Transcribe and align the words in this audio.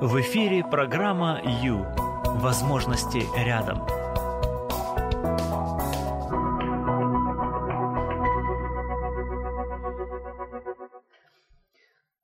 В 0.00 0.20
эфире 0.20 0.62
программа 0.62 1.40
«Ю». 1.60 1.84
Возможности 2.36 3.24
рядом. 3.36 3.78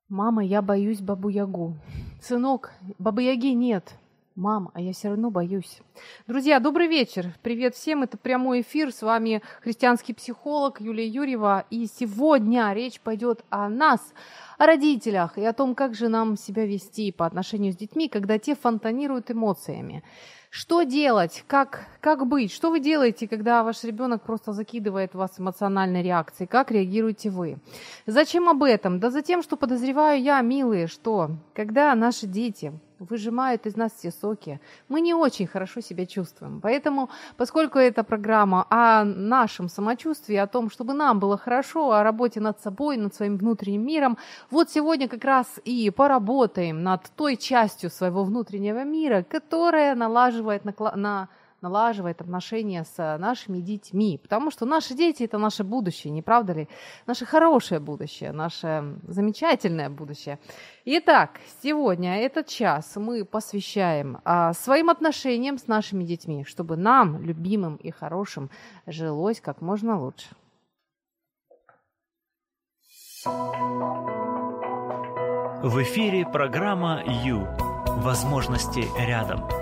Мама, 0.09 0.45
я 0.45 0.63
боюсь 0.63 1.01
бабу-ягу. 1.01 1.77
Сынок, 2.23 2.71
бабы-яги 3.01 3.49
нет. 3.49 3.99
Мам, 4.37 4.73
а 4.75 4.81
я 4.81 4.93
все 4.93 5.11
равно 5.11 5.31
боюсь. 5.31 5.79
Друзья, 6.27 6.59
добрый 6.59 6.89
вечер. 6.89 7.33
Привет 7.43 7.77
всем. 7.77 8.03
Это 8.03 8.19
прямой 8.19 8.63
эфир. 8.63 8.91
С 8.91 9.03
вами 9.03 9.43
христианский 9.63 10.13
психолог 10.13 10.81
Юлия 10.81 11.07
Юрьева. 11.07 11.67
И 11.71 11.87
сегодня 11.87 12.73
речь 12.73 12.99
пойдет 12.99 13.45
о 13.51 13.69
нас, 13.69 14.01
о 14.59 14.67
родителях 14.67 15.39
и 15.39 15.45
о 15.45 15.53
том, 15.53 15.77
как 15.77 15.95
же 15.95 16.09
нам 16.09 16.37
себя 16.37 16.67
вести 16.67 17.13
по 17.13 17.27
отношению 17.27 17.73
с 17.73 17.77
детьми, 17.77 18.09
когда 18.09 18.41
те 18.41 18.57
фонтанируют 18.57 19.31
эмоциями. 19.31 20.03
Что 20.51 20.83
делать? 20.83 21.45
Как, 21.47 21.87
как 22.01 22.27
быть? 22.27 22.53
Что 22.53 22.71
вы 22.71 22.81
делаете, 22.81 23.29
когда 23.29 23.63
ваш 23.63 23.85
ребенок 23.85 24.23
просто 24.23 24.53
закидывает 24.53 25.15
вас 25.15 25.39
эмоциональной 25.39 26.03
реакцией? 26.03 26.49
Как 26.49 26.73
реагируете 26.73 27.31
вы? 27.31 27.59
Зачем 28.07 28.49
об 28.49 28.65
этом? 28.65 28.99
Да 28.99 29.11
за 29.11 29.23
тем, 29.23 29.45
что 29.45 29.57
подозреваю 29.57 30.21
я, 30.21 30.41
милые, 30.41 30.89
что 30.89 31.31
когда 31.55 31.95
наши 31.95 32.27
дети 32.27 32.73
выжимают 33.09 33.67
из 33.67 33.77
нас 33.77 33.93
все 33.93 34.11
соки, 34.11 34.61
мы 34.89 35.01
не 35.01 35.15
очень 35.15 35.47
хорошо 35.47 35.81
себя 35.81 36.07
чувствуем. 36.07 36.61
Поэтому, 36.61 37.11
поскольку 37.37 37.79
эта 37.79 38.05
программа 38.05 38.67
о 38.71 39.05
нашем 39.05 39.69
самочувствии, 39.69 40.37
о 40.37 40.47
том, 40.47 40.71
чтобы 40.71 40.95
нам 40.95 41.21
было 41.21 41.37
хорошо, 41.37 41.93
о 41.93 42.03
работе 42.03 42.41
над 42.41 42.61
собой, 42.61 42.97
над 42.97 43.15
своим 43.15 43.37
внутренним 43.37 43.87
миром, 43.87 44.19
вот 44.51 44.71
сегодня 44.71 45.09
как 45.09 45.25
раз 45.25 45.47
и 45.65 45.91
поработаем 45.91 46.83
над 46.83 47.03
той 47.17 47.37
частью 47.37 47.91
своего 47.91 48.25
внутреннего 48.25 48.85
мира, 48.85 49.25
которая 49.29 49.95
налаживает 49.95 50.65
на, 50.65 50.75
на 50.97 51.29
налаживает 51.65 52.21
отношения 52.21 52.85
с 52.85 53.19
нашими 53.19 53.61
детьми, 53.61 54.19
потому 54.23 54.51
что 54.51 54.67
наши 54.67 54.95
дети– 54.95 55.23
это 55.25 55.39
наше 55.39 55.65
будущее, 55.65 56.13
не 56.13 56.23
правда 56.23 56.53
ли? 56.53 56.69
Наше 57.07 57.25
хорошее 57.27 57.81
будущее, 57.81 58.33
наше 58.33 58.99
замечательное 59.09 59.89
будущее. 59.89 60.39
Итак, 60.85 61.41
сегодня 61.63 62.19
этот 62.19 62.47
час 62.47 62.97
мы 62.97 63.25
посвящаем 63.25 64.19
а, 64.25 64.53
своим 64.53 64.91
отношениям 64.91 65.57
с 65.59 65.67
нашими 65.67 66.05
детьми, 66.05 66.45
чтобы 66.45 66.77
нам, 66.77 67.23
любимым 67.23 67.77
и 67.77 67.91
хорошим, 67.91 68.51
жилось 68.87 69.41
как 69.41 69.63
можно 69.63 69.99
лучше. 69.99 70.29
В 75.65 75.83
эфире 75.83 76.27
программа 76.27 77.03
«Ю». 77.25 77.47
Возможности 77.87 78.85
рядом. 78.99 79.54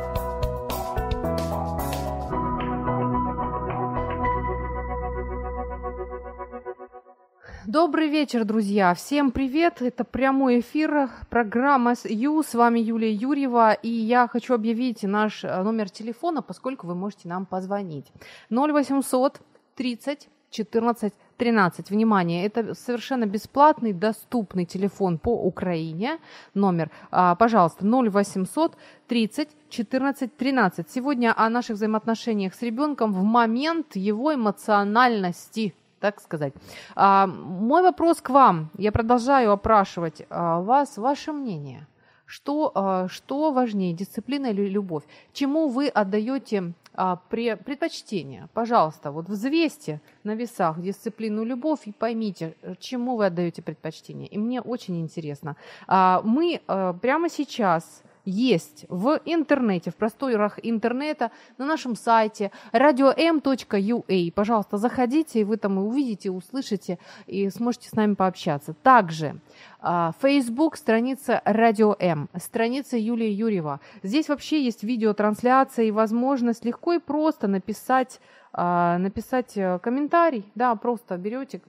Добрый 7.73 8.09
вечер, 8.09 8.45
друзья. 8.45 8.93
Всем 8.93 9.31
привет. 9.31 9.81
Это 9.81 10.05
прямой 10.05 10.61
эфир 10.61 11.09
программа 11.31 11.95
Ю. 12.05 12.43
С 12.43 12.53
вами 12.53 12.81
Юлия 12.81 13.11
Юрьева. 13.11 13.73
И 13.73 13.89
я 13.89 14.29
хочу 14.29 14.53
объявить 14.53 15.03
наш 15.05 15.43
э, 15.43 15.63
номер 15.63 15.89
телефона, 15.89 16.43
поскольку 16.43 16.87
вы 16.87 16.95
можете 16.95 17.29
нам 17.29 17.47
позвонить. 17.47 18.13
0800 18.51 19.41
30 19.75 20.29
14 20.51 21.15
13. 21.39 21.91
Внимание, 21.91 22.45
это 22.45 22.75
совершенно 22.75 23.25
бесплатный, 23.25 23.95
доступный 23.95 24.67
телефон 24.67 25.17
по 25.17 25.31
Украине. 25.31 26.19
Номер, 26.53 26.91
а, 27.11 27.35
пожалуйста, 27.37 27.87
0800 27.87 28.77
30 29.09 29.49
14 29.71 30.37
13. 30.37 30.91
Сегодня 30.91 31.33
о 31.35 31.49
наших 31.49 31.77
взаимоотношениях 31.77 32.55
с 32.55 32.61
ребенком 32.61 33.15
в 33.15 33.23
момент 33.23 33.97
его 33.97 34.35
эмоциональности 34.35 35.73
так 36.03 36.21
сказать. 36.21 36.53
А, 36.97 37.27
мой 37.29 37.83
вопрос 37.83 38.21
к 38.21 38.31
вам. 38.31 38.71
Я 38.77 38.91
продолжаю 38.91 39.53
опрашивать 39.53 40.27
а, 40.29 40.61
вас, 40.61 40.99
ваше 40.99 41.33
мнение. 41.33 41.87
Что, 42.27 42.73
а, 42.75 43.09
что 43.09 43.53
важнее, 43.53 43.93
дисциплина 43.93 44.47
или 44.47 44.69
любовь? 44.69 45.05
Чему 45.33 45.69
вы 45.69 45.87
отдаете 45.87 46.73
а, 46.95 47.17
при, 47.31 47.55
предпочтение? 47.55 48.49
Пожалуйста, 48.53 49.13
вот 49.13 49.29
взвесьте 49.29 50.01
на 50.25 50.35
весах 50.35 50.81
дисциплину, 50.81 51.45
любовь 51.45 51.83
и 51.85 51.93
поймите, 51.93 52.57
чему 52.81 53.17
вы 53.17 53.27
отдаете 53.27 53.63
предпочтение. 53.63 54.27
И 54.27 54.39
мне 54.39 54.61
очень 54.61 55.01
интересно. 55.01 55.57
А, 55.87 56.21
мы 56.25 56.63
а, 56.67 56.95
прямо 56.95 57.29
сейчас 57.29 58.03
есть 58.25 58.87
в 58.89 59.21
интернете, 59.25 59.91
в 59.91 59.97
просторах 59.97 60.59
интернета, 60.63 61.31
на 61.59 61.67
нашем 61.67 61.97
сайте 61.97 62.51
radio.m.ua. 62.73 64.33
Пожалуйста, 64.33 64.77
заходите, 64.77 65.41
и 65.41 65.45
вы 65.45 65.57
там 65.57 65.79
увидите, 65.79 66.31
услышите 66.31 66.99
и 67.27 67.51
сможете 67.51 67.89
с 67.89 67.93
нами 67.93 68.15
пообщаться. 68.15 68.75
Также 68.83 69.37
а, 69.81 70.13
Facebook, 70.21 70.77
страница 70.77 71.43
Radio 71.45 71.97
M, 71.99 72.29
страница 72.39 72.97
Юлии 72.97 73.31
Юрьева. 73.31 73.81
Здесь 74.03 74.29
вообще 74.29 74.63
есть 74.63 74.83
видеотрансляция 74.83 75.87
и 75.87 75.91
возможность 75.91 76.65
легко 76.65 76.95
и 76.95 76.99
просто 76.99 77.49
написать 77.49 78.21
а, 78.55 78.99
написать 78.99 79.57
э, 79.57 79.79
комментарий, 79.79 80.45
да, 80.55 80.75
просто 80.75 81.17
берете 81.17 81.63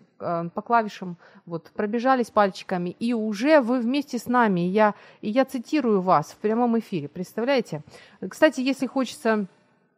по 0.54 0.62
клавишам, 0.62 1.18
вот, 1.46 1.72
пробежались 1.76 2.32
пальчиками, 2.32 2.96
и 3.00 3.14
уже 3.14 3.62
вы 3.62 3.80
вместе 3.80 4.18
с 4.18 4.28
нами, 4.28 4.62
я, 4.62 4.96
и 5.22 5.30
я 5.30 5.46
цитирую 5.46 6.02
вас 6.02 6.32
в 6.32 6.38
прямом 6.38 6.78
эфире, 6.80 7.08
представляете? 7.08 7.82
Кстати, 8.28 8.62
если 8.62 8.88
хочется, 8.88 9.46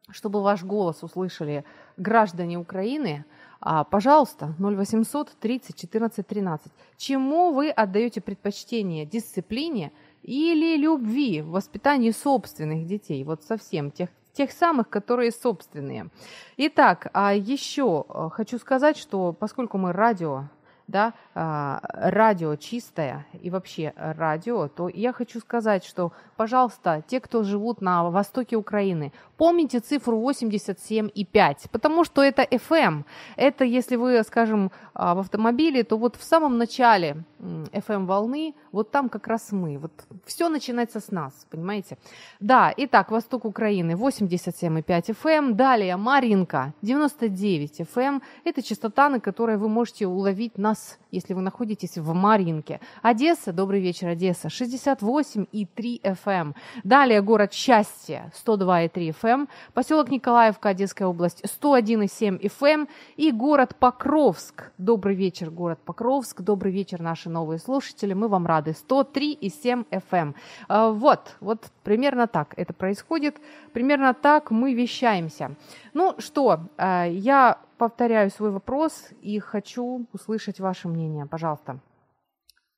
чтобы 0.10 0.42
ваш 0.42 0.64
голос 0.64 1.04
услышали 1.04 1.64
граждане 1.98 2.58
Украины, 2.58 3.26
а, 3.62 3.84
пожалуйста, 3.84 4.54
0800 4.60 5.32
30 5.40 5.76
14 5.76 6.28
13. 6.28 6.72
Чему 6.98 7.52
вы 7.52 7.70
отдаете 7.70 8.22
предпочтение? 8.22 9.06
Дисциплине 9.06 9.92
или 10.22 10.78
любви 10.78 11.42
в 11.42 11.50
воспитании 11.50 12.12
собственных 12.12 12.86
детей? 12.86 13.24
Вот 13.24 13.44
совсем 13.44 13.90
тех, 13.92 14.10
тех 14.36 14.52
самых, 14.52 14.90
которые 14.90 15.32
собственные. 15.32 16.10
Итак, 16.58 17.08
а 17.14 17.34
еще 17.34 18.06
э, 18.08 18.30
хочу 18.32 18.60
сказать, 18.60 18.98
что 18.98 19.34
поскольку 19.34 19.78
мы 19.78 19.94
радио, 19.94 20.46
да, 20.88 21.14
а, 21.34 21.80
радио 21.84 22.56
чистое 22.56 23.26
и 23.42 23.50
вообще 23.50 23.94
радио, 23.96 24.68
то 24.68 24.88
я 24.88 25.14
хочу 25.14 25.40
сказать, 25.40 25.84
что, 25.84 26.12
пожалуйста, 26.38 27.04
те, 27.08 27.20
кто 27.20 27.44
живут 27.44 27.82
на 27.82 28.10
востоке 28.10 28.56
Украины, 28.56 29.12
помните 29.38 29.80
цифру 29.80 30.18
87,5, 30.18 31.70
потому 31.72 32.04
что 32.04 32.22
это 32.24 32.44
FM. 32.44 33.04
Это 33.36 33.66
если 33.66 33.96
вы, 33.96 34.24
скажем, 34.24 34.72
а, 34.94 35.16
в 35.16 35.20
автомобиле, 35.20 35.84
то 35.84 35.98
вот 35.98 36.16
в 36.16 36.24
самом 36.24 36.58
начале 36.58 37.24
FM-волны, 37.40 38.54
вот 38.72 38.92
там 38.92 39.10
как 39.10 39.28
раз 39.28 39.52
мы. 39.52 39.78
Вот 39.78 39.92
все 40.26 40.50
начинается 40.50 41.00
с 41.00 41.12
нас, 41.12 41.46
понимаете? 41.50 41.98
Да, 42.40 42.74
итак, 42.78 43.12
восток 43.12 43.46
Украины 43.46 43.92
87,5 43.92 45.16
FM, 45.24 45.54
далее 45.54 45.98
Маринка 45.98 46.74
99 46.82 47.82
FM. 47.82 48.22
Это 48.44 48.62
частота, 48.62 49.10
на 49.10 49.20
которой 49.20 49.58
вы 49.58 49.70
можете 49.70 50.08
уловить 50.08 50.58
нас, 50.58 50.75
если 51.12 51.34
вы 51.34 51.42
находитесь 51.42 51.98
в 51.98 52.14
Маринке. 52.14 52.80
Одесса, 53.02 53.54
добрый 53.54 53.82
вечер, 53.82 54.08
Одесса, 54.10 54.48
68,3 54.48 56.02
FM. 56.02 56.54
Далее 56.84 57.22
город 57.22 57.54
Счастье, 57.54 58.32
102,3 58.46 59.16
FM. 59.22 59.48
Поселок 59.74 60.10
Николаевка, 60.10 60.70
Одесская 60.70 61.08
область, 61.08 61.44
101,7 61.44 62.40
FM. 62.42 62.88
И 63.16 63.32
город 63.32 63.76
Покровск, 63.80 64.72
добрый 64.78 65.16
вечер, 65.16 65.50
город 65.50 65.80
Покровск, 65.86 66.42
добрый 66.42 66.72
вечер, 66.72 67.02
наши 67.02 67.30
новые 67.30 67.60
слушатели, 67.60 68.14
мы 68.14 68.28
вам 68.28 68.46
рады. 68.46 68.72
103,7 68.72 69.86
FM. 69.90 70.34
А, 70.68 70.90
вот, 70.92 71.36
вот 71.40 71.66
примерно 71.86 72.28
так 72.28 72.54
это 72.58 72.74
происходит, 72.74 73.40
примерно 73.72 74.14
так 74.14 74.52
мы 74.52 74.74
вещаемся. 74.74 75.56
Ну 75.94 76.16
что, 76.18 76.68
а, 76.78 77.06
я 77.06 77.60
повторяю 77.78 78.30
свой 78.32 78.52
вопрос 78.52 79.10
и 79.22 79.40
хочу 79.40 80.06
услышать 80.12 80.60
ваше 80.60 80.90
мнение, 80.90 81.26
пожалуйста. 81.26 81.80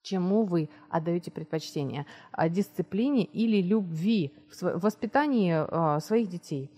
Чему 0.04 0.44
вы 0.44 0.70
отдаете 0.90 1.32
предпочтение? 1.32 2.06
Дисциплине 2.50 3.26
или 3.26 3.62
любви 3.62 4.34
в 4.62 4.80
воспитании 4.80 5.56
а, 5.58 6.00
своих 6.00 6.30
детей? 6.30 6.70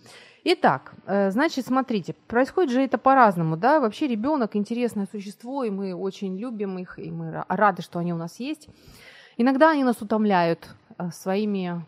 Итак, 0.45 0.93
э, 1.05 1.31
значит, 1.31 1.65
смотрите, 1.65 2.15
происходит 2.27 2.71
же 2.71 2.81
это 2.81 2.97
по-разному, 2.97 3.57
да, 3.57 3.81
вообще 3.81 4.07
ребенок 4.07 4.55
интересное 4.55 5.05
существо, 5.11 5.65
и 5.65 5.69
мы 5.69 5.93
очень 5.93 6.37
любим 6.39 6.79
их, 6.79 6.97
и 6.97 7.11
мы 7.11 7.43
рады, 7.49 7.81
что 7.81 7.99
они 7.99 8.13
у 8.13 8.17
нас 8.17 8.39
есть. 8.39 8.69
Иногда 9.35 9.71
они 9.71 9.83
нас 9.83 10.01
утомляют 10.01 10.69
э, 10.97 11.09
своими 11.11 11.85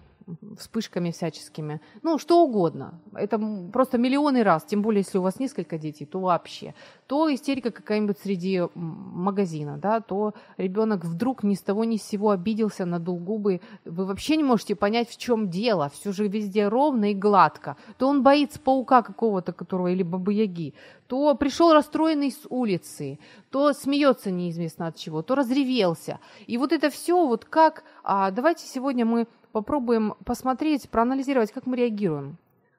вспышками 0.58 1.12
всяческими. 1.12 1.82
Ну, 2.04 2.18
что 2.18 2.44
угодно. 2.44 3.00
Это 3.14 3.40
просто 3.72 3.98
миллионы 3.98 4.44
раз, 4.44 4.64
тем 4.64 4.82
более, 4.82 5.02
если 5.02 5.18
у 5.18 5.22
вас 5.22 5.40
несколько 5.40 5.78
детей, 5.78 6.06
то 6.06 6.20
вообще. 6.20 6.74
То 7.08 7.34
истерика 7.34 7.72
какая-нибудь 7.72 8.20
среди 8.20 8.62
магазина, 8.76 9.78
да, 9.78 10.00
то 10.02 10.34
ребенок 10.58 11.06
вдруг 11.06 11.44
ни 11.44 11.56
с 11.56 11.62
того 11.62 11.84
ни 11.84 11.98
с 11.98 12.04
сего 12.04 12.30
обиделся, 12.32 12.86
надул 12.86 13.18
губы. 13.18 13.62
Вы 13.86 14.06
вообще 14.06 14.38
не 14.38 14.44
можете 14.44 14.76
понять, 14.76 15.10
в 15.10 15.18
чем 15.18 15.50
дело. 15.50 15.90
Все 15.90 16.12
же 16.12 16.28
везде 16.28 16.68
ровно 16.68 17.12
и 17.12 17.16
гладко. 17.16 17.78
То 17.98 18.08
он 18.08 18.24
боится 18.24 18.60
паука 18.60 19.02
какого-то, 19.02 19.54
которого, 19.54 19.88
или 19.88 20.04
бабы-яги, 20.04 20.74
то 21.08 21.36
пришел 21.36 21.74
расстроенный 21.74 22.32
с 22.32 22.48
улицы, 22.50 23.20
то 23.50 23.74
смеется 23.74 24.32
неизвестно 24.32 24.88
от 24.88 24.96
чего, 24.96 25.22
то 25.22 25.36
разревелся. 25.36 26.22
И 26.48 26.58
вот 26.58 26.72
это 26.72 26.90
все, 26.90 27.28
вот 27.28 27.44
как... 27.44 27.84
А, 28.04 28.32
давайте 28.32 28.66
сегодня 28.66 29.06
мы 29.06 29.28
попробуем 29.52 30.16
посмотреть, 30.26 30.90
проанализировать, 30.90 31.52
как 31.52 31.66
мы 31.66 31.78
реагируем. 31.78 32.38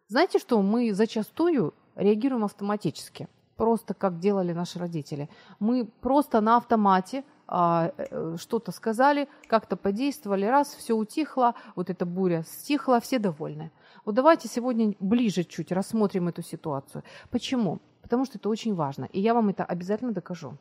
Знаете 0.08 0.38
что, 0.38 0.60
мы 0.60 0.92
зачастую 0.92 1.74
реагируем 1.94 2.44
автоматически, 2.44 3.28
просто 3.56 3.94
как 3.94 4.18
делали 4.18 4.52
наши 4.52 4.78
родители. 4.78 5.28
Мы 5.58 5.84
просто 5.84 6.40
на 6.40 6.56
автомате 6.56 7.24
а, 7.46 7.92
э, 7.96 8.36
что-то 8.38 8.72
сказали, 8.72 9.28
как-то 9.46 9.76
подействовали, 9.76 10.46
раз, 10.46 10.74
все 10.74 10.94
утихло, 10.94 11.54
вот 11.76 11.90
эта 11.90 12.06
буря 12.06 12.44
стихла, 12.44 13.00
все 13.00 13.18
довольны. 13.18 13.70
Вот 14.04 14.14
давайте 14.14 14.48
сегодня 14.48 14.94
ближе 15.00 15.44
чуть 15.44 15.70
рассмотрим 15.70 16.28
эту 16.28 16.42
ситуацию. 16.42 17.04
Почему? 17.30 17.80
Потому 18.00 18.24
что 18.24 18.38
это 18.38 18.48
очень 18.48 18.74
важно, 18.74 19.04
и 19.12 19.20
я 19.20 19.34
вам 19.34 19.50
это 19.50 19.64
обязательно 19.64 20.12
докажу. 20.12 20.56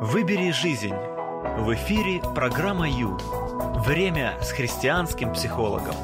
Выбери 0.00 0.52
жизнь. 0.52 0.94
В 0.94 1.74
эфире 1.74 2.22
программа 2.32 2.88
Ю. 2.88 3.18
Время 3.84 4.38
с 4.40 4.52
христианским 4.52 5.32
психологом. 5.32 5.96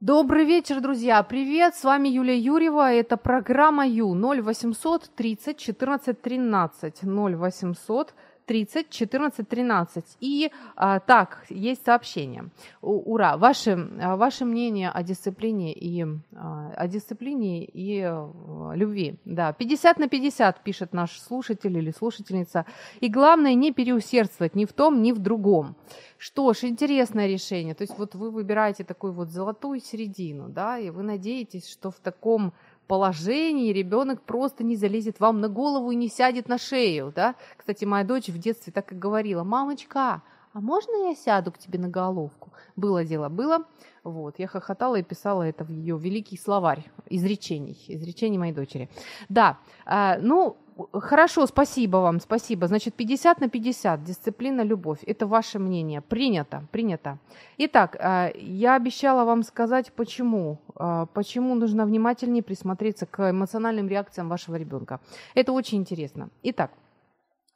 Добрый 0.00 0.46
вечер, 0.46 0.80
друзья! 0.80 1.22
Привет! 1.22 1.74
С 1.74 1.84
вами 1.84 2.08
Юлия 2.08 2.38
Юрьева. 2.38 2.90
Это 2.90 3.18
программа 3.18 3.86
Ю 3.86 4.14
0800 4.14 5.10
30 5.14 5.58
14 5.58 6.22
13 6.22 7.04
0800 7.04 8.14
30 8.46 8.90
14 8.90 9.48
13. 9.48 10.04
И 10.20 10.50
а, 10.76 11.00
так, 11.00 11.44
есть 11.48 11.84
сообщение. 11.84 12.50
У, 12.82 13.12
ура! 13.12 13.36
Ваше, 13.36 13.88
а, 14.00 14.16
ваше 14.16 14.44
мнение 14.44 14.90
о 14.90 15.02
дисциплине 15.02 15.72
и 15.72 16.04
а, 16.34 16.72
о 16.76 16.88
дисциплине 16.88 17.64
и 17.64 18.00
а, 18.02 18.72
любви. 18.74 19.16
Да, 19.24 19.52
50 19.52 19.98
на 19.98 20.08
50 20.08 20.62
пишет 20.62 20.92
наш 20.92 21.18
слушатель 21.20 21.76
или 21.76 21.90
слушательница. 21.90 22.66
И 23.00 23.08
главное 23.08 23.54
не 23.54 23.72
переусердствовать 23.72 24.54
ни 24.54 24.64
в 24.64 24.72
том, 24.72 25.02
ни 25.02 25.12
в 25.12 25.18
другом. 25.18 25.76
Что 26.18 26.52
ж, 26.52 26.64
интересное 26.64 27.26
решение. 27.26 27.74
То 27.74 27.82
есть 27.82 27.98
вот 27.98 28.14
вы 28.14 28.30
выбираете 28.30 28.84
такую 28.84 29.12
вот 29.12 29.28
золотую 29.28 29.80
середину, 29.80 30.48
да, 30.48 30.78
и 30.78 30.90
вы 30.90 31.02
надеетесь, 31.02 31.68
что 31.68 31.90
в 31.90 31.96
таком 31.96 32.52
положении 32.86 33.72
ребенок 33.72 34.22
просто 34.22 34.64
не 34.64 34.76
залезет 34.76 35.20
вам 35.20 35.40
на 35.40 35.48
голову 35.48 35.90
и 35.90 35.96
не 35.96 36.08
сядет 36.08 36.48
на 36.48 36.58
шею, 36.58 37.12
да. 37.14 37.34
Кстати, 37.56 37.84
моя 37.84 38.04
дочь 38.04 38.28
в 38.28 38.38
детстве 38.38 38.72
так 38.72 38.92
и 38.92 38.94
говорила, 38.94 39.44
мамочка, 39.44 40.22
а 40.52 40.60
можно 40.60 41.08
я 41.08 41.16
сяду 41.16 41.50
к 41.50 41.58
тебе 41.58 41.78
на 41.78 41.88
головку? 41.88 42.52
Было 42.76 43.04
дело, 43.04 43.28
было. 43.28 43.64
Вот, 44.04 44.38
я 44.38 44.46
хохотала 44.46 44.96
и 44.96 45.02
писала 45.02 45.42
это 45.42 45.64
в 45.64 45.70
ее 45.70 45.98
великий 45.98 46.36
словарь 46.36 46.84
изречений, 47.08 47.76
изречений 47.88 48.38
моей 48.38 48.52
дочери. 48.52 48.88
Да, 49.28 49.58
э, 49.86 50.18
ну, 50.20 50.56
Хорошо, 50.92 51.46
спасибо 51.46 51.98
вам, 51.98 52.20
спасибо. 52.20 52.66
Значит, 52.66 52.94
50 52.94 53.40
на 53.40 53.48
50, 53.48 54.02
дисциплина, 54.02 54.62
любовь. 54.62 54.98
Это 55.06 55.26
ваше 55.26 55.58
мнение. 55.58 56.00
Принято, 56.00 56.64
принято. 56.72 57.18
Итак, 57.58 57.96
а, 58.00 58.30
я 58.36 58.74
обещала 58.74 59.24
вам 59.24 59.42
сказать, 59.44 59.92
почему. 59.92 60.58
А, 60.74 61.06
почему 61.06 61.54
нужно 61.54 61.86
внимательнее 61.86 62.42
присмотреться 62.42 63.06
к 63.06 63.30
эмоциональным 63.30 63.88
реакциям 63.88 64.28
вашего 64.28 64.56
ребенка. 64.56 65.00
Это 65.34 65.52
очень 65.52 65.78
интересно. 65.78 66.28
Итак, 66.42 66.70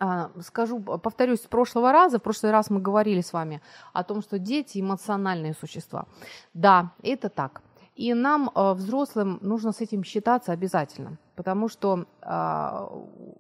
а, 0.01 0.31
скажу, 0.41 0.79
повторюсь, 0.81 1.41
с 1.41 1.47
прошлого 1.47 1.91
раза, 1.91 2.19
в 2.19 2.23
прошлый 2.23 2.53
раз 2.53 2.71
мы 2.71 2.81
говорили 2.81 3.21
с 3.21 3.33
вами 3.33 3.61
о 3.93 4.05
том, 4.05 4.23
что 4.23 4.39
дети 4.39 4.81
эмоциональные 4.81 5.55
существа. 5.55 6.07
Да, 6.55 6.93
это 7.03 7.29
так. 7.29 7.63
И 7.99 8.15
нам, 8.15 8.51
взрослым, 8.55 9.39
нужно 9.43 9.73
с 9.73 9.81
этим 9.81 10.05
считаться 10.05 10.53
обязательно 10.53 11.19
потому 11.39 11.69
что 11.69 12.05
э, 12.21 12.87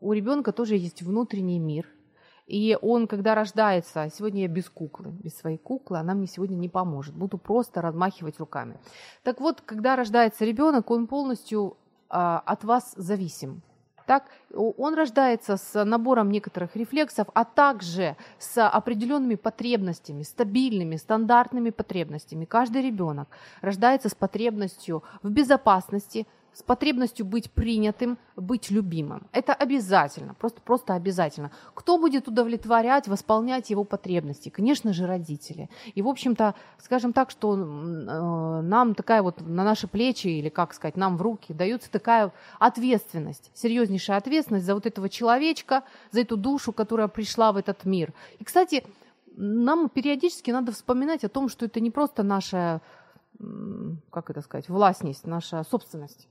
у 0.00 0.12
ребенка 0.12 0.52
тоже 0.52 0.76
есть 0.76 1.02
внутренний 1.02 1.58
мир, 1.58 1.84
и 2.46 2.78
он, 2.80 3.08
когда 3.08 3.34
рождается, 3.34 4.08
сегодня 4.16 4.42
я 4.42 4.48
без 4.48 4.70
куклы, 4.70 5.10
без 5.10 5.36
своей 5.36 5.58
куклы, 5.58 5.98
она 5.98 6.14
мне 6.14 6.28
сегодня 6.28 6.54
не 6.54 6.68
поможет, 6.68 7.16
буду 7.16 7.38
просто 7.38 7.82
размахивать 7.82 8.38
руками. 8.38 8.78
Так 9.24 9.40
вот, 9.40 9.62
когда 9.62 9.96
рождается 9.96 10.44
ребенок, 10.44 10.92
он 10.92 11.08
полностью 11.08 11.76
э, 12.08 12.14
от 12.14 12.62
вас 12.62 12.94
зависим. 12.96 13.62
Так, 14.08 14.24
он 14.54 14.94
рождается 14.94 15.58
с 15.58 15.84
набором 15.84 16.30
некоторых 16.30 16.74
рефлексов, 16.76 17.28
а 17.34 17.44
также 17.44 18.16
с 18.38 18.66
определенными 18.66 19.34
потребностями, 19.34 20.22
стабильными, 20.22 20.96
стандартными 20.96 21.68
потребностями. 21.68 22.46
Каждый 22.46 22.80
ребенок 22.80 23.28
рождается 23.60 24.08
с 24.08 24.14
потребностью 24.14 25.02
в 25.22 25.28
безопасности, 25.28 26.26
с 26.58 26.62
потребностью 26.64 27.24
быть 27.24 27.52
принятым, 27.52 28.18
быть 28.34 28.68
любимым. 28.68 29.28
Это 29.30 29.54
обязательно, 29.54 30.34
просто, 30.34 30.60
просто 30.60 30.94
обязательно. 30.94 31.52
Кто 31.72 31.98
будет 31.98 32.26
удовлетворять, 32.26 33.06
восполнять 33.06 33.70
его 33.70 33.84
потребности? 33.84 34.48
Конечно 34.48 34.92
же, 34.92 35.06
родители. 35.06 35.70
И, 35.94 36.02
в 36.02 36.08
общем-то, 36.08 36.56
скажем 36.78 37.12
так, 37.12 37.30
что 37.30 37.54
э, 37.54 38.60
нам 38.62 38.96
такая 38.96 39.22
вот 39.22 39.40
на 39.40 39.62
наши 39.62 39.86
плечи, 39.86 40.26
или, 40.26 40.48
как 40.48 40.74
сказать, 40.74 40.96
нам 40.96 41.16
в 41.16 41.22
руки 41.22 41.54
дается 41.54 41.92
такая 41.92 42.32
ответственность, 42.58 43.52
серьезнейшая 43.54 44.16
ответственность 44.16 44.66
за 44.66 44.74
вот 44.74 44.84
этого 44.84 45.08
человечка, 45.08 45.84
за 46.10 46.22
эту 46.22 46.36
душу, 46.36 46.72
которая 46.72 47.06
пришла 47.06 47.52
в 47.52 47.56
этот 47.56 47.84
мир. 47.84 48.12
И, 48.40 48.44
кстати, 48.44 48.84
нам 49.36 49.88
периодически 49.88 50.50
надо 50.50 50.72
вспоминать 50.72 51.22
о 51.22 51.28
том, 51.28 51.48
что 51.48 51.66
это 51.66 51.78
не 51.78 51.92
просто 51.92 52.24
наша, 52.24 52.80
как 54.10 54.30
это 54.30 54.40
сказать, 54.40 54.68
властность, 54.68 55.24
наша 55.24 55.62
собственность 55.62 56.26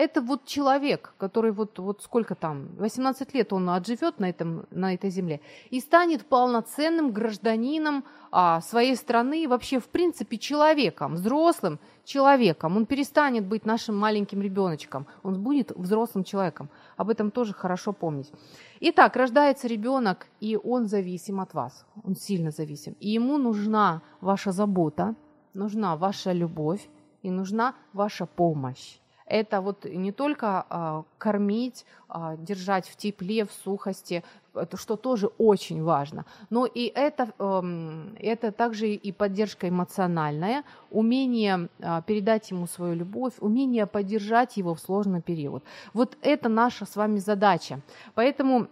это 0.00 0.22
вот 0.22 0.46
человек, 0.46 1.12
который 1.18 1.52
вот, 1.52 1.78
вот 1.78 2.02
сколько 2.02 2.34
там, 2.34 2.68
18 2.78 3.34
лет 3.34 3.52
он 3.52 3.68
отживет 3.68 4.18
на, 4.18 4.30
этом, 4.30 4.64
на 4.70 4.94
этой 4.94 5.10
земле 5.10 5.40
и 5.68 5.78
станет 5.80 6.24
полноценным 6.24 7.12
гражданином 7.12 8.04
а, 8.32 8.62
своей 8.62 8.96
страны 8.96 9.42
и 9.42 9.46
вообще, 9.46 9.78
в 9.78 9.88
принципе, 9.88 10.38
человеком, 10.38 11.14
взрослым 11.16 11.78
человеком. 12.04 12.78
Он 12.78 12.86
перестанет 12.86 13.44
быть 13.44 13.66
нашим 13.66 13.98
маленьким 13.98 14.40
ребеночком, 14.40 15.06
он 15.22 15.42
будет 15.42 15.70
взрослым 15.76 16.24
человеком. 16.24 16.70
Об 16.96 17.10
этом 17.10 17.30
тоже 17.30 17.52
хорошо 17.52 17.92
помнить. 17.92 18.32
Итак, 18.80 19.16
рождается 19.16 19.68
ребенок, 19.68 20.28
и 20.40 20.56
он 20.56 20.86
зависим 20.86 21.40
от 21.40 21.52
вас. 21.52 21.84
Он 22.04 22.16
сильно 22.16 22.50
зависим. 22.50 22.96
И 23.00 23.10
ему 23.10 23.36
нужна 23.36 24.00
ваша 24.22 24.50
забота, 24.52 25.14
нужна 25.52 25.96
ваша 25.96 26.32
любовь 26.32 26.88
и 27.22 27.30
нужна 27.30 27.74
ваша 27.92 28.24
помощь 28.24 28.99
это 29.30 29.60
вот 29.60 29.84
не 29.84 30.12
только 30.12 30.66
а, 30.68 31.04
кормить, 31.18 31.86
а, 32.08 32.36
держать 32.36 32.88
в 32.88 32.96
тепле, 32.96 33.44
в 33.44 33.52
сухости, 33.52 34.24
это 34.54 34.76
что 34.76 34.96
тоже 34.96 35.28
очень 35.38 35.82
важно, 35.82 36.24
но 36.50 36.66
и 36.66 36.86
это, 36.86 37.32
э, 37.38 38.02
это 38.18 38.50
также 38.50 38.88
и 38.88 39.12
поддержка 39.12 39.68
эмоциональная, 39.68 40.64
умение 40.90 41.68
э, 41.78 42.02
передать 42.04 42.50
ему 42.50 42.66
свою 42.66 42.94
любовь, 42.94 43.34
умение 43.38 43.86
поддержать 43.86 44.56
его 44.56 44.74
в 44.74 44.80
сложный 44.80 45.22
период. 45.22 45.62
Вот 45.94 46.18
это 46.20 46.48
наша 46.48 46.84
с 46.84 46.96
вами 46.96 47.18
задача. 47.18 47.80
Поэтому 48.14 48.66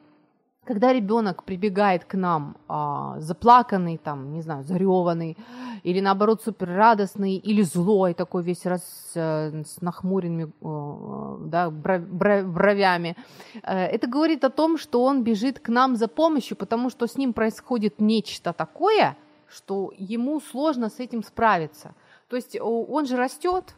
когда 0.68 0.92
ребенок 0.92 1.44
прибегает 1.44 2.04
к 2.04 2.18
нам 2.18 2.56
а, 2.68 3.14
заплаканный, 3.20 3.96
там, 3.96 4.34
не 4.34 4.42
знаю, 4.42 4.64
зареванный, 4.64 5.38
или 5.82 6.00
наоборот 6.00 6.42
суперрадостный, 6.42 7.36
или 7.36 7.62
злой, 7.62 8.12
такой 8.12 8.42
весь 8.42 8.66
раз 8.66 8.82
э, 9.14 9.62
с 9.64 9.80
нахмуренными 9.80 10.52
э, 10.60 11.48
да, 11.48 11.70
бровями, 11.70 13.16
э, 13.62 13.86
это 13.86 14.06
говорит 14.06 14.44
о 14.44 14.50
том, 14.50 14.76
что 14.76 15.04
он 15.04 15.24
бежит 15.24 15.58
к 15.58 15.70
нам 15.70 15.96
за 15.96 16.06
помощью, 16.06 16.54
потому 16.54 16.90
что 16.90 17.06
с 17.06 17.16
ним 17.16 17.32
происходит 17.32 18.00
нечто 18.00 18.52
такое, 18.52 19.16
что 19.48 19.92
ему 19.96 20.38
сложно 20.40 20.90
с 20.90 21.00
этим 21.00 21.22
справиться. 21.22 21.94
То 22.28 22.36
есть 22.36 22.60
он 22.60 23.06
же 23.06 23.16
растет, 23.16 23.74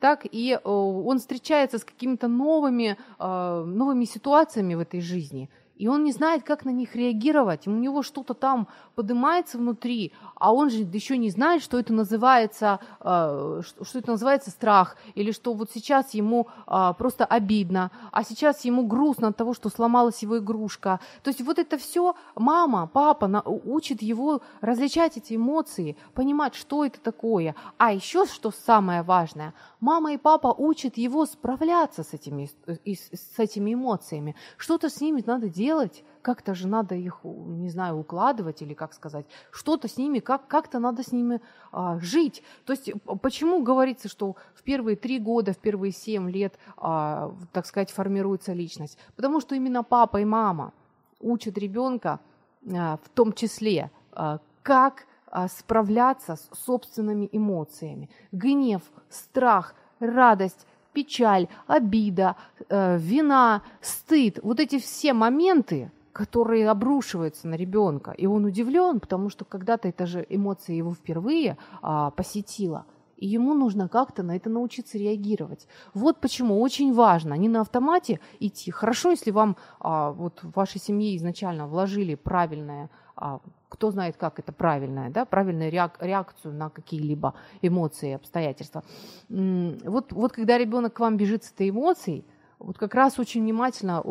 так, 0.00 0.26
и 0.32 0.58
он 0.64 1.18
встречается 1.18 1.78
с 1.78 1.84
какими-то 1.84 2.26
новыми, 2.26 2.96
новыми 3.20 4.06
ситуациями 4.06 4.74
в 4.74 4.80
этой 4.80 5.00
жизни– 5.00 5.48
и 5.76 5.88
он 5.88 6.04
не 6.04 6.12
знает, 6.12 6.44
как 6.44 6.64
на 6.64 6.70
них 6.70 6.94
реагировать. 6.94 7.66
У 7.66 7.70
него 7.70 8.02
что-то 8.02 8.34
там 8.34 8.68
поднимается 8.94 9.58
внутри, 9.58 10.12
а 10.36 10.52
он 10.52 10.70
же 10.70 10.82
еще 10.82 11.16
не 11.16 11.30
знает, 11.30 11.62
что 11.62 11.78
это 11.78 11.92
называется, 11.92 12.78
э, 13.00 13.62
что 13.64 13.98
это 13.98 14.10
называется 14.10 14.50
страх, 14.50 14.96
или 15.14 15.32
что 15.32 15.54
вот 15.54 15.70
сейчас 15.72 16.14
ему 16.14 16.48
э, 16.66 16.92
просто 16.98 17.24
обидно, 17.24 17.90
а 18.12 18.22
сейчас 18.22 18.64
ему 18.64 18.86
грустно 18.86 19.28
от 19.28 19.36
того, 19.36 19.54
что 19.54 19.70
сломалась 19.70 20.22
его 20.22 20.38
игрушка. 20.38 21.00
То 21.22 21.30
есть 21.30 21.40
вот 21.40 21.58
это 21.58 21.78
все 21.78 22.14
мама, 22.34 22.86
папа 22.86 23.42
учит 23.44 24.02
его 24.02 24.42
различать 24.60 25.16
эти 25.16 25.36
эмоции, 25.36 25.96
понимать, 26.14 26.54
что 26.54 26.84
это 26.84 27.00
такое. 27.00 27.54
А 27.78 27.92
еще, 27.92 28.26
что 28.26 28.50
самое 28.50 29.02
важное, 29.02 29.54
мама 29.80 30.12
и 30.12 30.18
папа 30.18 30.54
учат 30.56 30.98
его 30.98 31.24
справляться 31.24 32.04
с 32.04 32.12
этими, 32.12 32.50
с 32.84 33.38
этими 33.38 33.74
эмоциями. 33.74 34.36
Что-то 34.58 34.90
с 34.90 35.00
ними 35.00 35.24
надо 35.26 35.48
делать 35.48 35.61
делать, 35.62 36.04
как-то 36.22 36.54
же 36.54 36.68
надо 36.68 36.94
их, 36.94 37.20
не 37.24 37.70
знаю, 37.70 37.98
укладывать 37.98 38.62
или 38.62 38.74
как 38.74 38.94
сказать, 38.94 39.26
что-то 39.50 39.88
с 39.88 39.96
ними, 39.96 40.18
как, 40.18 40.46
как-то 40.46 40.78
надо 40.78 41.02
с 41.02 41.12
ними 41.12 41.40
а, 41.70 41.98
жить. 42.00 42.42
То 42.64 42.72
есть 42.72 42.92
почему 43.20 43.62
говорится, 43.62 44.08
что 44.08 44.36
в 44.54 44.62
первые 44.62 44.96
три 44.96 45.18
года, 45.18 45.52
в 45.52 45.58
первые 45.58 45.92
семь 45.92 46.30
лет, 46.30 46.58
а, 46.76 47.34
так 47.52 47.66
сказать, 47.66 47.90
формируется 47.90 48.52
личность? 48.52 48.98
Потому 49.16 49.40
что 49.40 49.54
именно 49.54 49.82
папа 49.84 50.20
и 50.20 50.24
мама 50.24 50.72
учат 51.20 51.58
ребенка 51.58 52.18
а, 52.76 52.96
в 52.96 53.08
том 53.08 53.32
числе, 53.32 53.90
а, 54.12 54.38
как 54.62 55.06
а, 55.26 55.48
справляться 55.48 56.36
с 56.36 56.48
собственными 56.64 57.28
эмоциями. 57.32 58.10
Гнев, 58.32 58.82
страх, 59.08 59.74
радость, 60.00 60.66
печаль, 60.92 61.48
обида, 61.66 62.36
э, 62.68 62.98
вина, 62.98 63.62
стыд, 63.80 64.38
вот 64.42 64.60
эти 64.60 64.78
все 64.78 65.12
моменты, 65.12 65.90
которые 66.12 66.68
обрушиваются 66.68 67.48
на 67.48 67.54
ребенка, 67.54 68.10
и 68.12 68.26
он 68.26 68.44
удивлен, 68.44 69.00
потому 69.00 69.30
что 69.30 69.44
когда-то 69.44 69.88
эта 69.88 70.06
же 70.06 70.26
эмоция 70.28 70.76
его 70.76 70.94
впервые 70.94 71.56
а, 71.80 72.10
посетила, 72.10 72.84
и 73.16 73.26
ему 73.26 73.54
нужно 73.54 73.88
как-то 73.88 74.22
на 74.22 74.36
это 74.36 74.50
научиться 74.50 74.98
реагировать. 74.98 75.66
Вот 75.94 76.20
почему 76.20 76.60
очень 76.60 76.92
важно 76.92 77.34
не 77.34 77.48
на 77.48 77.60
автомате 77.60 78.20
идти. 78.40 78.70
Хорошо, 78.70 79.10
если 79.10 79.30
вам 79.30 79.56
а, 79.80 80.10
вот 80.10 80.42
в 80.42 80.54
вашей 80.54 80.80
семье 80.80 81.16
изначально 81.16 81.66
вложили 81.66 82.14
правильное 82.14 82.90
а, 83.16 83.40
кто 83.72 83.90
знает, 83.90 84.18
как 84.18 84.38
это 84.38 84.52
правильное, 84.52 85.08
да, 85.08 85.24
правильную 85.24 85.70
реакцию 85.70 86.52
на 86.52 86.68
какие-либо 86.68 87.32
эмоции, 87.62 88.12
обстоятельства. 88.12 88.84
Вот, 89.30 90.12
вот 90.12 90.32
когда 90.32 90.58
ребенок 90.58 90.92
к 90.92 91.00
вам 91.00 91.16
бежит 91.16 91.44
с 91.44 91.52
этой 91.52 91.70
эмоцией, 91.70 92.26
вот 92.58 92.76
как 92.76 92.94
раз 92.94 93.18
очень 93.18 93.40
внимательно, 93.40 94.04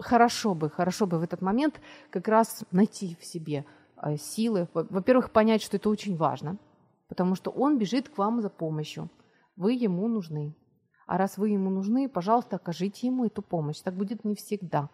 хорошо 0.00 0.54
бы, 0.54 0.70
хорошо 0.70 1.06
бы 1.06 1.18
в 1.18 1.22
этот 1.22 1.42
момент 1.42 1.78
как 2.08 2.26
раз 2.26 2.64
найти 2.70 3.14
в 3.20 3.24
себе 3.26 3.66
а, 3.96 4.16
силы. 4.16 4.66
Во-первых, 4.72 5.30
понять, 5.30 5.62
что 5.62 5.76
это 5.76 5.90
очень 5.90 6.16
важно, 6.16 6.56
потому 7.08 7.34
что 7.34 7.50
он 7.50 7.76
бежит 7.76 8.08
к 8.08 8.16
вам 8.16 8.40
за 8.40 8.48
помощью. 8.48 9.10
Вы 9.56 9.74
ему 9.74 10.08
нужны. 10.08 10.56
А 11.06 11.18
раз 11.18 11.36
вы 11.36 11.50
ему 11.50 11.68
нужны, 11.68 12.08
пожалуйста, 12.08 12.56
окажите 12.56 13.08
ему 13.08 13.26
эту 13.26 13.42
помощь. 13.42 13.80
Так 13.80 13.94
будет 13.94 14.24
не 14.24 14.34
всегда 14.34 14.88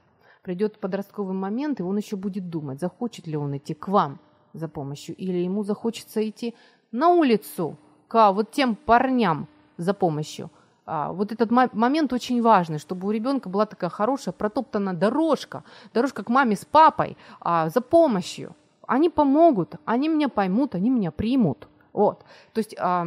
придет 0.48 0.78
подростковый 0.78 1.34
момент, 1.34 1.80
и 1.80 1.82
он 1.82 1.98
еще 1.98 2.16
будет 2.16 2.48
думать, 2.48 2.80
захочет 2.80 3.26
ли 3.26 3.36
он 3.36 3.54
идти 3.54 3.74
к 3.74 3.86
вам 3.88 4.18
за 4.54 4.66
помощью, 4.66 5.14
или 5.16 5.44
ему 5.44 5.62
захочется 5.62 6.26
идти 6.26 6.54
на 6.90 7.10
улицу 7.10 7.76
к 8.08 8.32
вот 8.32 8.50
тем 8.50 8.74
парням 8.74 9.46
за 9.76 9.92
помощью. 9.92 10.50
А, 10.86 11.12
вот 11.12 11.32
этот 11.32 11.50
момент 11.50 12.14
очень 12.14 12.40
важный, 12.40 12.78
чтобы 12.78 13.08
у 13.08 13.10
ребенка 13.10 13.50
была 13.50 13.66
такая 13.66 13.90
хорошая 13.90 14.32
протоптана 14.32 14.94
дорожка, 14.94 15.64
дорожка 15.92 16.24
к 16.24 16.30
маме 16.30 16.56
с 16.56 16.64
папой 16.64 17.18
а, 17.40 17.68
за 17.68 17.82
помощью. 17.82 18.56
Они 18.86 19.10
помогут, 19.10 19.74
они 19.84 20.08
меня 20.08 20.30
поймут, 20.30 20.74
они 20.74 20.88
меня 20.88 21.10
примут. 21.10 21.68
Вот. 21.92 22.24
То 22.54 22.60
есть 22.60 22.74
а, 22.78 23.06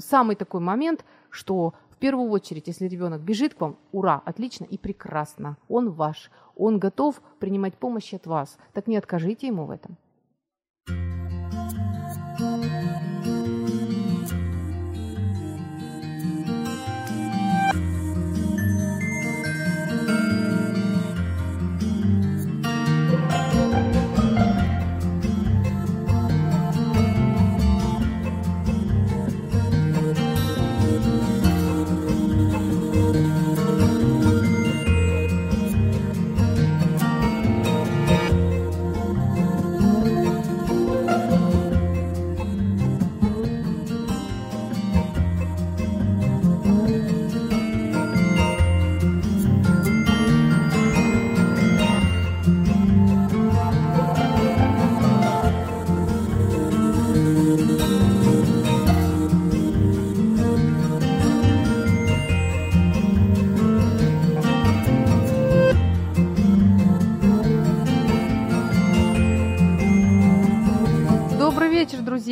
самый 0.00 0.34
такой 0.34 0.60
момент, 0.60 1.04
что 1.30 1.74
в 1.96 1.98
первую 1.98 2.30
очередь, 2.30 2.66
если 2.66 2.86
ребенок 2.88 3.22
бежит 3.22 3.54
к 3.54 3.60
вам, 3.62 3.78
ура, 3.90 4.20
отлично 4.26 4.64
и 4.64 4.76
прекрасно, 4.76 5.56
он 5.66 5.90
ваш, 5.90 6.30
он 6.54 6.78
готов 6.78 7.22
принимать 7.38 7.74
помощь 7.74 8.12
от 8.12 8.26
вас. 8.26 8.58
Так 8.74 8.86
не 8.86 8.98
откажите 8.98 9.46
ему 9.46 9.64
в 9.64 9.70
этом. 9.70 9.96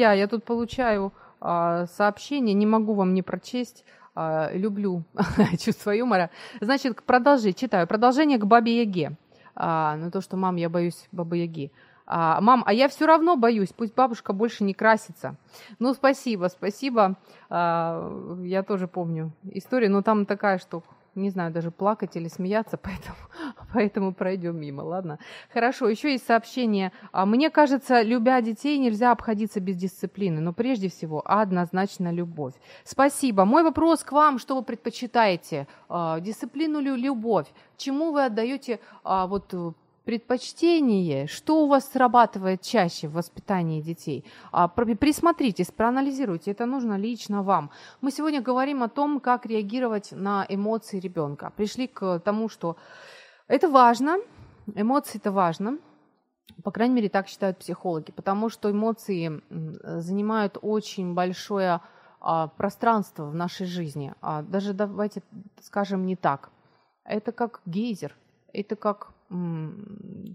Друзья, 0.04 0.12
я 0.20 0.28
тут 0.28 0.44
получаю 0.44 1.14
а, 1.40 1.86
сообщение, 1.86 2.52
не 2.54 2.66
могу 2.66 2.92
вам 2.92 3.14
не 3.14 3.22
прочесть. 3.22 3.84
А, 4.14 4.50
люблю 4.52 5.02
чувство 5.58 5.92
юмора. 5.92 6.28
Значит, 6.60 7.02
продолжи, 7.02 7.52
читаю. 7.52 7.86
Продолжение 7.86 8.36
к 8.36 8.44
Бабе 8.44 8.82
Яге. 8.82 9.12
А, 9.56 9.96
ну, 9.96 10.10
то, 10.10 10.20
что, 10.20 10.36
мам, 10.36 10.56
я 10.56 10.68
боюсь 10.68 11.08
Бабы 11.10 11.38
Яги. 11.38 11.72
А, 12.06 12.38
мам, 12.42 12.62
а 12.66 12.74
я 12.74 12.88
все 12.88 13.06
равно 13.06 13.36
боюсь, 13.36 13.72
пусть 13.72 13.94
бабушка 13.94 14.34
больше 14.34 14.62
не 14.62 14.74
красится. 14.74 15.36
Ну, 15.78 15.94
спасибо, 15.94 16.48
спасибо. 16.48 17.16
А, 17.48 18.38
я 18.42 18.62
тоже 18.62 18.88
помню 18.88 19.32
историю, 19.52 19.90
но 19.90 20.02
там 20.02 20.26
такая, 20.26 20.58
что 20.58 20.82
не 21.14 21.30
знаю, 21.30 21.52
даже 21.52 21.70
плакать 21.70 22.16
или 22.16 22.28
смеяться, 22.28 22.76
поэтому, 22.82 23.16
поэтому 23.72 24.14
пройдем 24.14 24.56
мимо, 24.56 24.82
ладно? 24.82 25.18
Хорошо, 25.52 25.88
еще 25.88 26.12
есть 26.12 26.26
сообщение. 26.26 26.92
А, 27.12 27.26
мне 27.26 27.50
кажется, 27.50 28.02
любя 28.02 28.40
детей, 28.40 28.78
нельзя 28.78 29.12
обходиться 29.12 29.60
без 29.60 29.76
дисциплины, 29.76 30.40
но 30.40 30.52
прежде 30.52 30.88
всего 30.88 31.22
однозначно 31.24 32.12
любовь. 32.12 32.54
Спасибо. 32.84 33.44
Мой 33.44 33.62
вопрос 33.62 34.04
к 34.04 34.12
вам, 34.12 34.38
что 34.38 34.56
вы 34.56 34.62
предпочитаете? 34.62 35.66
А, 35.88 36.20
дисциплину 36.20 36.80
или 36.80 36.96
любовь? 36.96 37.46
Чему 37.76 38.12
вы 38.12 38.24
отдаете 38.24 38.80
а, 39.02 39.26
вот 39.26 39.52
предпочтение, 40.04 41.26
что 41.26 41.64
у 41.64 41.68
вас 41.68 41.90
срабатывает 41.90 42.60
чаще 42.62 43.08
в 43.08 43.12
воспитании 43.14 43.80
детей. 43.80 44.24
А, 44.52 44.68
присмотритесь, 44.68 45.70
проанализируйте, 45.70 46.50
это 46.50 46.66
нужно 46.66 46.98
лично 46.98 47.42
вам. 47.42 47.70
Мы 48.00 48.10
сегодня 48.10 48.42
говорим 48.42 48.82
о 48.82 48.88
том, 48.88 49.20
как 49.20 49.46
реагировать 49.46 50.12
на 50.12 50.44
эмоции 50.48 51.00
ребенка. 51.00 51.52
Пришли 51.56 51.86
к 51.86 52.20
тому, 52.20 52.48
что 52.48 52.76
это 53.48 53.68
важно, 53.68 54.18
эмоции 54.74 55.18
это 55.18 55.32
важно, 55.32 55.78
по 56.62 56.70
крайней 56.70 56.94
мере, 56.94 57.08
так 57.08 57.28
считают 57.28 57.58
психологи, 57.58 58.12
потому 58.12 58.48
что 58.48 58.70
эмоции 58.70 59.42
занимают 59.50 60.58
очень 60.60 61.14
большое 61.14 61.80
а, 62.20 62.48
пространство 62.48 63.24
в 63.24 63.34
нашей 63.34 63.66
жизни. 63.66 64.14
А, 64.20 64.42
даже 64.42 64.72
давайте 64.72 65.22
скажем 65.60 66.06
не 66.06 66.16
так. 66.16 66.50
Это 67.04 67.32
как 67.32 67.60
гейзер, 67.66 68.14
это 68.52 68.76
как 68.76 69.13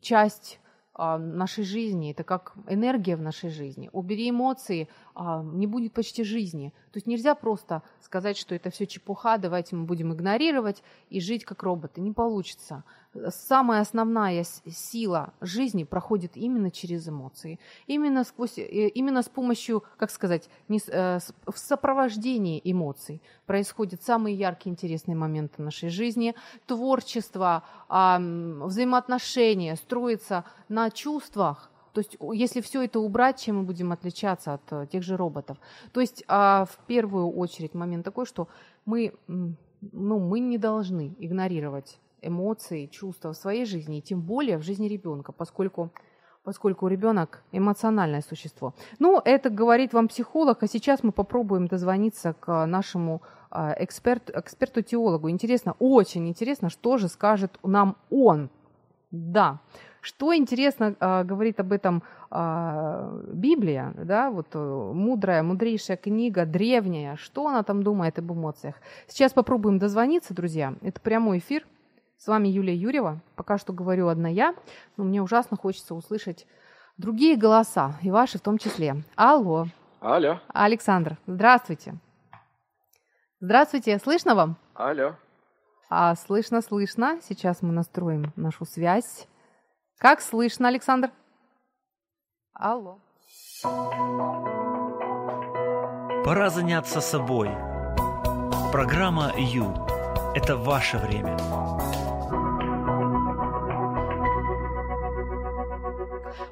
часть 0.02 0.60
а, 1.02 1.18
нашей 1.18 1.64
жизни, 1.64 2.12
это 2.12 2.26
как 2.26 2.54
энергия 2.68 3.16
в 3.16 3.22
нашей 3.22 3.50
жизни. 3.50 3.90
Убери 3.94 4.30
эмоции, 4.30 4.90
а, 5.16 5.42
не 5.42 5.66
будет 5.66 5.94
почти 5.94 6.26
жизни. 6.26 6.74
То 6.92 6.98
есть 6.98 7.08
нельзя 7.08 7.36
просто 7.36 7.84
сказать, 8.02 8.38
что 8.38 8.54
это 8.54 8.70
все 8.70 8.86
чепуха, 8.86 9.38
давайте 9.38 9.78
мы 9.78 9.86
будем 9.86 10.14
игнорировать 10.14 10.84
и 11.10 11.22
жить 11.22 11.46
как 11.46 11.64
роботы. 11.64 12.02
Не 12.02 12.12
получится. 12.12 12.84
Самая 13.30 13.82
основная 13.82 14.44
сила 14.44 15.34
жизни 15.42 15.84
проходит 15.84 16.38
именно 16.38 16.72
через 16.72 17.08
эмоции. 17.08 17.60
Именно, 17.88 18.24
сквозь, 18.24 18.58
э, 18.58 18.88
именно 18.90 19.22
с 19.22 19.30
помощью, 19.30 19.84
как 19.98 20.12
сказать, 20.12 20.50
не, 20.68 20.80
э, 20.88 21.20
в 21.46 21.58
сопровождении 21.58 22.62
эмоций 22.64 23.22
происходят 23.46 24.04
самые 24.04 24.36
яркие, 24.36 24.72
интересные 24.72 25.16
моменты 25.16 25.62
нашей 25.62 25.90
жизни. 25.90 26.36
Творчество, 26.68 27.64
взаимоотношения 27.90 29.76
строится 29.76 30.46
на 30.68 30.92
чувствах, 30.92 31.72
то 31.94 32.02
есть, 32.02 32.18
если 32.34 32.62
все 32.62 32.84
это 32.84 33.00
убрать, 33.00 33.40
чем 33.40 33.58
мы 33.58 33.64
будем 33.64 33.92
отличаться 33.92 34.54
от 34.54 34.62
э, 34.72 34.88
тех 34.92 35.04
же 35.04 35.18
роботов? 35.18 35.58
То 35.92 36.02
есть, 36.02 36.24
а, 36.28 36.66
в 36.66 36.78
первую 36.86 37.30
очередь 37.32 37.74
момент 37.74 38.06
такой, 38.06 38.26
что 38.26 38.48
мы, 38.86 39.14
ну, 39.28 40.20
мы 40.20 40.40
не 40.40 40.58
должны 40.58 41.16
игнорировать 41.18 42.00
эмоции, 42.22 42.88
чувства 42.88 43.34
в 43.34 43.38
своей 43.38 43.66
жизни, 43.66 44.00
и 44.00 44.02
тем 44.02 44.22
более 44.22 44.58
в 44.58 44.64
жизни 44.64 44.88
ребенка, 44.88 45.32
поскольку 45.32 45.92
поскольку 46.44 46.88
ребенок 46.88 47.44
эмоциональное 47.52 48.22
существо. 48.22 48.74
Ну, 48.98 49.22
это 49.24 49.50
говорит 49.50 49.94
вам 49.94 50.08
психолог, 50.08 50.64
а 50.64 50.68
сейчас 50.68 51.04
мы 51.04 51.12
попробуем 51.12 51.68
дозвониться 51.68 52.34
к 52.40 52.66
нашему 52.66 53.22
а, 53.52 53.76
эксперт, 53.78 54.30
эксперту-теологу. 54.30 55.30
Интересно, 55.30 55.76
очень 55.80 56.28
интересно, 56.28 56.70
что 56.70 56.98
же 56.98 57.08
скажет 57.08 57.60
нам 57.62 57.98
он. 58.10 58.50
Да. 59.12 59.60
Что 60.02 60.34
интересно 60.34 60.96
э, 60.98 61.24
говорит 61.24 61.60
об 61.60 61.74
этом 61.74 62.04
э, 62.32 63.22
Библия, 63.34 63.94
да, 63.98 64.32
вот 64.32 64.48
э, 64.54 64.58
мудрая, 64.94 65.44
мудрейшая 65.44 65.98
книга, 65.98 66.46
древняя, 66.46 67.18
что 67.18 67.48
она 67.48 67.64
там 67.64 67.84
думает 67.84 68.18
об 68.18 68.32
эмоциях. 68.32 68.76
Сейчас 69.08 69.34
попробуем 69.34 69.78
дозвониться, 69.78 70.34
друзья. 70.34 70.74
Это 70.82 71.02
прямой 71.02 71.40
эфир. 71.40 71.66
С 72.20 72.28
вами 72.28 72.50
Юлия 72.50 72.76
Юрьева. 72.76 73.22
Пока 73.38 73.58
что 73.58 73.72
говорю 73.72 74.10
одна 74.10 74.28
я, 74.28 74.54
но 74.98 75.06
мне 75.06 75.22
ужасно 75.22 75.56
хочется 75.56 75.96
услышать 75.96 76.46
другие 76.98 77.38
голоса, 77.38 77.94
и 78.02 78.12
ваши 78.12 78.38
в 78.38 78.42
том 78.42 78.58
числе. 78.58 79.04
Алло. 79.16 79.68
Алло. 80.02 80.42
Александр, 80.50 81.18
здравствуйте. 81.26 81.96
Здравствуйте, 83.40 83.98
слышно 84.00 84.36
вам? 84.36 84.58
Алло. 84.74 85.16
А, 85.90 86.14
слышно, 86.16 86.62
слышно. 86.62 87.20
Сейчас 87.24 87.62
мы 87.62 87.72
настроим 87.72 88.34
нашу 88.36 88.66
связь. 88.66 89.26
Как 89.98 90.20
слышно, 90.20 90.68
Александр? 90.68 91.12
Алло. 92.54 93.00
Пора 96.26 96.50
заняться 96.50 97.00
собой. 97.00 97.50
Программа 98.74 99.32
Ю– 99.38 99.74
это 100.36 100.58
ваше 100.58 100.98
время. 100.98 101.38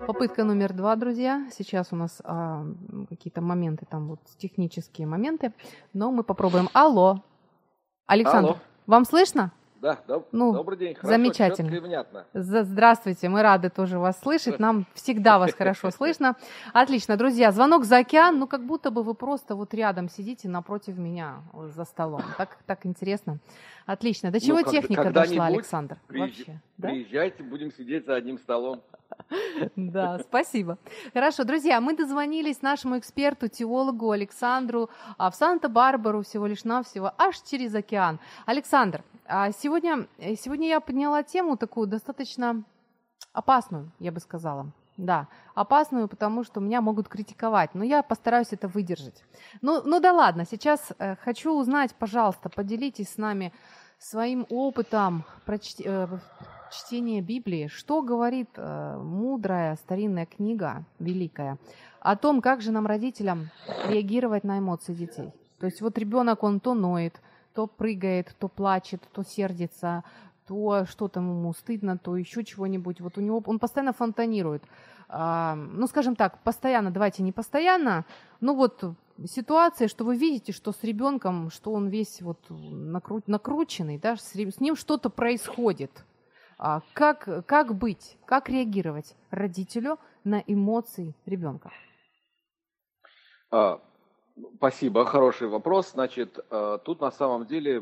Попытка 0.07 0.45
номер 0.45 0.71
два, 0.71 0.95
друзья. 0.95 1.49
Сейчас 1.51 1.89
у 1.91 1.97
нас 1.97 2.21
а, 2.23 2.65
какие-то 3.09 3.41
моменты, 3.41 3.85
там 3.89 4.07
вот 4.07 4.21
технические 4.37 5.05
моменты, 5.05 5.51
но 5.91 6.11
мы 6.11 6.23
попробуем. 6.23 6.69
Алло, 6.71 7.23
Александр, 8.05 8.51
Алло. 8.51 8.57
вам 8.85 9.03
слышно? 9.03 9.51
Да, 9.81 9.99
доб- 10.07 10.25
ну, 10.31 10.53
добрый 10.53 10.77
день. 10.77 10.95
Хорошо, 10.95 11.09
замечательно. 11.09 11.75
и 11.75 11.79
внятно. 11.79 12.25
Здравствуйте, 12.33 13.27
мы 13.27 13.41
рады 13.41 13.69
тоже 13.69 13.99
вас 13.99 14.17
слышать. 14.21 14.59
Нам 14.59 14.85
всегда 14.93 15.39
вас 15.39 15.53
хорошо 15.53 15.91
слышно. 15.91 16.35
Отлично, 16.73 17.17
друзья, 17.17 17.51
звонок 17.51 17.83
за 17.83 17.97
океан, 17.97 18.39
ну 18.39 18.47
как 18.47 18.65
будто 18.65 18.91
бы 18.91 19.03
вы 19.03 19.13
просто 19.13 19.55
вот 19.55 19.73
рядом 19.73 20.09
сидите 20.09 20.47
напротив 20.47 20.97
меня 20.97 21.43
за 21.75 21.83
столом. 21.83 22.23
Так, 22.37 22.57
так 22.65 22.85
интересно. 22.85 23.39
Отлично. 23.87 24.31
До 24.31 24.39
чего 24.41 24.59
ну, 24.59 24.69
техника 24.69 25.09
дошла, 25.11 25.45
Александр? 25.45 25.97
Приезж... 26.07 26.39
Вообще, 26.39 26.59
да? 26.77 26.89
Приезжайте, 26.89 27.41
будем 27.41 27.71
сидеть 27.71 28.05
за 28.05 28.15
одним 28.15 28.37
столом. 28.37 28.83
Да, 29.77 30.19
спасибо. 30.19 30.77
Хорошо, 31.13 31.45
друзья, 31.45 31.79
мы 31.79 31.95
дозвонились 31.95 32.61
нашему 32.61 32.99
эксперту, 32.99 33.47
теологу 33.47 34.11
Александру 34.11 34.89
а, 35.17 35.31
в 35.31 35.35
Санта-Барбару 35.35 36.23
всего 36.23 36.45
лишь 36.45 36.65
навсего, 36.65 37.13
аж 37.17 37.39
через 37.41 37.73
океан. 37.73 38.19
Александр, 38.45 39.03
а 39.25 39.51
сегодня, 39.51 40.07
э, 40.17 40.35
сегодня 40.35 40.67
я 40.67 40.81
подняла 40.81 41.23
тему 41.23 41.55
такую 41.55 41.87
достаточно 41.87 42.63
опасную, 43.31 43.89
я 43.99 44.11
бы 44.11 44.19
сказала. 44.19 44.71
Да, 44.97 45.27
опасную, 45.53 46.07
потому 46.07 46.43
что 46.43 46.59
меня 46.59 46.81
могут 46.81 47.07
критиковать, 47.07 47.75
но 47.75 47.83
я 47.83 48.01
постараюсь 48.01 48.47
это 48.51 48.67
выдержать. 48.67 49.23
Ну, 49.61 49.83
ну 49.83 49.99
да 49.99 50.11
ладно, 50.11 50.43
сейчас 50.49 50.91
э, 50.97 51.15
хочу 51.17 51.53
узнать, 51.53 51.93
пожалуйста, 51.93 52.49
поделитесь 52.49 53.09
с 53.09 53.17
нами 53.17 53.53
своим 53.99 54.47
опытом 54.49 55.23
прочти, 55.45 55.83
э, 55.85 56.07
чтения 56.71 57.21
Библии. 57.21 57.67
Что 57.67 58.01
говорит 58.01 58.49
э, 58.55 58.97
мудрая 58.97 59.75
старинная 59.75 60.25
книга, 60.25 60.83
великая, 60.97 61.59
о 61.99 62.15
том, 62.15 62.41
как 62.41 62.61
же 62.61 62.71
нам, 62.71 62.87
родителям, 62.87 63.49
реагировать 63.87 64.43
на 64.43 64.57
эмоции 64.57 64.95
детей? 64.95 65.31
То 65.59 65.67
есть 65.67 65.81
вот 65.81 65.95
ребенок, 65.99 66.43
он 66.43 66.59
то 66.59 66.73
ноет, 66.73 67.21
то 67.53 67.67
прыгает, 67.67 68.35
то 68.39 68.47
плачет, 68.47 69.01
то 69.11 69.23
сердится, 69.23 70.03
то 70.47 70.85
что-то 70.85 71.19
ему 71.19 71.53
стыдно, 71.53 71.97
то 71.97 72.15
еще 72.15 72.43
чего-нибудь. 72.43 73.01
Вот 73.01 73.17
у 73.17 73.21
него 73.21 73.41
он 73.45 73.59
постоянно 73.59 73.93
фонтанирует. 73.93 74.63
А, 75.09 75.55
ну, 75.55 75.87
скажем 75.87 76.15
так, 76.15 76.39
постоянно, 76.43 76.91
давайте 76.91 77.23
не 77.23 77.31
постоянно, 77.31 78.05
ну 78.41 78.55
вот 78.55 78.83
ситуация, 79.25 79.87
что 79.87 80.03
вы 80.03 80.17
видите, 80.17 80.51
что 80.51 80.71
с 80.71 80.83
ребенком, 80.83 81.49
что 81.49 81.71
он 81.71 81.87
весь 81.87 82.21
вот 82.21 82.39
накру, 82.49 83.21
накрученный, 83.25 83.97
да, 83.97 84.17
с, 84.17 84.33
с 84.33 84.59
ним 84.59 84.75
что-то 84.75 85.09
происходит. 85.09 85.91
А, 86.57 86.81
как, 86.93 87.45
как 87.45 87.75
быть, 87.75 88.17
как 88.25 88.49
реагировать 88.49 89.15
родителю 89.31 89.97
на 90.23 90.43
эмоции 90.45 91.15
ребенка? 91.25 91.71
А, 93.49 93.79
Спасибо, 94.57 95.05
хороший 95.05 95.47
вопрос. 95.47 95.91
Значит, 95.91 96.39
э, 96.51 96.79
тут 96.85 97.01
на 97.01 97.11
самом 97.11 97.45
деле 97.45 97.81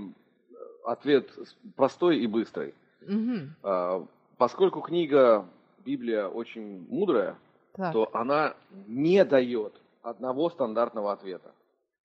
ответ 0.85 1.29
простой 1.75 2.19
и 2.19 2.27
быстрый. 2.27 2.73
Угу. 3.01 4.07
Поскольку 4.37 4.81
книга 4.81 5.45
Библия 5.85 6.27
очень 6.27 6.85
мудрая, 6.89 7.37
так. 7.73 7.93
то 7.93 8.09
она 8.13 8.55
не 8.87 9.23
дает 9.23 9.73
одного 10.01 10.49
стандартного 10.49 11.11
ответа. 11.13 11.51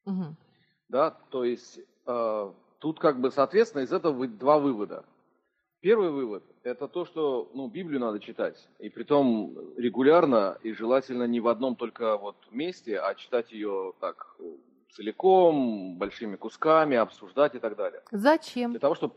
Угу. 0.05 0.37
Да, 0.89 1.17
то 1.31 1.45
есть 1.45 1.81
э, 2.07 2.53
тут 2.79 2.99
как 2.99 3.21
бы, 3.21 3.31
соответственно, 3.31 3.83
из 3.83 3.93
этого 3.93 4.27
два 4.27 4.59
вывода. 4.59 5.05
Первый 5.81 6.11
вывод– 6.11 6.43
это 6.63 6.89
то, 6.89 7.07
что 7.07 7.51
ну, 7.55 7.69
Библию 7.69 8.01
надо 8.01 8.21
читать, 8.21 8.69
и 8.81 8.91
при 8.91 9.03
том 9.03 9.57
регулярно, 9.79 10.59
и 10.63 10.73
желательно 10.73 11.25
не 11.25 11.41
в 11.41 11.49
одном 11.49 11.75
только 11.75 12.19
вот 12.19 12.37
месте, 12.51 12.99
а 12.99 13.15
читать 13.15 13.51
ее 13.51 13.95
так 13.99 14.37
целиком, 14.93 15.97
большими 15.97 16.37
кусками, 16.37 16.97
обсуждать 16.97 17.55
и 17.55 17.59
так 17.59 17.77
далее. 17.77 18.03
Зачем? 18.11 18.71
Для 18.73 18.81
того, 18.81 18.95
чтобы 18.95 19.15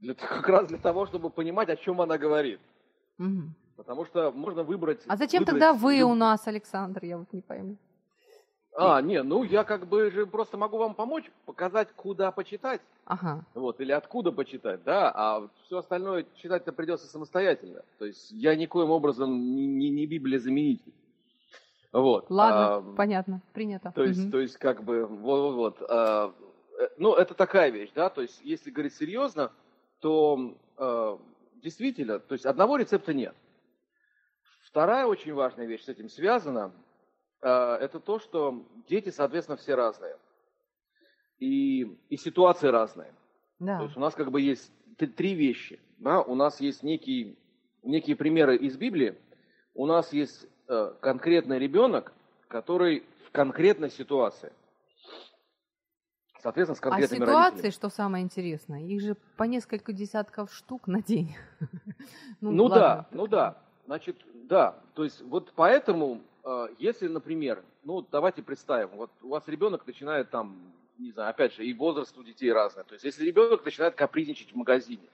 для, 0.00 0.14
как 0.14 0.48
раз 0.48 0.66
для 0.66 0.78
того, 0.78 1.06
чтобы 1.06 1.30
понимать, 1.30 1.68
о 1.68 1.76
чем 1.76 2.00
она 2.00 2.18
говорит. 2.18 2.60
Угу. 3.18 3.42
Потому 3.76 4.04
что 4.04 4.30
можно 4.32 4.62
выбрать. 4.62 5.00
А 5.06 5.16
зачем 5.16 5.40
выбрать 5.40 5.60
тогда 5.60 5.72
вы 5.72 6.02
у 6.02 6.14
нас, 6.14 6.46
Александр? 6.46 7.04
Я 7.04 7.18
вот 7.18 7.32
не 7.32 7.40
пойму. 7.40 7.76
А, 8.74 9.02
не, 9.02 9.22
ну 9.22 9.42
я 9.42 9.64
как 9.64 9.86
бы 9.86 10.10
же 10.10 10.26
просто 10.26 10.56
могу 10.56 10.78
вам 10.78 10.94
помочь, 10.94 11.30
показать, 11.44 11.92
куда 11.94 12.32
почитать. 12.32 12.80
Ага. 13.04 13.44
Вот, 13.54 13.80
или 13.80 13.92
откуда 13.92 14.32
почитать, 14.32 14.82
да, 14.82 15.12
а 15.14 15.48
все 15.66 15.78
остальное 15.78 16.24
читать-то 16.36 16.72
придется 16.72 17.06
самостоятельно. 17.06 17.82
То 17.98 18.06
есть 18.06 18.30
я 18.30 18.56
никоим 18.56 18.90
образом 18.90 19.30
не, 19.54 19.66
не, 19.66 19.90
не 19.90 20.06
Библия 20.06 20.38
заменитель. 20.38 20.92
Вот. 21.92 22.30
Ладно, 22.30 22.76
а, 22.76 22.94
понятно, 22.96 23.42
принято. 23.52 23.92
То 23.94 24.04
есть, 24.04 24.24
угу. 24.24 24.32
то 24.32 24.40
есть 24.40 24.56
как 24.56 24.82
бы, 24.82 25.06
вот, 25.06 25.54
вот, 25.54 25.82
а, 25.88 26.32
э, 26.80 26.88
ну, 26.96 27.14
это 27.14 27.34
такая 27.34 27.70
вещь, 27.70 27.90
да, 27.94 28.08
то 28.08 28.22
есть, 28.22 28.40
если 28.42 28.70
говорить 28.70 28.94
серьезно, 28.94 29.52
то 30.00 30.56
а, 30.78 31.18
действительно, 31.56 32.18
то 32.18 32.32
есть, 32.32 32.46
одного 32.46 32.78
рецепта 32.78 33.12
нет. 33.12 33.34
Вторая 34.64 35.04
очень 35.04 35.34
важная 35.34 35.66
вещь 35.66 35.84
с 35.84 35.88
этим 35.88 36.08
связана, 36.08 36.72
а, 37.42 37.76
это 37.76 38.00
то, 38.00 38.18
что 38.18 38.64
дети, 38.88 39.10
соответственно, 39.10 39.58
все 39.58 39.74
разные. 39.74 40.16
И, 41.38 41.82
и 42.08 42.16
ситуации 42.16 42.68
разные. 42.68 43.12
Да. 43.58 43.78
То 43.78 43.84
есть 43.84 43.96
у 43.96 44.00
нас 44.00 44.14
как 44.14 44.30
бы 44.30 44.40
есть 44.40 44.72
три 44.96 45.34
вещи. 45.34 45.80
Да? 45.98 46.22
У 46.22 46.34
нас 46.34 46.60
есть 46.60 46.82
некий, 46.82 47.36
некие 47.82 48.16
примеры 48.16 48.56
из 48.56 48.76
Библии, 48.76 49.18
у 49.74 49.86
нас 49.86 50.12
есть 50.12 50.46
конкретный 51.00 51.58
ребенок, 51.58 52.12
который 52.48 53.04
в 53.26 53.30
конкретной 53.32 53.90
ситуации. 53.90 54.52
Соответственно, 56.42 56.76
с 56.76 56.80
а 56.80 56.82
конкретными 56.82 57.22
А 57.22 57.26
ситуации, 57.26 57.50
родителями. 57.50 57.72
что 57.72 57.88
самое 57.88 58.24
интересное, 58.24 58.82
их 58.82 59.00
же 59.00 59.16
по 59.36 59.44
несколько 59.44 59.92
десятков 59.92 60.52
штук 60.52 60.88
на 60.88 61.00
день. 61.00 61.36
ну, 62.40 62.50
ну 62.50 62.68
да, 62.68 63.06
ну 63.12 63.26
да. 63.26 63.58
Значит, 63.86 64.16
да. 64.48 64.76
То 64.94 65.04
есть 65.04 65.22
вот 65.22 65.52
поэтому 65.54 66.20
а, 66.44 66.68
если, 66.78 67.08
например, 67.08 67.62
ну 67.84 68.04
давайте 68.10 68.42
представим, 68.42 68.88
вот 68.96 69.10
у 69.22 69.28
вас 69.28 69.46
ребенок 69.46 69.86
начинает 69.86 70.30
там, 70.30 70.56
не 70.98 71.12
знаю, 71.12 71.30
опять 71.30 71.54
же, 71.54 71.64
и 71.64 71.72
возраст 71.74 72.16
у 72.18 72.24
детей 72.24 72.52
разный. 72.52 72.84
То 72.84 72.94
есть 72.94 73.04
если 73.04 73.24
ребенок 73.24 73.64
начинает 73.64 73.94
капризничать 73.94 74.52
в 74.52 74.56
магазине, 74.56 75.08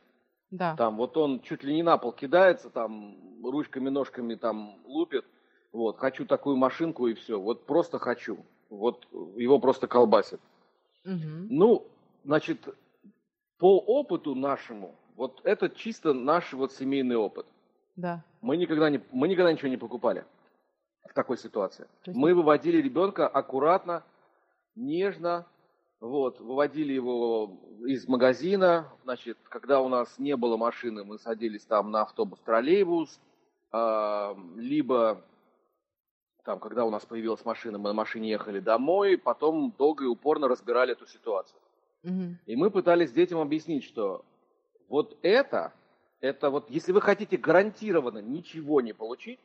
Да. 0.51 0.77
Там 0.77 0.97
вот 0.97 1.17
он 1.19 1.41
чуть 1.41 1.63
ли 1.63 1.75
не 1.75 1.83
на 1.83 1.99
пол 1.99 2.13
кидается, 2.13 2.71
там 2.71 3.17
ручками, 3.45 3.91
ножками 3.91 4.35
там 4.35 4.79
лупит. 4.87 5.27
Вот, 5.73 5.99
хочу 5.99 6.25
такую 6.25 6.57
машинку 6.57 7.07
и 7.07 7.15
все. 7.15 7.39
Вот 7.41 7.65
просто 7.67 7.99
хочу. 7.99 8.39
Вот 8.71 9.07
его 9.37 9.59
просто 9.59 9.87
колбасит. 9.87 10.41
Угу. 11.05 11.47
Ну, 11.51 11.87
значит, 12.25 12.69
по 13.59 13.79
опыту 13.79 14.35
нашему, 14.35 14.95
вот 15.17 15.41
это 15.45 15.69
чисто 15.69 16.13
наш 16.13 16.53
вот 16.53 16.73
семейный 16.73 17.17
опыт. 17.17 17.47
Да. 17.97 18.23
Мы 18.41 18.57
никогда, 18.57 18.89
не, 18.91 19.01
мы 19.11 19.29
никогда 19.29 19.53
ничего 19.53 19.69
не 19.69 19.77
покупали 19.77 20.25
в 21.09 21.13
такой 21.15 21.39
ситуации. 21.39 21.85
То 22.05 22.11
есть- 22.11 22.19
Мы 22.19 22.35
выводили 22.35 22.81
ребенка 22.81 23.27
аккуратно, 23.27 24.05
нежно, 24.77 25.47
вот, 26.01 26.39
выводили 26.41 26.93
его 26.93 27.59
из 27.87 28.07
магазина, 28.07 28.89
значит, 29.03 29.37
когда 29.49 29.81
у 29.81 29.89
нас 29.89 30.19
не 30.19 30.37
было 30.37 30.57
машины, 30.57 31.05
мы 31.05 31.19
садились 31.19 31.65
там 31.65 31.91
на 31.91 32.03
автобус, 32.03 32.39
троллейбус, 32.45 33.19
а, 33.73 34.37
либо 34.57 35.21
там, 36.45 36.59
когда 36.59 36.85
у 36.85 36.91
нас 36.91 37.05
появилась 37.05 37.45
машина, 37.45 37.79
мы 37.79 37.89
на 37.91 37.95
машине 37.95 38.31
ехали 38.31 38.61
домой, 38.61 39.19
потом 39.19 39.73
долго 39.79 40.05
и 40.05 40.07
упорно 40.07 40.49
разбирали 40.49 40.93
эту 40.93 41.07
ситуацию. 41.07 41.61
Мгм. 42.03 42.39
И 42.47 42.57
мы 42.57 42.71
пытались 42.71 43.13
детям 43.13 43.39
объяснить, 43.41 43.85
что 43.85 44.25
вот 44.89 45.17
это, 45.23 45.73
это 46.21 46.51
вот, 46.51 46.71
если 46.71 46.93
вы 46.93 47.01
хотите 47.01 47.37
гарантированно 47.37 48.19
ничего 48.19 48.81
не 48.81 48.93
получить, 48.93 49.41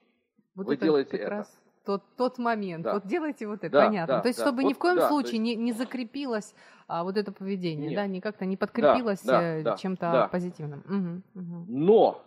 Вот 0.56 0.68
Вы 0.68 0.76
это 0.76 0.86
делаете 0.86 1.12
как 1.12 1.22
это. 1.22 1.30
раз 1.30 1.60
тот, 1.84 2.04
тот 2.16 2.38
момент. 2.38 2.84
Да. 2.84 2.94
Вот 2.94 3.06
делайте 3.08 3.48
вот 3.48 3.64
это, 3.64 3.70
Да, 3.70 3.86
понятно. 3.88 4.16
да, 4.16 4.22
то 4.22 4.28
есть, 4.28 4.40
да. 4.40 4.46
чтобы 4.46 4.64
ни 4.64 4.68
Вот 4.68 4.76
в 4.76 4.80
коем 4.80 4.96
да, 4.98 5.08
случае 5.10 5.32
есть- 5.34 5.44
не, 5.44 5.56
не 5.56 5.74
закрепилось 5.74 6.54
а, 6.88 7.04
вот 7.04 7.18
это 7.18 7.32
поведение, 7.32 7.90
Нет. 7.90 7.96
да, 7.96 8.08
не 8.08 8.22
как-то 8.22 8.46
не 8.46 8.56
подкрепилось 8.58 9.22
да, 9.24 9.42
э, 9.42 9.64
да, 9.64 9.76
чем-то 9.78 10.12
да. 10.12 10.28
позитивным. 10.28 10.84
Мгм, 10.86 11.24
мгм. 11.34 11.66
Но, 11.68 12.22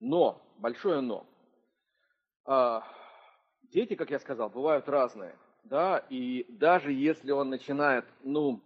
но, 0.00 0.40
большое 0.58 1.00
но. 1.00 1.26
А, 2.44 2.82
дети, 3.72 3.94
как 3.94 4.10
я 4.10 4.18
сказал, 4.18 4.48
бывают 4.48 4.88
разные, 4.88 5.34
да, 5.64 6.04
и 6.08 6.46
даже 6.48 6.92
если 6.92 7.32
он 7.32 7.50
начинает, 7.50 8.04
ну, 8.22 8.60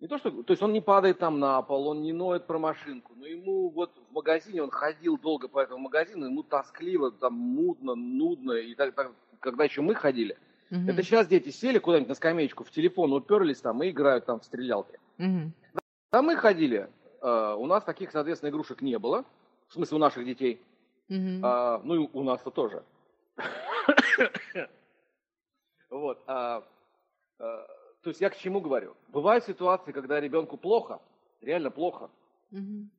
не 0.00 0.06
то 0.06 0.18
что, 0.18 0.30
то 0.30 0.52
есть 0.52 0.62
он 0.62 0.72
не 0.72 0.80
падает 0.80 1.18
там 1.18 1.40
на 1.40 1.60
пол, 1.62 1.88
он 1.88 2.02
не 2.02 2.12
ноет 2.12 2.46
про 2.46 2.58
машинку, 2.58 3.14
но 3.16 3.26
ему 3.26 3.68
вот 3.70 3.90
в 4.08 4.12
магазине, 4.12 4.62
он 4.62 4.70
ходил 4.70 5.18
долго 5.18 5.48
по 5.48 5.60
этому 5.60 5.78
магазину, 5.78 6.26
ему 6.26 6.42
тоскливо, 6.42 7.10
там 7.10 7.34
мутно, 7.34 7.94
нудно, 7.94 8.52
и 8.52 8.74
так, 8.74 8.94
так, 8.94 9.12
когда 9.40 9.64
еще 9.64 9.80
мы 9.80 9.94
ходили, 9.94 10.36
Мгм. 10.70 10.90
это 10.90 11.02
сейчас 11.02 11.26
дети 11.26 11.48
сели 11.48 11.78
куда-нибудь 11.78 12.10
на 12.10 12.14
скамеечку, 12.14 12.64
в 12.64 12.70
телефон 12.70 13.12
уперлись 13.12 13.60
там 13.60 13.82
и 13.82 13.90
играют 13.90 14.26
там 14.26 14.40
в 14.40 14.44
стрелялки. 14.44 14.98
Мгм. 15.16 15.52
Там 16.10 16.26
мы 16.26 16.36
ходили, 16.36 16.88
э, 17.20 17.54
у 17.58 17.66
нас 17.66 17.84
таких, 17.84 18.10
соответственно, 18.12 18.50
игрушек 18.50 18.82
не 18.82 18.98
было, 18.98 19.24
в 19.68 19.74
смысле 19.74 19.96
у 19.96 20.00
наших 20.00 20.24
детей, 20.24 20.60
Мгм. 21.08 21.40
а, 21.42 21.80
ну 21.84 21.94
и 21.94 22.08
у 22.12 22.22
нас-то 22.22 22.50
тоже. 22.50 22.82
Вот. 25.90 26.22
а, 26.26 26.62
а, 27.38 27.66
то 28.02 28.10
есть 28.10 28.20
я 28.20 28.30
к 28.30 28.36
чему 28.36 28.60
говорю? 28.60 28.94
Бывают 29.08 29.44
ситуации, 29.44 29.92
когда 29.92 30.20
ребенку 30.20 30.56
плохо, 30.56 31.00
реально 31.40 31.70
плохо, 31.70 32.10
Мгм. 32.50 32.90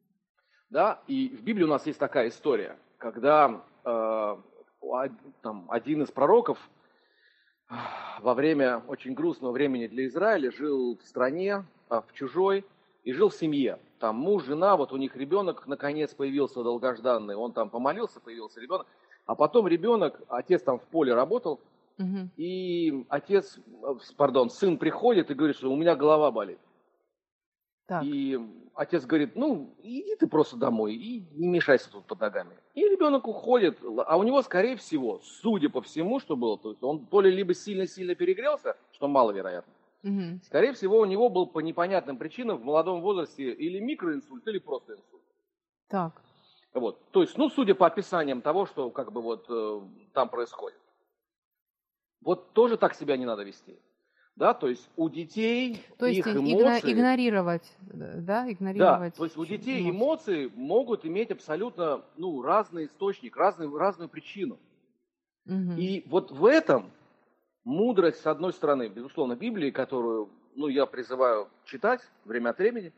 да, 0.70 1.00
и 1.08 1.30
в 1.30 1.44
Библии 1.44 1.64
у 1.64 1.68
нас 1.68 1.86
есть 1.86 2.00
такая 2.00 2.30
история, 2.30 2.78
когда 2.98 3.64
э, 3.86 4.38
там, 5.42 5.66
один 5.70 6.04
из 6.04 6.12
пророков 6.12 6.58
а, 7.68 8.20
во 8.22 8.34
время 8.34 8.80
очень 8.88 9.14
грустного 9.14 9.52
времени 9.52 9.88
для 9.88 10.08
Израиля 10.08 10.52
жил 10.52 10.98
в 10.98 11.04
стране, 11.06 11.66
а, 11.90 12.02
в 12.02 12.12
чужой, 12.14 12.66
и 13.04 13.14
жил 13.14 13.30
в 13.30 13.36
семье. 13.36 13.80
Там 14.00 14.16
муж, 14.18 14.46
жена, 14.46 14.76
вот 14.76 14.92
у 14.92 14.98
них 14.98 15.16
ребенок 15.16 15.68
наконец 15.68 16.14
появился 16.14 16.64
долгожданный, 16.64 17.36
он 17.36 17.54
там 17.54 17.70
помолился, 17.70 18.20
появился 18.20 18.60
ребенок, 18.60 18.88
а 19.30 19.36
потом 19.36 19.68
ребенок, 19.68 20.22
отец 20.28 20.64
там 20.64 20.80
в 20.80 20.86
поле 20.88 21.14
работал, 21.14 21.60
Мгм. 21.98 22.30
и 22.38 23.06
отец, 23.10 23.60
пардон, 24.18 24.50
сын 24.50 24.78
приходит 24.78 25.32
и 25.32 25.36
говорит, 25.36 25.58
что 25.58 25.72
у 25.72 25.78
меня 25.78 25.96
голова 25.96 26.32
болит. 26.32 26.60
Так. 27.86 28.06
И 28.06 28.40
отец 28.76 29.06
говорит, 29.06 29.36
ну, 29.36 29.76
иди 29.84 30.16
ты 30.16 30.28
просто 30.28 30.56
домой 30.58 30.96
и 30.96 31.28
не 31.34 31.48
мешайся 31.48 31.92
тут 31.92 32.06
под 32.06 32.22
ногами. 32.22 32.56
И 32.74 32.82
ребенок 32.88 33.28
уходит, 33.28 33.80
а 33.84 34.18
у 34.18 34.24
него, 34.24 34.42
скорее 34.42 34.78
всего, 34.78 35.20
судя 35.22 35.70
по 35.70 35.82
всему, 35.82 36.20
что 36.20 36.36
было, 36.38 36.58
то 36.58 36.70
есть 36.70 36.82
он 36.82 37.06
то 37.06 37.22
ли 37.22 37.30
либо 37.30 37.54
сильно-сильно 37.54 38.16
перегрелся, 38.16 38.78
что 38.92 39.08
маловероятно, 39.08 39.74
Мгм. 40.04 40.42
скорее 40.42 40.74
всего, 40.74 41.00
у 41.00 41.06
него 41.06 41.30
был 41.30 41.48
по 41.48 41.60
непонятным 41.60 42.18
причинам 42.18 42.58
в 42.58 42.66
молодом 42.66 43.02
возрасте 43.02 43.52
или 43.52 43.80
микроинсульт, 43.80 44.48
или 44.48 44.60
просто 44.60 44.94
инсульт. 44.94 45.24
Так. 45.88 46.24
Вот. 46.74 47.00
То 47.12 47.22
есть, 47.22 47.38
ну, 47.38 47.50
судя 47.50 47.76
по 47.76 47.88
описаниям 47.88 48.42
того, 48.42 48.66
что 48.66 48.90
как 48.92 49.12
бы 49.12 49.22
вот 49.22 49.46
э, 49.50 49.82
там 50.14 50.30
происходит. 50.30 50.80
Вот 52.22 52.54
тоже 52.54 52.78
так 52.78 52.94
себя 52.94 53.18
не 53.18 53.26
надо 53.26 53.44
вести. 53.44 53.80
Да, 54.36 54.54
то 54.54 54.70
есть 54.70 54.90
у 54.96 55.10
детей 55.10 55.84
То 55.98 56.06
есть 56.06 56.20
их 56.20 56.28
игно- 56.28 56.62
эмоции... 56.62 56.94
игнорировать, 56.94 57.76
да, 57.82 58.14
Да, 58.16 58.52
игнорировать. 58.52 59.16
то 59.16 59.26
есть 59.26 59.36
у 59.36 59.46
детей 59.46 59.90
эмоции 59.90 60.50
могут 60.56 61.06
иметь 61.06 61.32
абсолютно 61.32 62.06
ну, 62.16 62.42
разный 62.42 62.86
источник, 62.86 63.36
разный, 63.36 63.70
разную 63.78 64.08
причину. 64.08 64.58
Мгм. 65.44 65.76
И 65.78 66.04
вот 66.08 66.32
в 66.32 66.46
этом 66.46 66.90
мудрость, 67.66 68.22
с 68.22 68.28
одной 68.28 68.54
стороны, 68.54 68.88
безусловно, 68.88 69.36
Библии, 69.36 69.72
которую 69.72 70.30
ну, 70.56 70.68
я 70.68 70.86
призываю 70.86 71.50
читать 71.66 72.02
время 72.24 72.52
от 72.52 72.60
времени, 72.60 72.94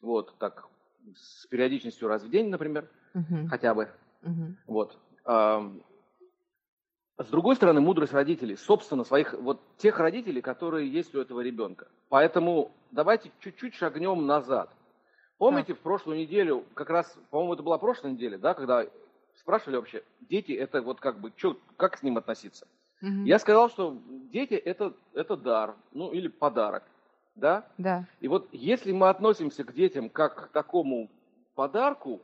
вот 0.00 0.34
так 0.38 0.66
с 1.14 1.46
периодичностью 1.46 2.08
раз 2.08 2.22
в 2.22 2.30
день, 2.30 2.48
например, 2.48 2.88
Мгм. 3.14 3.48
хотя 3.48 3.74
бы. 3.74 3.88
Мгм. 4.22 4.56
Вот. 4.66 4.98
С 7.18 7.28
другой 7.28 7.56
стороны, 7.56 7.80
мудрость 7.80 8.12
родителей, 8.14 8.56
собственно, 8.56 9.04
своих, 9.04 9.34
вот 9.34 9.60
тех 9.76 9.98
родителей, 9.98 10.40
которые 10.40 10.90
есть 10.90 11.14
у 11.14 11.20
этого 11.20 11.40
ребенка. 11.40 11.88
Поэтому 12.08 12.70
давайте 12.90 13.30
чуть-чуть 13.40 13.74
шагнем 13.74 14.26
назад. 14.26 14.70
Помните, 15.38 15.74
в 15.74 15.80
прошлую 15.80 16.18
неделю, 16.18 16.64
как 16.74 16.90
раз, 16.90 17.16
по-моему, 17.30 17.54
это 17.54 17.62
была 17.62 17.78
прошлая 17.78 18.12
неделя, 18.12 18.38
да, 18.38 18.54
когда 18.54 18.86
спрашивали 19.34 19.76
вообще, 19.76 20.02
дети, 20.20 20.52
это 20.52 20.82
вот 20.82 21.00
как 21.00 21.20
бы, 21.20 21.32
чё, 21.36 21.56
как 21.76 21.98
с 21.98 22.02
ним 22.02 22.16
относиться? 22.16 22.66
Мгм. 23.00 23.24
Я 23.26 23.38
сказал, 23.38 23.68
что 23.68 23.98
дети 24.32 24.54
это, 24.54 24.94
это 25.14 25.36
дар, 25.36 25.76
ну 25.92 26.12
или 26.12 26.28
подарок, 26.28 26.84
да? 27.34 27.66
Да. 27.78 28.04
И 28.20 28.28
вот 28.28 28.48
если 28.52 28.92
мы 28.92 29.08
относимся 29.08 29.64
к 29.64 29.74
детям 29.74 30.08
как 30.10 30.48
к 30.48 30.52
такому 30.52 31.10
подарку 31.54 32.22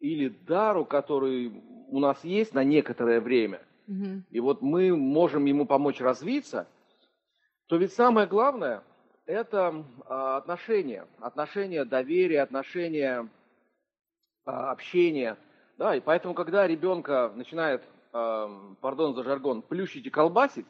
или 0.00 0.28
дару, 0.28 0.84
который 0.84 1.62
у 1.88 1.98
нас 1.98 2.22
есть 2.24 2.54
на 2.54 2.64
некоторое 2.64 3.20
время, 3.20 3.62
Мгм. 3.86 4.24
и 4.30 4.40
вот 4.40 4.62
мы 4.62 4.96
можем 4.96 5.44
ему 5.44 5.66
помочь 5.66 6.00
развиться, 6.00 6.66
то 7.66 7.76
ведь 7.76 7.92
самое 7.92 8.26
главное– 8.26 8.82
это 9.26 9.84
а, 10.06 10.36
отношения, 10.36 11.06
отношения 11.20 11.84
доверия, 11.84 12.42
отношения 12.42 13.28
а, 14.44 14.70
общения. 14.70 15.36
Да, 15.78 15.94
и 15.94 16.00
поэтому, 16.00 16.34
когда 16.34 16.66
ребенка 16.66 17.30
начинает, 17.34 17.82
ам, 18.12 18.76
пардон 18.80 19.14
за 19.14 19.22
жаргон, 19.24 19.62
плющить 19.62 20.06
и 20.06 20.10
колбасить, 20.10 20.66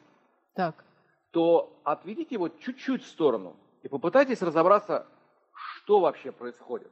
Так. 0.53 0.83
то 1.31 1.79
отведите 1.83 2.35
его 2.35 2.49
чуть-чуть 2.49 3.03
в 3.03 3.07
сторону 3.07 3.55
и 3.83 3.87
попытайтесь 3.87 4.41
разобраться, 4.41 5.07
что 5.53 5.99
вообще 5.99 6.31
происходит. 6.31 6.91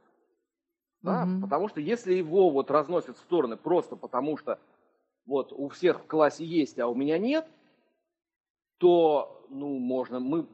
Да? 1.06 1.24
Мгм. 1.24 1.40
Потому 1.42 1.68
что 1.68 1.80
если 1.80 2.14
его 2.14 2.50
вот 2.50 2.70
разносят 2.70 3.16
в 3.16 3.20
стороны 3.20 3.56
просто 3.56 3.94
потому, 3.96 4.36
что 4.36 4.58
вот 5.24 5.52
у 5.52 5.68
всех 5.68 6.00
в 6.00 6.06
классе 6.06 6.44
есть, 6.44 6.78
а 6.80 6.88
у 6.88 6.94
меня 6.94 7.16
нет, 7.18 7.46
то, 8.78 9.44
ну, 9.48 9.78
можно, 9.78 10.18
мы, 10.20 10.46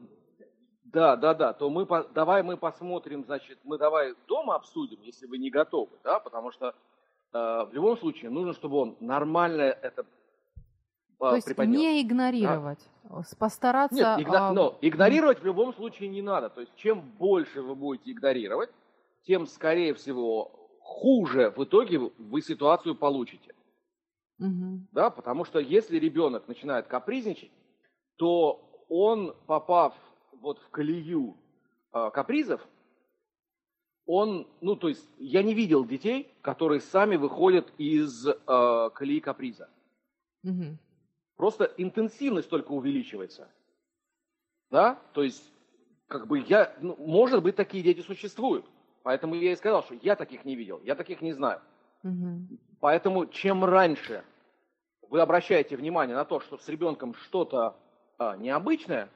да, 0.85 1.15
да, 1.15 1.33
да, 1.33 1.53
то 1.53 1.69
мы, 1.69 1.85
давай 2.13 2.43
мы 2.43 2.55
посмотрим, 2.55 3.23
значит, 3.25 3.57
мы 3.63 3.77
давай 3.77 4.13
дома 4.27 4.55
обсудим, 4.55 4.99
если 5.01 5.25
вы 5.25 5.37
не 5.39 5.49
готовы, 5.49 5.89
да, 6.03 6.19
потому 6.19 6.51
что 6.51 6.67
э, 7.33 7.37
в 7.65 7.69
любом 7.73 7.97
случае 7.97 8.29
нужно, 8.29 8.53
чтобы 8.53 8.77
он 8.77 8.95
нормально 8.99 9.61
это 9.63 10.01
э, 10.01 10.59
То 11.19 11.35
есть 11.35 11.57
не 11.57 12.01
игнорировать, 12.01 12.79
с- 13.25 13.35
постараться... 13.35 13.95
Нет, 13.95 14.19
игно- 14.27 14.49
а, 14.49 14.53
но 14.53 14.77
игнорировать 14.81 15.39
в 15.41 15.45
любом 15.45 15.73
случае 15.73 16.09
не 16.09 16.21
надо. 16.21 16.49
То 16.49 16.61
есть 16.61 16.73
чем 16.75 17.01
больше 17.01 17.61
вы 17.63 17.75
будете 17.75 18.11
игнорировать, 18.11 18.69
тем, 19.23 19.47
скорее 19.47 19.93
всего, 19.93 20.51
хуже 20.81 21.51
в 21.55 21.63
итоге 21.63 21.99
вы 21.99 22.41
ситуацию 22.41 22.95
получите. 22.95 23.55
мгм. 24.37 24.87
Да? 24.91 25.09
Потому 25.09 25.45
что 25.45 25.59
если 25.59 25.97
ребенок 25.97 26.47
начинает 26.47 26.87
капризничать, 26.87 27.51
то 28.17 28.85
он, 28.89 29.35
попав 29.47 29.95
вот 30.41 30.59
в 30.59 30.69
колею 30.69 31.37
э, 31.93 32.09
капризов, 32.13 32.61
он, 34.05 34.47
ну, 34.59 34.75
то 34.75 34.89
есть 34.89 35.07
я 35.17 35.41
не 35.43 35.53
видел 35.53 35.85
детей, 35.85 36.29
которые 36.41 36.81
сами 36.81 37.15
выходят 37.15 37.71
из 37.77 38.27
э, 38.27 38.89
колеи 38.93 39.21
каприза. 39.21 39.69
Мгм. 40.43 40.77
Просто 41.37 41.65
интенсивность 41.77 42.49
только 42.49 42.71
увеличивается. 42.71 43.49
Да? 44.69 44.99
То 45.13 45.23
есть, 45.23 45.43
как 46.07 46.27
бы 46.27 46.39
я, 46.39 46.75
ну, 46.81 46.95
может 46.97 47.41
быть, 47.41 47.55
такие 47.55 47.83
дети 47.83 48.01
существуют. 48.01 48.65
Поэтому 49.03 49.35
я 49.35 49.51
и 49.51 49.55
сказал, 49.55 49.83
что 49.83 49.95
я 50.01 50.15
таких 50.15 50.45
не 50.45 50.55
видел, 50.55 50.81
я 50.83 50.95
таких 50.95 51.21
не 51.21 51.33
знаю. 51.33 51.61
Угу. 52.03 52.57
Поэтому 52.79 53.25
чем 53.27 53.63
раньше 53.63 54.23
вы 55.09 55.21
обращаете 55.21 55.75
внимание 55.75 56.15
на 56.15 56.25
то, 56.25 56.39
что 56.39 56.57
с 56.57 56.67
ребенком 56.67 57.13
что-то 57.13 57.75
а, 58.17 58.35
необычное, 58.37 59.09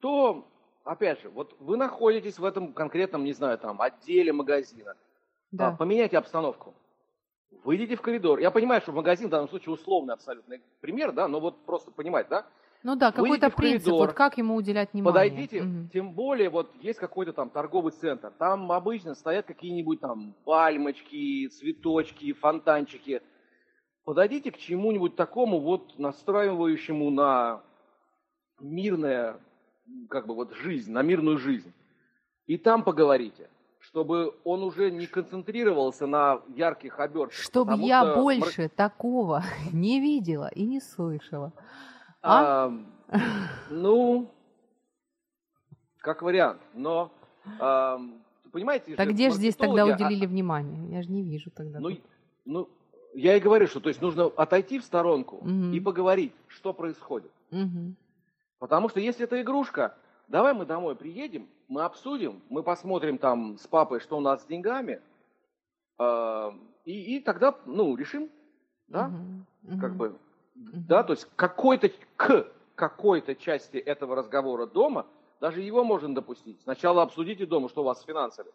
то, 0.00 0.46
опять 0.84 1.20
же, 1.20 1.28
вот 1.28 1.56
вы 1.58 1.76
находитесь 1.76 2.38
в 2.38 2.44
этом 2.44 2.72
конкретном, 2.72 3.24
не 3.24 3.32
знаю, 3.32 3.58
там, 3.58 3.80
отделе 3.82 4.32
магазина. 4.32 4.96
Да. 5.50 5.68
А, 5.68 5.76
поменяйте 5.76 6.18
обстановку. 6.18 6.74
Выйдите 7.64 7.96
в 7.96 8.02
коридор. 8.02 8.38
Я 8.38 8.50
понимаю, 8.50 8.80
что 8.80 8.92
магазин 8.92 9.28
в 9.28 9.30
данном 9.30 9.48
случае 9.48 9.74
условный 9.74 10.14
абсолютный 10.14 10.62
пример, 10.80 11.12
да, 11.12 11.28
но 11.28 11.40
вот 11.40 11.64
просто 11.64 11.90
понимать, 11.90 12.28
да, 12.28 12.46
ну 12.86 12.94
да, 12.94 13.10
какой-то 13.10 13.50
принцип, 13.50 13.86
коридор, 13.86 14.06
вот 14.06 14.12
как 14.12 14.38
ему 14.38 14.54
уделять 14.54 14.92
внимание. 14.92 15.12
Подойдите, 15.12 15.62
угу. 15.62 15.88
тем 15.92 16.12
более 16.12 16.48
вот 16.48 16.72
есть 16.80 17.00
какой-то 17.00 17.32
там 17.32 17.50
торговый 17.50 17.90
центр, 17.90 18.32
там 18.38 18.70
обычно 18.70 19.16
стоят 19.16 19.44
какие-нибудь 19.44 20.00
там 20.00 20.36
пальмочки, 20.44 21.48
цветочки, 21.48 22.32
фонтанчики. 22.32 23.22
Подойдите 24.04 24.52
к 24.52 24.58
чему-нибудь 24.58 25.16
такому 25.16 25.58
вот 25.58 25.98
настраивающему 25.98 27.10
на 27.10 27.60
мирная, 28.60 29.40
как 30.08 30.28
бы 30.28 30.36
вот 30.36 30.54
жизнь, 30.54 30.92
на 30.92 31.02
мирную 31.02 31.38
жизнь. 31.38 31.72
И 32.46 32.56
там 32.56 32.84
поговорите, 32.84 33.50
чтобы 33.80 34.32
он 34.44 34.62
уже 34.62 34.92
не 34.92 35.08
концентрировался 35.08 36.06
на 36.06 36.40
ярких 36.54 37.00
обертках. 37.00 37.36
Чтобы 37.36 37.74
я 37.78 38.14
больше 38.14 38.68
такого 38.68 39.42
не 39.72 39.98
видела 39.98 40.48
и 40.54 40.64
не 40.64 40.80
слышала. 40.80 41.52
А? 42.26 42.72
а 43.08 43.18
ну, 43.70 44.28
как 45.98 46.22
вариант, 46.22 46.60
но 46.74 47.12
а, 47.60 48.00
понимаете... 48.50 48.96
Так 48.96 49.10
где 49.10 49.30
же 49.30 49.36
здесь 49.36 49.54
тогда 49.54 49.86
уделили 49.86 50.24
а... 50.24 50.28
внимание? 50.28 50.88
Я 50.90 51.02
же 51.02 51.10
не 51.10 51.22
вижу 51.22 51.50
тогда. 51.50 51.78
Ну, 51.78 51.96
ну, 52.44 52.68
я 53.14 53.36
и 53.36 53.40
говорю, 53.40 53.66
что 53.68 53.80
то 53.80 53.88
есть 53.88 54.02
нужно 54.02 54.26
отойти 54.26 54.78
в 54.78 54.84
сторонку 54.84 55.36
угу. 55.36 55.72
и 55.72 55.80
поговорить, 55.80 56.32
что 56.48 56.72
происходит. 56.72 57.30
Угу. 57.50 57.94
Потому 58.58 58.88
что 58.88 59.00
если 59.00 59.24
это 59.24 59.40
игрушка, 59.40 59.94
давай 60.28 60.52
мы 60.52 60.66
домой 60.66 60.96
приедем, 60.96 61.48
мы 61.68 61.82
обсудим, 61.82 62.42
мы 62.48 62.62
посмотрим 62.62 63.18
там 63.18 63.56
с 63.58 63.66
папой, 63.66 64.00
что 64.00 64.16
у 64.16 64.20
нас 64.20 64.42
с 64.42 64.46
деньгами, 64.46 65.00
э, 65.98 66.52
и, 66.84 67.16
и 67.16 67.20
тогда, 67.20 67.54
ну, 67.66 67.94
решим, 67.96 68.30
да, 68.88 69.12
угу. 69.62 69.80
как 69.80 69.94
бы 69.96 70.16
да, 70.56 71.02
то 71.02 71.12
есть 71.12 71.28
какой-то, 71.36 71.90
к 72.16 72.48
какой-то 72.74 73.34
части 73.34 73.76
этого 73.76 74.16
разговора 74.16 74.66
дома, 74.66 75.06
даже 75.40 75.60
его 75.60 75.84
можно 75.84 76.14
допустить. 76.14 76.60
Сначала 76.62 77.02
обсудите 77.02 77.46
дома, 77.46 77.68
что 77.68 77.82
у 77.82 77.84
вас 77.84 78.00
с 78.00 78.04
финансами. 78.04 78.50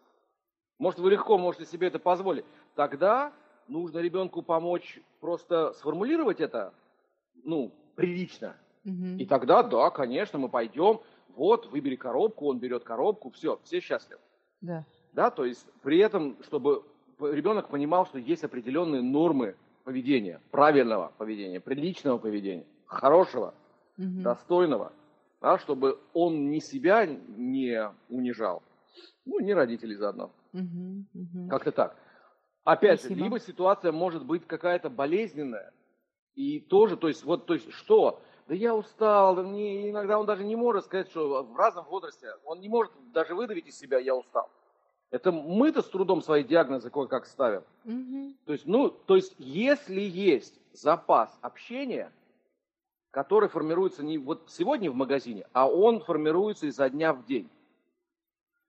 Может, 0.78 1.00
вы 1.00 1.10
легко 1.10 1.38
можете 1.38 1.64
себе 1.64 1.86
это 1.86 1.98
позволить. 1.98 2.44
Тогда 2.74 3.32
нужно 3.68 3.98
ребенку 3.98 4.42
помочь 4.42 5.00
просто 5.20 5.72
сформулировать 5.74 6.40
это, 6.40 6.74
ну, 7.44 7.72
прилично. 7.94 8.56
Угу. 8.84 9.18
И 9.18 9.26
тогда, 9.26 9.62
да, 9.62 9.90
конечно, 9.90 10.38
мы 10.38 10.48
пойдем, 10.48 11.00
вот, 11.28 11.66
выбери 11.66 11.96
коробку, 11.96 12.48
он 12.48 12.58
берет 12.58 12.82
коробку, 12.84 13.30
все, 13.30 13.60
все 13.62 13.80
счастливы. 13.80 14.20
Да. 14.60 14.84
Да, 15.12 15.30
то 15.30 15.44
есть 15.44 15.66
при 15.82 15.98
этом, 15.98 16.36
чтобы 16.42 16.84
ребенок 17.20 17.68
понимал, 17.68 18.06
что 18.06 18.18
есть 18.18 18.44
определенные 18.44 19.02
нормы 19.02 19.56
поведения, 19.84 20.40
правильного 20.50 21.12
поведения, 21.18 21.60
приличного 21.60 22.18
поведения, 22.18 22.66
хорошего, 22.86 23.54
угу. 23.98 24.22
достойного, 24.22 24.92
да, 25.40 25.58
чтобы 25.58 25.98
он 26.12 26.50
ни 26.50 26.58
себя 26.58 27.06
не 27.06 27.90
унижал, 28.08 28.62
ну, 29.24 29.40
ни 29.40 29.52
родителей 29.52 29.96
заодно. 29.96 30.30
Угу, 30.52 31.04
угу. 31.14 31.48
Как-то 31.48 31.72
так. 31.72 31.96
Опять 32.64 33.00
Спасибо. 33.00 33.18
же, 33.18 33.24
либо 33.24 33.40
ситуация 33.40 33.92
может 33.92 34.24
быть 34.24 34.46
какая-то 34.46 34.88
болезненная, 34.88 35.72
и 36.34 36.60
тоже, 36.60 36.96
то 36.96 37.08
есть, 37.08 37.24
вот, 37.24 37.46
то 37.46 37.54
есть, 37.54 37.70
что? 37.72 38.22
Да 38.48 38.54
я 38.54 38.74
устал, 38.74 39.42
мне 39.42 39.90
иногда 39.90 40.18
он 40.18 40.26
даже 40.26 40.44
не 40.44 40.56
может 40.56 40.84
сказать, 40.84 41.10
что 41.10 41.42
в 41.42 41.56
разном 41.56 41.84
возрасте, 41.86 42.28
он 42.44 42.60
не 42.60 42.68
может 42.68 42.92
даже 43.12 43.34
выдавить 43.34 43.66
из 43.66 43.78
себя 43.78 43.98
«я 43.98 44.14
устал». 44.14 44.50
Это 45.12 45.30
мы-то 45.30 45.82
с 45.82 45.88
трудом 45.88 46.22
свои 46.22 46.42
диагнозы 46.42 46.88
кое-как 46.88 47.26
ставим. 47.26 47.62
Угу. 47.84 48.34
То 48.46 48.52
есть, 48.52 48.66
ну, 48.66 48.88
то 48.88 49.14
есть, 49.14 49.34
если 49.38 50.00
есть 50.00 50.58
запас 50.72 51.38
общения, 51.42 52.10
который 53.10 53.50
формируется 53.50 54.02
не 54.02 54.16
вот 54.16 54.44
сегодня 54.48 54.90
в 54.90 54.94
магазине, 54.94 55.46
а 55.52 55.68
он 55.68 56.00
формируется 56.00 56.66
изо 56.66 56.88
дня 56.88 57.12
в 57.12 57.26
день. 57.26 57.50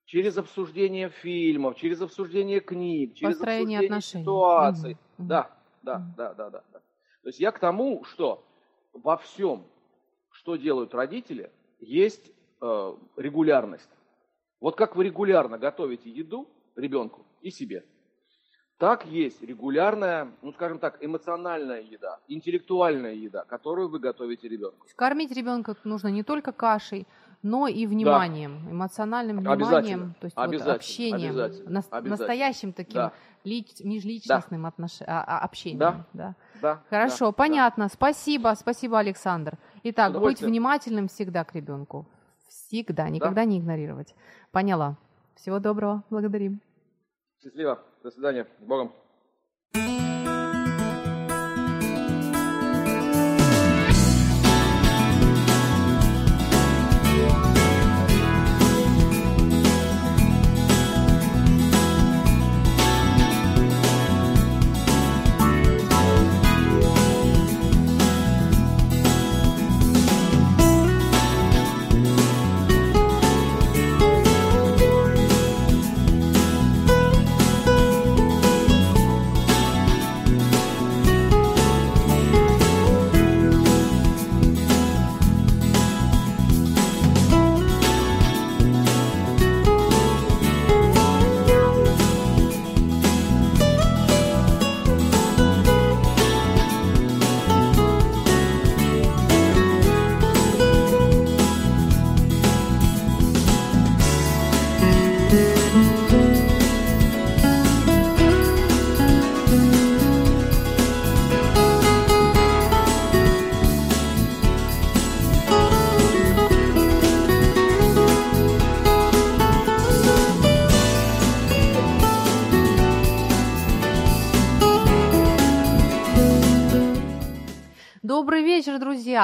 Через 0.04 0.38
обсуждение 0.38 1.08
фильмов, 1.08 1.78
через 1.78 2.02
обсуждение 2.02 2.60
книг, 2.60 3.16
через 3.16 3.38
Построение 3.38 3.80
обсуждение 3.80 3.88
отношений. 3.88 4.24
ситуаций. 4.24 4.98
Угу. 5.18 5.28
Да, 5.28 5.58
да, 5.82 5.96
угу. 5.96 6.04
да, 6.18 6.34
да, 6.34 6.50
да, 6.50 6.64
да. 6.74 6.80
То 7.22 7.30
есть 7.30 7.40
я 7.40 7.54
к 7.54 7.60
тому, 7.60 8.04
что 8.04 8.44
во 8.92 9.16
всем, 9.16 9.66
что 10.30 10.58
делают 10.58 10.94
родители, 10.94 11.50
есть 11.80 12.34
э, 12.60 12.94
регулярность. 13.16 13.90
Вот 14.64 14.78
как 14.78 14.96
вы 14.96 15.04
регулярно 15.04 15.58
готовите 15.58 16.10
еду 16.10 16.48
ребенку 16.78 17.26
и 17.42 17.52
себе, 17.52 17.84
так 18.78 19.06
есть 19.06 19.42
регулярная, 19.42 20.32
ну 20.42 20.54
скажем 20.54 20.80
так, 20.80 21.00
эмоциональная 21.02 21.82
еда, 21.82 22.20
интеллектуальная 22.30 23.14
еда, 23.14 23.44
которую 23.44 23.90
вы 23.90 24.00
готовите 24.00 24.48
ребенку. 24.48 24.88
Кормить 24.96 25.36
ребенка 25.36 25.76
нужно 25.84 26.08
не 26.08 26.24
только 26.24 26.54
кашей, 26.54 27.06
но 27.42 27.68
и 27.68 27.86
вниманием, 27.86 28.62
да. 28.64 28.72
эмоциональным 28.72 29.40
вниманием, 29.40 30.16
то 30.22 30.26
есть 30.28 30.38
вот 30.38 30.68
общением, 30.70 31.32
обязательно, 31.32 31.70
на, 31.70 31.80
обязательно. 31.80 32.10
настоящим 32.10 32.72
таким 32.72 32.94
да. 32.94 33.14
лич, 33.44 33.68
межличностным 33.82 34.62
да. 34.62 34.68
отнош... 34.70 35.02
а, 35.02 35.26
а, 35.28 35.40
общением. 35.40 35.80
Да. 35.80 36.06
Да. 36.14 36.36
Да. 36.62 36.84
Хорошо, 36.90 37.26
да. 37.26 37.32
понятно. 37.34 37.86
Да. 37.88 37.90
Спасибо, 37.90 38.56
спасибо, 38.58 38.98
Александр. 38.98 39.58
Итак, 39.84 40.18
быть 40.18 40.40
внимательным 40.40 41.10
всегда 41.10 41.44
к 41.44 41.54
ребенку. 41.54 42.08
Всегда, 42.54 43.10
никогда 43.10 43.42
да? 43.42 43.46
не 43.46 43.60
игнорировать. 43.60 44.14
Поняла. 44.52 44.96
Всего 45.36 45.60
доброго. 45.60 46.04
Благодарим. 46.12 46.62
Счастливо. 47.42 47.84
До 48.04 48.12
свидания. 48.12 48.48
С 48.60 48.64
Богом. 48.64 48.94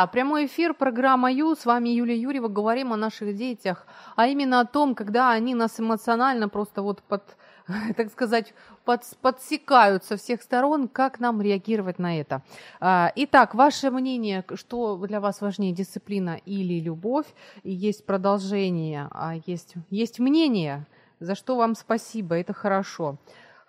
Прямой 0.08 0.46
эфир, 0.46 0.74
программа 0.74 1.32
Ю. 1.32 1.56
С 1.56 1.66
вами 1.66 1.90
Юлия 1.90 2.18
Юрьева. 2.18 2.48
Говорим 2.48 2.94
о 2.94 2.98
наших 2.98 3.36
детях, 3.36 3.86
а 4.16 4.28
именно 4.28 4.60
о 4.60 4.66
том, 4.66 4.96
когда 4.96 5.32
они 5.32 5.56
нас 5.56 5.80
эмоционально 5.80 6.50
просто 6.50 6.82
вот 6.82 7.02
под, 7.04 7.24
так 7.98 8.12
сказать, 8.12 8.54
под, 8.86 9.04
подсекают 9.22 10.04
со 10.04 10.18
всех 10.18 10.42
сторон, 10.42 10.88
как 10.88 11.20
нам 11.20 11.42
реагировать 11.42 12.00
на 12.00 12.20
это. 12.20 12.42
А, 12.80 13.12
итак, 13.16 13.56
ваше 13.56 13.92
мнение, 13.92 14.46
что 14.56 14.96
для 14.98 15.20
вас 15.20 15.42
важнее, 15.42 15.74
дисциплина 15.74 16.40
или 16.46 16.80
любовь? 16.80 17.28
Есть 17.64 18.06
продолжение, 18.06 19.08
а 19.12 19.36
есть, 19.46 19.76
есть 19.90 20.20
мнение, 20.20 20.86
за 21.20 21.36
что 21.36 21.56
вам 21.56 21.76
спасибо, 21.76 22.36
это 22.36 22.54
хорошо. 22.54 23.18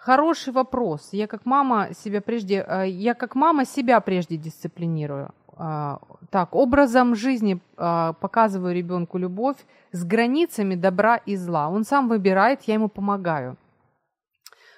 Хороший 0.01 0.55
вопрос. 0.55 1.11
Я 1.13 1.27
как 1.27 1.45
мама 1.45 1.91
себя 1.93 2.23
прежде, 2.23 2.65
э, 2.67 2.89
я 2.89 3.13
как 3.13 3.35
мама 3.35 3.67
себя 3.67 4.01
прежде 4.01 4.39
дисциплинирую. 4.39 5.35
А, 5.63 6.01
так, 6.31 6.55
образом 6.55 7.15
жизни 7.15 7.61
а, 7.77 8.15
показываю 8.15 8.75
ребенку 8.75 9.19
любовь 9.19 9.59
с 9.93 10.05
границами 10.05 10.75
добра 10.75 11.17
и 11.17 11.37
зла. 11.37 11.69
Он 11.69 11.85
сам 11.85 12.09
выбирает, 12.09 12.63
я 12.63 12.75
ему 12.75 12.89
помогаю. 12.89 13.59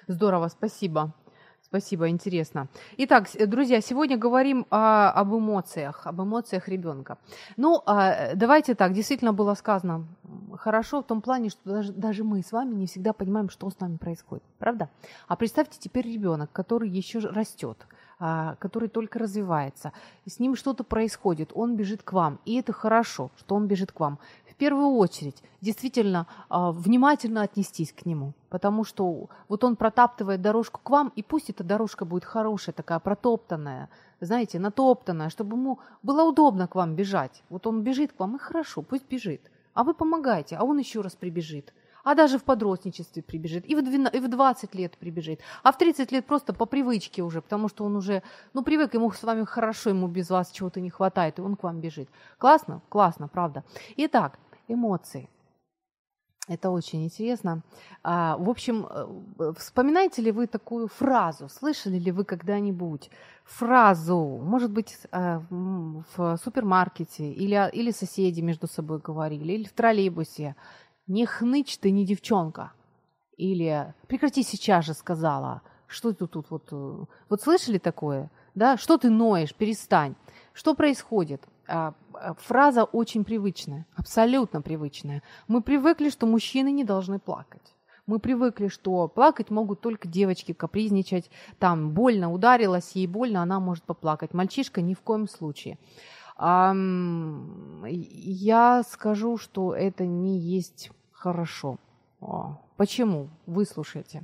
Здорово, 0.07 0.49
спасибо. 0.49 1.13
Спасибо, 1.61 2.09
интересно. 2.09 2.67
Итак, 2.97 3.29
друзья, 3.47 3.79
сегодня 3.79 4.17
говорим 4.17 4.67
а, 4.69 5.09
об 5.11 5.33
эмоциях, 5.33 6.05
об 6.05 6.21
эмоциях 6.21 6.67
ребенка. 6.67 7.17
Ну, 7.55 7.81
а, 7.85 8.35
давайте 8.35 8.75
так, 8.75 8.91
действительно 8.91 9.31
было 9.31 9.53
сказано 9.53 10.05
хорошо 10.57 11.01
в 11.01 11.07
том 11.07 11.21
плане, 11.21 11.49
что 11.49 11.61
даже, 11.63 11.93
даже 11.93 12.23
мы 12.25 12.43
с 12.43 12.51
вами 12.51 12.75
не 12.75 12.87
всегда 12.87 13.13
понимаем, 13.13 13.49
что 13.49 13.69
с 13.69 13.79
нами 13.79 13.95
происходит, 13.95 14.43
правда? 14.59 14.89
А 15.29 15.35
представьте 15.37 15.79
теперь 15.79 16.05
ребенок, 16.05 16.51
который 16.51 16.89
еще 16.89 17.19
растет, 17.19 17.87
который 18.59 18.87
только 18.87 19.19
развивается, 19.19 19.91
с 20.25 20.39
ним 20.39 20.55
что-то 20.55 20.83
происходит, 20.83 21.51
он 21.53 21.75
бежит 21.75 22.03
к 22.03 22.13
вам, 22.13 22.39
и 22.45 22.55
это 22.55 22.71
хорошо, 22.71 23.31
что 23.37 23.55
он 23.55 23.67
бежит 23.67 23.91
к 23.91 23.99
вам. 23.99 24.17
В 24.49 24.55
первую 24.55 24.95
очередь, 24.95 25.43
действительно, 25.61 26.27
а, 26.47 26.71
внимательно 26.71 27.41
отнестись 27.41 27.91
к 27.91 28.05
нему, 28.05 28.33
потому 28.49 28.85
что 28.85 29.27
вот 29.49 29.63
он 29.63 29.75
протаптывает 29.75 30.41
дорожку 30.41 30.79
к 30.81 30.89
вам, 30.89 31.11
и 31.15 31.23
пусть 31.23 31.49
эта 31.49 31.63
дорожка 31.63 32.05
будет 32.05 32.23
хорошая, 32.23 32.73
такая 32.73 32.99
протоптанная, 32.99 33.89
знаете, 34.21 34.59
натоптанная, 34.59 35.29
чтобы 35.29 35.57
ему 35.57 35.79
было 36.01 36.23
удобно 36.23 36.67
к 36.67 36.75
вам 36.75 36.95
бежать. 36.95 37.43
Вот 37.49 37.67
он 37.67 37.81
бежит 37.81 38.13
к 38.13 38.19
вам, 38.19 38.35
и 38.35 38.39
хорошо, 38.39 38.83
пусть 38.83 39.09
бежит. 39.09 39.41
А 39.73 39.83
вы 39.83 39.93
помогаете, 39.93 40.55
а 40.55 40.63
он 40.63 40.77
еще 40.77 41.01
раз 41.01 41.15
прибежит 41.15 41.73
а 42.03 42.15
даже 42.15 42.37
в 42.37 42.43
подростничестве 42.43 43.23
прибежит, 43.23 43.65
и 43.65 43.75
в, 43.75 43.83
12, 43.83 44.15
и 44.15 44.19
в 44.19 44.29
20 44.29 44.75
лет 44.75 44.97
прибежит, 44.97 45.39
а 45.63 45.71
в 45.71 45.77
30 45.77 46.11
лет 46.11 46.25
просто 46.25 46.53
по 46.53 46.65
привычке 46.65 47.23
уже, 47.23 47.41
потому 47.41 47.69
что 47.69 47.85
он 47.85 47.95
уже, 47.95 48.23
ну, 48.53 48.63
привык, 48.63 48.93
ему 48.93 49.11
с 49.11 49.23
вами 49.23 49.45
хорошо, 49.45 49.89
ему 49.89 50.07
без 50.07 50.29
вас 50.29 50.51
чего-то 50.51 50.81
не 50.81 50.89
хватает, 50.89 51.39
и 51.39 51.41
он 51.41 51.55
к 51.55 51.63
вам 51.63 51.79
бежит. 51.79 52.09
Классно? 52.37 52.81
Классно, 52.89 53.27
правда. 53.27 53.63
Итак, 53.97 54.37
эмоции. 54.67 55.29
Это 56.49 56.71
очень 56.71 57.05
интересно. 57.05 57.61
А, 58.03 58.35
в 58.37 58.49
общем, 58.49 58.85
э, 58.89 59.53
вспоминаете 59.57 60.21
ли 60.21 60.31
вы 60.31 60.47
такую 60.47 60.89
фразу? 60.89 61.47
Слышали 61.47 61.97
ли 61.97 62.11
вы 62.11 62.25
когда-нибудь 62.25 63.09
фразу, 63.45 64.17
может 64.43 64.69
быть, 64.69 64.97
э, 65.11 65.39
в 65.49 66.37
супермаркете 66.43 67.31
или, 67.31 67.69
или 67.71 67.91
соседи 67.91 68.41
между 68.41 68.67
собой 68.67 68.99
говорили, 68.99 69.53
или 69.53 69.63
в 69.63 69.71
троллейбусе? 69.71 70.57
Не 71.07 71.25
хнычь 71.25 71.77
ты, 71.77 71.91
не 71.91 72.05
девчонка. 72.05 72.71
Или 73.37 73.93
прекрати 74.07 74.43
сейчас 74.43 74.85
же 74.85 74.93
сказала. 74.93 75.61
Что 75.87 76.13
ты 76.13 76.27
тут 76.27 76.49
вот... 76.49 76.69
Э, 76.71 77.05
вот 77.29 77.41
слышали 77.41 77.77
такое? 77.77 78.31
Да? 78.55 78.77
Что 78.77 78.97
ты 78.97 79.09
ноешь? 79.09 79.53
Перестань. 79.53 80.15
Что 80.53 80.75
происходит? 80.75 81.43
А, 81.67 81.93
а, 82.13 82.33
фраза 82.35 82.83
очень 82.83 83.23
привычная, 83.23 83.85
абсолютно 83.95 84.61
привычная. 84.61 85.23
Мы 85.47 85.61
привыкли, 85.61 86.09
что 86.09 86.25
мужчины 86.25 86.71
не 86.71 86.83
должны 86.83 87.19
плакать. 87.19 87.75
Мы 88.05 88.19
привыкли, 88.19 88.67
что 88.67 89.07
плакать 89.07 89.49
могут 89.49 89.79
только 89.79 90.09
девочки, 90.09 90.51
капризничать, 90.51 91.29
там 91.57 91.91
больно 91.91 92.33
ударилась, 92.33 92.91
ей 92.95 93.07
больно, 93.07 93.41
она 93.41 93.61
может 93.61 93.85
поплакать. 93.85 94.33
Мальчишка 94.33 94.81
ни 94.81 94.93
в 94.93 95.01
коем 95.01 95.29
случае. 95.29 95.77
Я 96.37 96.73
скажу, 98.83 99.37
что 99.37 99.75
это 99.75 100.05
не 100.05 100.39
есть 100.39 100.91
хорошо. 101.11 101.77
Почему? 102.77 103.29
Выслушайте. 103.45 104.23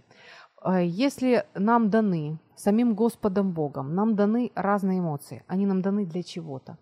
А, 0.62 0.82
если 0.82 1.45
нам 1.54 1.89
даны 1.89 2.39
самим 2.56 2.93
Господом 2.93 3.52
Богом, 3.52 3.95
нам 3.95 4.15
даны 4.15 4.52
разные 4.56 5.00
эмоции, 5.00 5.43
они 5.48 5.65
нам 5.65 5.82
даны 5.82 6.06
для 6.06 6.24
чего-то. 6.24 6.78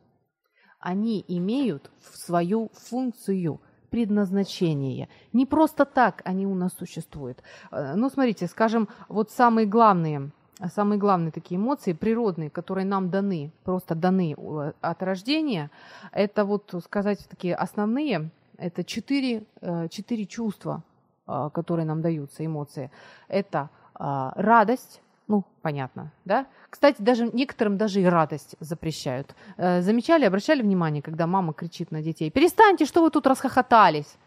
Они 0.80 1.24
имеют 1.28 1.92
свою 2.00 2.70
функцию, 2.74 3.60
предназначение. 3.90 5.10
Не 5.34 5.46
просто 5.46 5.86
так 5.86 6.22
они 6.26 6.46
у 6.46 6.56
нас 6.56 6.74
существуют. 6.74 7.42
А, 7.72 7.96
ну, 7.96 8.10
смотрите, 8.10 8.48
скажем, 8.48 8.88
вот 9.10 9.32
самые 9.32 9.68
главные 9.68 10.20
а 10.20 10.32
самые 10.74 11.00
главные 11.00 11.32
такие 11.32 11.58
эмоции, 11.58 11.94
природные, 11.94 12.50
которые 12.50 12.86
нам 12.86 13.10
даны, 13.10 13.52
просто 13.64 13.96
даны 13.96 14.36
от 14.82 15.04
рождения, 15.04 15.70
это 16.12 16.46
вот 16.46 16.74
сказать 16.84 17.28
такие 17.30 17.56
основные, 17.56 18.30
это 18.58 18.84
четыре, 18.84 19.44
э, 19.62 19.88
четыре 19.90 20.26
чувства, 20.26 20.84
а, 21.28 21.50
которые 21.50 21.86
нам 21.86 22.02
даются, 22.02 22.46
эмоции. 22.46 22.90
Это 23.28 23.70
а, 23.94 24.34
радость, 24.36 25.02
ну, 25.28 25.44
понятно, 25.62 26.12
да? 26.26 26.48
Кстати, 26.70 27.02
даже 27.02 27.30
некоторым 27.34 27.78
даже 27.78 28.02
и 28.02 28.06
радость 28.06 28.56
запрещают. 28.60 29.36
Э, 29.58 29.82
замечали, 29.82 30.26
обращали 30.26 30.62
внимание, 30.62 31.02
когда 31.02 31.28
мама 31.28 31.54
кричит 31.54 31.92
на 31.92 32.02
детей, 32.02 32.32
перестаньте, 32.32 32.86
что 32.86 33.02
вы 33.02 33.10
тут 33.12 33.28
расхохотались? 33.28 34.18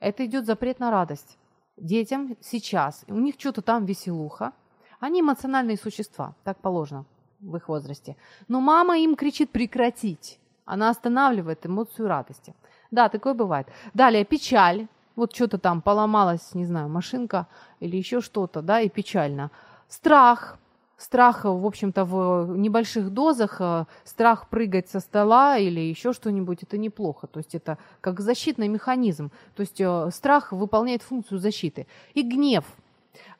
Это 0.00 0.24
идет 0.26 0.46
запрет 0.46 0.80
на 0.80 0.90
радость. 0.90 1.38
Детям 1.76 2.36
сейчас, 2.40 3.04
у 3.08 3.18
них 3.18 3.36
что-то 3.38 3.62
там 3.62 3.86
веселуха, 3.86 4.52
они 5.00 5.20
эмоциональные 5.20 5.76
существа, 5.76 6.34
так 6.44 6.58
положено 6.58 7.04
в 7.40 7.56
их 7.56 7.68
возрасте. 7.68 8.16
Но 8.48 8.60
мама 8.60 8.98
им 8.98 9.16
кричит 9.16 9.50
прекратить. 9.50 10.38
Она 10.66 10.90
останавливает 10.90 11.66
эмоцию 11.66 12.06
радости. 12.06 12.54
Да, 12.90 13.08
такое 13.08 13.34
бывает. 13.34 13.66
Далее 13.94 14.24
печаль. 14.24 14.86
Вот 15.16 15.34
что-то 15.34 15.58
там 15.58 15.80
поломалась, 15.82 16.54
не 16.54 16.64
знаю, 16.64 16.88
машинка 16.88 17.46
или 17.80 17.96
еще 17.96 18.20
что-то, 18.20 18.62
да, 18.62 18.80
и 18.80 18.88
печально. 18.88 19.50
Страх. 19.88 20.58
Страх, 20.96 21.44
в 21.44 21.66
общем-то, 21.66 22.04
в 22.04 22.56
небольших 22.58 23.08
дозах, 23.08 23.56
э, 23.60 23.86
страх 24.04 24.50
прыгать 24.50 24.90
со 24.90 25.00
стола 25.00 25.56
или 25.56 25.80
еще 25.80 26.12
что-нибудь, 26.12 26.62
это 26.62 26.76
неплохо. 26.76 27.26
То 27.26 27.38
есть 27.38 27.54
это 27.54 27.78
как 28.02 28.20
защитный 28.20 28.68
механизм. 28.68 29.30
То 29.56 29.62
есть 29.62 29.80
э, 29.80 30.10
страх 30.12 30.52
выполняет 30.52 31.00
функцию 31.00 31.38
защиты. 31.38 31.86
И 32.12 32.22
гнев– 32.22 32.66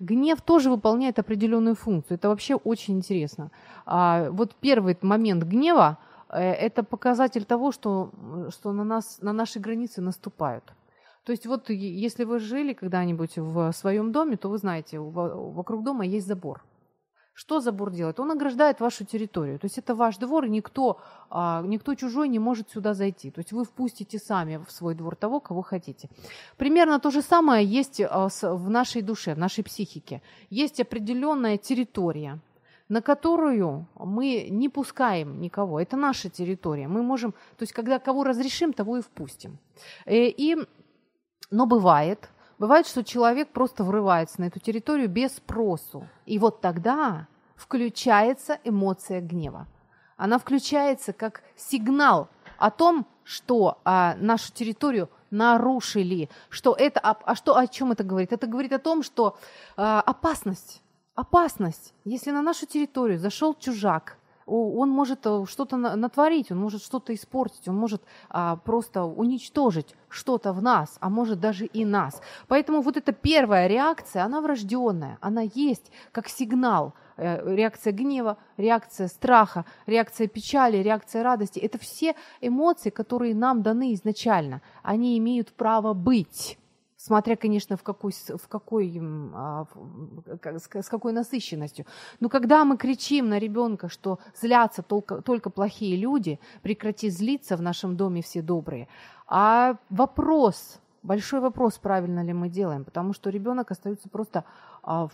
Гнев 0.00 0.40
тоже 0.40 0.70
выполняет 0.70 1.18
определенную 1.18 1.74
функцию. 1.74 2.16
Это 2.16 2.28
вообще 2.28 2.54
очень 2.54 2.96
интересно. 2.96 3.50
А, 3.86 4.30
вот 4.30 4.54
первый 4.54 4.96
момент 5.02 5.44
гнева 5.44 5.98
э,– 6.28 6.52
это 6.66 6.82
показатель 6.82 7.44
того, 7.44 7.72
что, 7.72 8.10
что 8.50 8.72
на, 8.72 8.84
нас, 8.84 9.18
на 9.22 9.32
наши 9.32 9.60
границы 9.60 10.00
наступают. 10.00 10.64
То 11.24 11.32
есть 11.32 11.46
вот 11.46 11.70
если 11.70 12.24
вы 12.24 12.38
жили 12.38 12.72
когда-нибудь 12.72 13.36
в 13.36 13.72
своем 13.72 14.10
доме, 14.12 14.36
то 14.36 14.48
вы 14.48 14.58
знаете, 14.58 14.98
вокруг 14.98 15.84
дома 15.84 16.04
есть 16.04 16.26
забор. 16.26 16.62
Что 17.32 17.60
забор 17.60 17.90
делает? 17.90 18.20
Он 18.20 18.30
ограждает 18.30 18.80
вашу 18.80 19.04
территорию. 19.04 19.58
То 19.58 19.64
есть 19.66 19.78
это 19.78 19.94
ваш 19.94 20.18
двор, 20.18 20.44
и 20.44 20.50
никто, 20.50 21.00
а, 21.30 21.62
никто 21.62 21.94
чужой 21.94 22.28
не 22.28 22.38
может 22.38 22.70
сюда 22.70 22.92
зайти. 22.94 23.30
То 23.30 23.40
есть 23.40 23.52
вы 23.52 23.64
впустите 23.64 24.18
сами 24.18 24.62
в 24.66 24.70
свой 24.70 24.94
двор 24.94 25.16
того, 25.16 25.40
кого 25.40 25.62
хотите. 25.62 26.10
Примерно 26.56 26.98
то 27.00 27.10
же 27.10 27.22
самое 27.22 27.64
есть 27.64 28.00
а, 28.00 28.28
в 28.42 28.68
нашей 28.68 29.02
душе, 29.02 29.34
в 29.34 29.38
нашей 29.38 29.64
психике. 29.64 30.22
Есть 30.50 30.80
определенная 30.80 31.56
территория, 31.56 32.40
на 32.88 33.00
которую 33.00 33.86
мы 33.94 34.48
не 34.50 34.68
пускаем 34.68 35.40
никого. 35.40 35.80
Это 35.80 35.96
наша 35.96 36.28
территория. 36.28 36.88
Мы 36.88 37.02
можем, 37.02 37.32
то 37.32 37.62
есть 37.62 37.72
когда 37.72 37.98
кого 37.98 38.24
разрешим, 38.24 38.72
того 38.72 38.98
и 38.98 39.00
впустим. 39.00 39.58
Э, 40.04 40.26
и, 40.26 40.56
но 41.50 41.66
бывает, 41.66 42.28
Бывает, 42.60 42.86
что 42.86 43.02
человек 43.02 43.48
просто 43.48 43.84
врывается 43.84 44.42
на 44.42 44.44
эту 44.44 44.60
территорию 44.60 45.08
без 45.08 45.34
спросу. 45.34 46.06
И 46.26 46.38
вот 46.38 46.60
тогда 46.60 47.26
включается 47.56 48.58
эмоция 48.64 49.22
гнева. 49.22 49.66
Она 50.18 50.38
включается 50.38 51.14
как 51.14 51.42
сигнал 51.56 52.28
о 52.58 52.70
том, 52.70 53.06
что 53.24 53.78
а, 53.82 54.14
нашу 54.16 54.52
территорию 54.52 55.08
нарушили, 55.30 56.28
что 56.50 56.74
это, 56.78 57.00
а, 57.00 57.16
а 57.24 57.34
что 57.34 57.56
о 57.56 57.66
чем 57.66 57.92
это 57.92 58.04
говорит? 58.04 58.30
Это 58.30 58.46
говорит 58.46 58.74
о 58.74 58.78
том, 58.78 59.02
что 59.02 59.38
а, 59.78 60.02
опасность, 60.02 60.82
опасность, 61.14 61.94
если 62.04 62.30
на 62.30 62.42
нашу 62.42 62.66
территорию 62.66 63.18
зашел 63.18 63.54
чужак, 63.54 64.18
он 64.50 64.90
может 64.90 65.20
э, 65.26 65.44
что-то 65.46 65.76
натворить, 65.76 66.52
он 66.52 66.58
может 66.58 66.82
что-то 66.82 67.14
испортить, 67.14 67.68
он 67.68 67.76
может 67.76 68.02
а, 68.28 68.56
просто 68.56 69.04
уничтожить 69.04 69.94
что-то 70.08 70.52
в 70.52 70.62
нас, 70.62 70.96
а 71.00 71.08
может 71.08 71.40
даже 71.40 71.66
и 71.66 71.84
нас. 71.84 72.20
Поэтому 72.48 72.80
вот 72.80 72.96
эта 72.96 73.12
первая 73.12 73.66
реакция, 73.66 74.24
она 74.24 74.40
врожденная, 74.40 75.18
она 75.20 75.42
есть 75.54 75.90
как 76.12 76.28
сигнал. 76.28 76.94
Э, 77.16 77.54
реакция 77.54 77.92
гнева, 77.92 78.38
реакция 78.56 79.08
страха, 79.08 79.64
реакция 79.86 80.26
печали, 80.26 80.78
реакция 80.78 81.22
радости. 81.22 81.58
Это 81.58 81.78
все 81.78 82.14
эмоции, 82.40 82.90
которые 82.90 83.34
нам 83.34 83.62
даны 83.62 83.92
изначально. 83.94 84.62
Они 84.82 85.18
имеют 85.18 85.52
право 85.52 85.92
быть 85.92 86.58
смотря, 87.00 87.36
конечно, 87.36 87.76
в 87.76 87.82
какой, 87.82 88.12
в 88.12 88.48
какой, 88.48 89.00
а, 89.34 89.66
с 90.82 90.88
какой 90.88 91.12
насыщенностью. 91.12 91.86
Но 92.20 92.28
когда 92.28 92.64
мы 92.64 92.76
кричим 92.76 93.28
на 93.28 93.38
ребенка, 93.38 93.88
что 93.88 94.18
злятся 94.40 94.82
только, 94.82 95.22
только 95.22 95.50
плохие 95.50 95.96
люди, 95.96 96.38
прекрати 96.62 97.10
злиться, 97.10 97.56
в 97.56 97.62
нашем 97.62 97.96
доме 97.96 98.20
все 98.20 98.42
добрые. 98.42 98.88
А 99.26 99.76
вопрос, 99.88 100.80
Большой 101.02 101.40
вопрос, 101.40 101.78
правильно 101.78 102.22
ли 102.22 102.34
мы 102.34 102.50
делаем, 102.50 102.84
потому 102.84 103.14
что 103.14 103.30
ребенок 103.30 103.70
остается 103.70 104.10
просто, 104.10 104.44
а, 104.82 105.08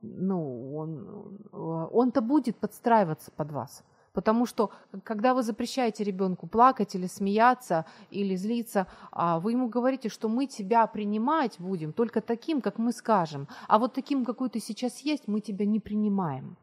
ну, 0.00 0.76
он, 0.76 1.38
он-то 1.50 2.20
будет 2.20 2.56
подстраиваться 2.56 3.32
под 3.32 3.50
вас. 3.50 3.82
Потому 4.12 4.44
что, 4.46 4.70
когда 5.04 5.34
вы 5.34 5.42
запрещаете 5.42 6.04
ребенку 6.04 6.46
плакать 6.46 6.94
или 6.94 7.06
смеяться, 7.06 7.86
или 8.10 8.36
злиться, 8.36 8.86
а, 9.10 9.40
вы 9.40 9.52
ему 9.52 9.68
говорите, 9.68 10.08
что 10.08 10.28
мы 10.28 10.46
тебя 10.46 10.86
принимать 10.86 11.58
будем 11.58 11.92
только 11.92 12.20
таким, 12.20 12.60
как 12.60 12.78
мы 12.78 12.92
скажем. 12.92 13.48
А 13.68 13.78
вот 13.78 13.94
таким, 13.94 14.24
какой 14.24 14.50
ты 14.50 14.60
сейчас 14.60 14.98
есть, 15.00 15.28
мы 15.28 15.40
тебя 15.40 15.64
не 15.64 15.80
принимаем. 15.80 16.56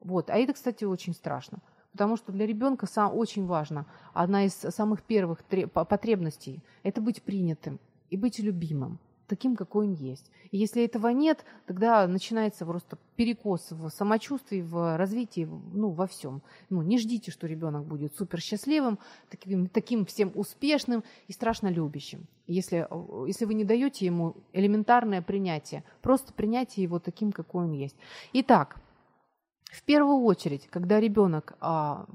Вот. 0.00 0.28
А 0.30 0.36
это, 0.36 0.52
кстати, 0.52 0.84
очень 0.84 1.14
страшно. 1.14 1.60
Потому 1.92 2.16
что 2.16 2.32
для 2.32 2.46
ребенка 2.46 2.86
сам 2.86 3.16
очень 3.16 3.46
важно, 3.46 3.86
одна 4.12 4.44
из 4.44 4.54
самых 4.54 5.02
первых 5.02 5.42
потребностей– 5.72 6.62
это 6.84 7.00
быть 7.00 7.22
принятым 7.22 7.80
и 8.10 8.16
быть 8.16 8.38
любимым 8.38 9.00
таким, 9.30 9.54
какой 9.54 9.86
он 9.86 9.92
есть. 9.94 10.28
И 10.50 10.58
если 10.58 10.84
этого 10.84 11.08
нет, 11.08 11.44
тогда 11.66 12.06
начинается 12.08 12.66
просто 12.66 12.98
перекос 13.14 13.70
в 13.70 13.88
самочувствии, 13.90 14.60
в 14.60 14.96
развитии, 14.96 15.48
ну, 15.72 15.90
во 15.90 16.08
всем. 16.08 16.42
Ну, 16.68 16.82
не 16.82 16.98
ждите, 16.98 17.30
что 17.30 17.46
ребенок 17.46 17.84
будет 17.84 18.16
супер 18.16 18.40
счастливым, 18.40 18.98
таким, 19.30 19.68
таким 19.68 20.04
всем 20.04 20.32
успешным 20.34 21.04
и 21.28 21.32
страшно 21.32 21.68
любящим. 21.68 22.26
Если, 22.48 22.88
если 23.28 23.44
вы 23.44 23.54
не 23.54 23.64
даете 23.64 24.04
ему 24.04 24.34
элементарное 24.52 25.22
принятие, 25.22 25.84
просто 26.02 26.32
принятие 26.32 26.82
его 26.82 26.98
таким, 26.98 27.30
какой 27.30 27.64
он 27.64 27.72
есть. 27.72 27.96
Итак, 28.32 28.80
в 29.70 29.82
первую 29.84 30.24
очередь, 30.24 30.66
когда 30.68 30.98
ребенок 30.98 31.54
а, 31.60 32.06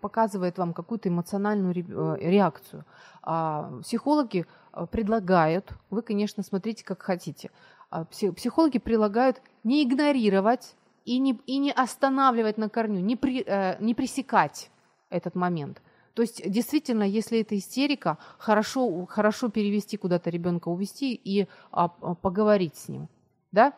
показывает 0.00 0.58
вам 0.58 0.74
какую-то 0.74 1.08
эмоциональную 1.08 1.74
э, 1.74 2.30
реакцию, 2.30 2.84
а, 3.22 3.80
психологи 3.82 4.44
а, 4.72 4.86
предлагают, 4.86 5.72
вы, 5.88 6.02
конечно, 6.02 6.42
смотрите, 6.42 6.84
как 6.84 7.00
хотите, 7.00 7.50
а, 7.90 8.04
психологи 8.04 8.78
предлагают 8.78 9.40
не 9.64 9.82
игнорировать 9.82 10.76
и 11.06 11.18
не, 11.18 11.40
и 11.46 11.56
не 11.58 11.72
останавливать 11.72 12.58
на 12.58 12.68
корню, 12.68 13.00
не, 13.00 13.16
при, 13.16 13.42
э, 13.46 13.78
не 13.80 13.94
пресекать 13.94 14.70
этот 15.08 15.34
момент. 15.34 15.80
То 16.12 16.20
есть, 16.20 16.42
действительно, 16.50 17.04
если 17.04 17.40
это 17.40 17.56
истерика, 17.56 18.18
хорошо, 18.36 19.06
хорошо 19.06 19.48
перевести 19.48 19.96
куда-то 19.96 20.28
ребенка, 20.28 20.68
увести 20.68 21.14
и 21.14 21.48
а, 21.70 21.88
поговорить 21.88 22.76
с 22.76 22.88
ним 22.88 23.08
да, 23.52 23.74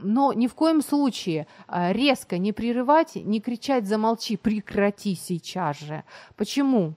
но 0.00 0.32
ни 0.32 0.48
в 0.48 0.54
коем 0.54 0.82
случае 0.82 1.46
а, 1.68 1.92
резко 1.92 2.38
не 2.38 2.52
прерывать, 2.52 3.14
не 3.14 3.40
кричать 3.40 3.86
«замолчи, 3.86 4.36
прекрати 4.36 5.14
сейчас 5.14 5.78
же». 5.78 6.02
Почему? 6.36 6.94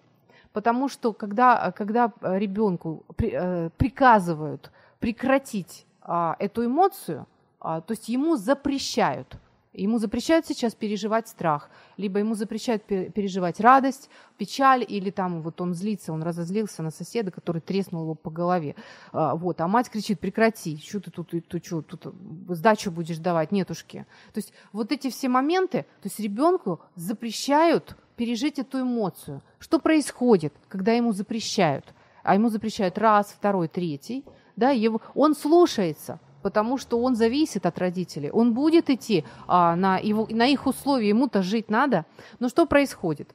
Потому 0.52 0.90
что 0.90 1.14
когда, 1.14 1.72
когда 1.72 2.12
ребенку 2.22 3.06
э, 3.20 3.70
приказывают 3.78 4.72
прекратить 5.00 5.86
а, 6.02 6.36
эту 6.40 6.66
эмоцию, 6.66 7.28
а, 7.62 7.82
то 7.82 7.94
есть 7.94 8.10
ему 8.10 8.36
запрещают– 8.36 9.38
Ему 9.74 10.00
запрещают 10.00 10.48
сейчас 10.48 10.74
переживать 10.74 11.28
страх, 11.28 11.70
либо 11.96 12.18
ему 12.18 12.34
запрещают 12.34 12.84
переживать 12.86 13.60
радость, 13.60 14.10
печаль, 14.36 14.84
или 14.88 15.12
там 15.12 15.44
вот 15.44 15.62
он 15.62 15.76
злится, 15.76 16.12
он 16.12 16.24
разозлился 16.24 16.82
на 16.82 16.90
соседа, 16.90 17.30
который 17.30 17.62
треснул 17.62 18.02
его 18.02 18.16
по 18.16 18.32
голове. 18.32 18.76
А, 19.12 19.36
вот, 19.36 19.62
а 19.62 19.68
мать 19.68 19.92
кричит, 19.92 20.20
прекрати, 20.20 20.78
что 20.78 21.00
ты 21.00 21.12
тут, 21.12 21.30
ты, 21.30 21.42
ты 21.42 21.62
что, 21.64 21.84
тут 21.84 22.16
сдачу 22.50 22.90
будешь 22.90 23.20
давать, 23.20 23.52
нетушки. 23.52 24.08
То 24.34 24.40
есть 24.40 24.54
вот 24.74 24.92
эти 24.92 25.12
все 25.12 25.30
моменты, 25.30 25.84
то 26.02 26.08
есть 26.08 26.20
ребенку 26.20 26.82
запрещают 26.96 27.96
пережить 28.16 28.58
эту 28.58 28.82
эмоцию. 28.82 29.44
Что 29.60 29.78
происходит, 29.78 30.54
когда 30.68 30.94
ему 30.94 31.12
запрещают? 31.12 31.94
А 32.24 32.34
ему 32.34 32.50
запрещают 32.50 32.98
раз, 32.98 33.28
второй, 33.28 33.68
третий, 33.68 34.26
да, 34.56 34.72
его, 34.72 35.00
он 35.14 35.36
слушается, 35.36 36.20
потому 36.42 36.78
что 36.78 37.00
он 37.00 37.16
зависит 37.16 37.66
от 37.66 37.78
родителей. 37.80 38.32
Он 38.32 38.54
будет 38.54 38.90
идти 38.90 39.26
а, 39.48 39.76
на, 39.76 39.98
его, 39.98 40.28
на 40.30 40.48
их 40.48 40.68
условия, 40.68 41.10
ему-то 41.10 41.42
жить 41.42 41.70
надо. 41.70 42.06
Но 42.40 42.50
что 42.50 42.66
происходит? 42.66 43.34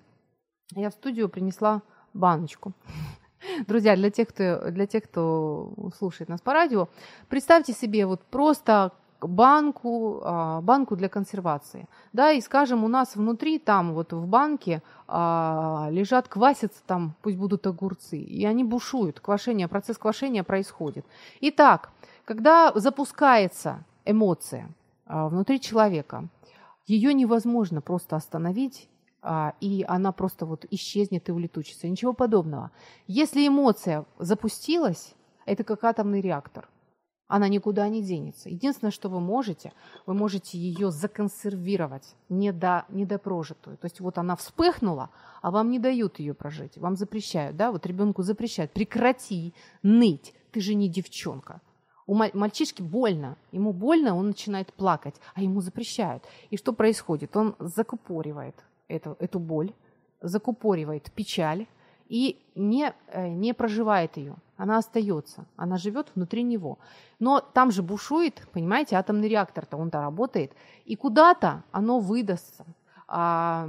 Я 0.74 0.90
в 0.90 0.94
студию 0.94 1.28
принесла 1.28 1.82
баночку. 2.12 2.72
Друзья, 3.66 3.96
для 3.96 4.10
тех, 4.10 4.28
кто, 4.28 4.70
для 4.70 4.86
тех, 4.86 5.04
кто 5.04 5.72
слушает 5.98 6.28
нас 6.28 6.40
по 6.40 6.52
радио, 6.52 6.88
представьте 7.28 7.72
себе 7.72 8.06
вот 8.06 8.22
просто 8.22 8.92
банку, 9.26 10.20
а, 10.24 10.60
банку 10.60 10.96
для 10.96 11.08
консервации. 11.08 11.86
Да, 12.12 12.32
и 12.32 12.40
скажем, 12.40 12.84
у 12.84 12.88
нас 12.88 13.16
внутри, 13.16 13.58
там 13.58 13.94
вот 13.94 14.12
в 14.12 14.26
банке 14.26 14.82
а, 15.08 15.88
лежат, 15.90 16.28
квасятся 16.28 16.82
там, 16.86 17.14
пусть 17.22 17.36
будут 17.36 17.66
огурцы, 17.66 18.18
и 18.18 18.44
они 18.44 18.64
бушуют, 18.64 19.20
квашение, 19.20 19.68
процесс 19.68 19.98
квашения 19.98 20.42
происходит. 20.42 21.06
Итак, 21.40 21.90
когда 22.24 22.72
запускается 22.74 23.84
эмоция 24.04 24.68
а, 25.06 25.28
внутри 25.28 25.60
человека, 25.60 26.28
ее 26.86 27.14
невозможно 27.14 27.80
просто 27.80 28.16
остановить, 28.16 28.88
а, 29.22 29.54
и 29.60 29.84
она 29.88 30.12
просто 30.12 30.46
вот 30.46 30.66
исчезнет 30.70 31.28
и 31.28 31.32
улетучится. 31.32 31.88
Ничего 31.88 32.12
подобного. 32.12 32.70
Если 33.06 33.46
эмоция 33.46 34.04
запустилась, 34.18 35.14
это 35.46 35.64
как 35.64 35.84
атомный 35.84 36.20
реактор. 36.20 36.68
Она 37.26 37.48
никуда 37.48 37.88
не 37.88 38.02
денется. 38.02 38.50
Единственное, 38.50 38.90
что 38.90 39.08
вы 39.08 39.18
можете, 39.18 39.72
вы 40.04 40.12
можете 40.12 40.58
ее 40.58 40.90
законсервировать, 40.90 42.14
недо, 42.28 42.84
недопрожитую. 42.90 43.78
То 43.78 43.86
есть 43.86 44.00
вот 44.00 44.18
она 44.18 44.36
вспыхнула, 44.36 45.08
а 45.40 45.50
вам 45.50 45.70
не 45.70 45.78
дают 45.78 46.18
ее 46.18 46.34
прожить. 46.34 46.76
Вам 46.76 46.96
запрещают, 46.96 47.56
да, 47.56 47.72
вот 47.72 47.86
ребенку 47.86 48.22
запрещают. 48.22 48.72
Прекрати 48.72 49.54
ныть, 49.82 50.34
ты 50.52 50.60
же 50.60 50.74
не 50.74 50.88
девчонка. 50.88 51.62
У 52.06 52.14
мальчишки 52.14 52.82
больно, 52.82 53.36
ему 53.52 53.72
больно, 53.72 54.14
он 54.14 54.28
начинает 54.28 54.72
плакать, 54.74 55.14
а 55.34 55.42
ему 55.42 55.60
запрещают. 55.60 56.22
И 56.50 56.56
что 56.56 56.72
происходит? 56.72 57.36
Он 57.36 57.54
закупоривает 57.58 58.54
эту, 58.88 59.16
эту 59.20 59.38
боль, 59.38 59.72
закупоривает 60.20 61.10
печаль 61.12 61.66
и 62.08 62.38
не, 62.54 62.92
э, 63.08 63.28
не 63.28 63.54
проживает 63.54 64.16
ее. 64.18 64.36
Она 64.56 64.78
остается, 64.78 65.46
она 65.56 65.78
живет 65.78 66.12
внутри 66.14 66.42
него. 66.42 66.78
Но 67.18 67.40
там 67.40 67.70
же 67.70 67.82
бушует, 67.82 68.46
понимаете, 68.52 68.96
атомный 68.96 69.28
реактор-то, 69.28 69.76
он-то 69.76 70.00
работает, 70.00 70.52
и 70.84 70.96
куда-то 70.96 71.64
оно 71.72 71.98
выдастся. 71.98 72.64
А, 73.08 73.68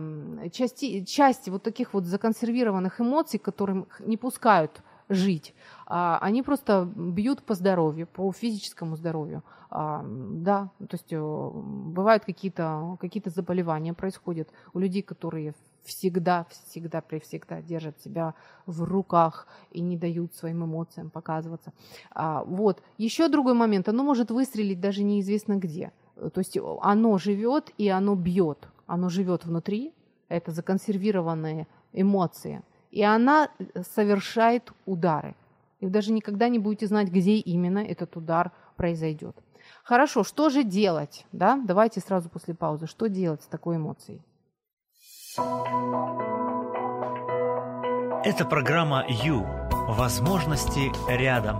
части, 0.51 1.03
части 1.03 1.49
вот 1.49 1.63
таких 1.63 1.93
вот 1.93 2.05
законсервированных 2.05 3.01
эмоций, 3.01 3.39
которым 3.39 3.87
не 3.99 4.17
пускают 4.17 4.81
жить, 5.09 5.53
а, 5.85 6.17
они 6.19 6.41
просто 6.41 6.89
бьют 6.95 7.43
по 7.43 7.53
здоровью, 7.53 8.07
по 8.07 8.31
физическому 8.31 8.95
здоровью. 8.95 9.43
А, 9.69 10.03
да, 10.05 10.69
то 10.79 10.95
есть 10.95 11.11
э, 11.11 11.19
бывают 11.19 12.25
какие-то 12.25 12.97
какие 12.99 13.21
заболевания 13.25 13.93
происходят 13.93 14.49
у 14.73 14.79
людей, 14.79 15.01
которые 15.01 15.53
всегда, 15.83 16.47
всегда, 16.49 17.03
всегда 17.21 17.61
держат 17.61 18.01
себя 18.01 18.33
в 18.65 18.83
руках 18.83 19.47
и 19.71 19.81
не 19.81 19.97
дают 19.97 20.33
своим 20.33 20.65
эмоциям 20.65 21.09
показываться. 21.11 21.71
А, 22.11 22.43
вот. 22.43 22.81
Еще 22.97 23.27
другой 23.27 23.53
момент, 23.53 23.87
оно 23.87 24.03
может 24.03 24.31
выстрелить 24.31 24.79
даже 24.79 25.03
неизвестно 25.03 25.55
где. 25.55 25.91
То 26.15 26.39
есть 26.39 26.57
оно 26.81 27.17
живет 27.17 27.71
и 27.77 27.89
оно 27.89 28.15
бьет. 28.15 28.67
Оно 28.87 29.09
живет 29.09 29.45
внутри, 29.45 29.93
это 30.29 30.51
законсервированные 30.51 31.67
эмоции– 31.93 32.61
и 32.95 33.03
она 33.03 33.49
э, 33.59 33.83
совершает 33.93 34.71
удары. 34.85 35.35
И 35.81 35.85
вы 35.85 35.91
даже 35.91 36.13
никогда 36.13 36.47
не 36.47 36.59
будете 36.59 36.87
знать, 36.87 37.09
где 37.09 37.35
именно 37.35 37.79
этот 37.79 38.15
удар 38.15 38.53
произойдет. 38.77 39.35
Хорошо, 39.83 40.23
что 40.23 40.49
же 40.49 40.63
делать? 40.63 41.25
Да? 41.33 41.61
Давайте 41.65 41.99
сразу 41.99 42.29
после 42.29 42.53
паузы. 42.53 42.87
Что 42.87 43.07
делать 43.09 43.43
с 43.43 43.47
такой 43.47 43.75
эмоцией? 43.75 44.21
Это 48.23 48.45
программа 48.45 49.05
«Ю». 49.09 49.45
Возможности 49.89 50.91
рядом. 51.09 51.59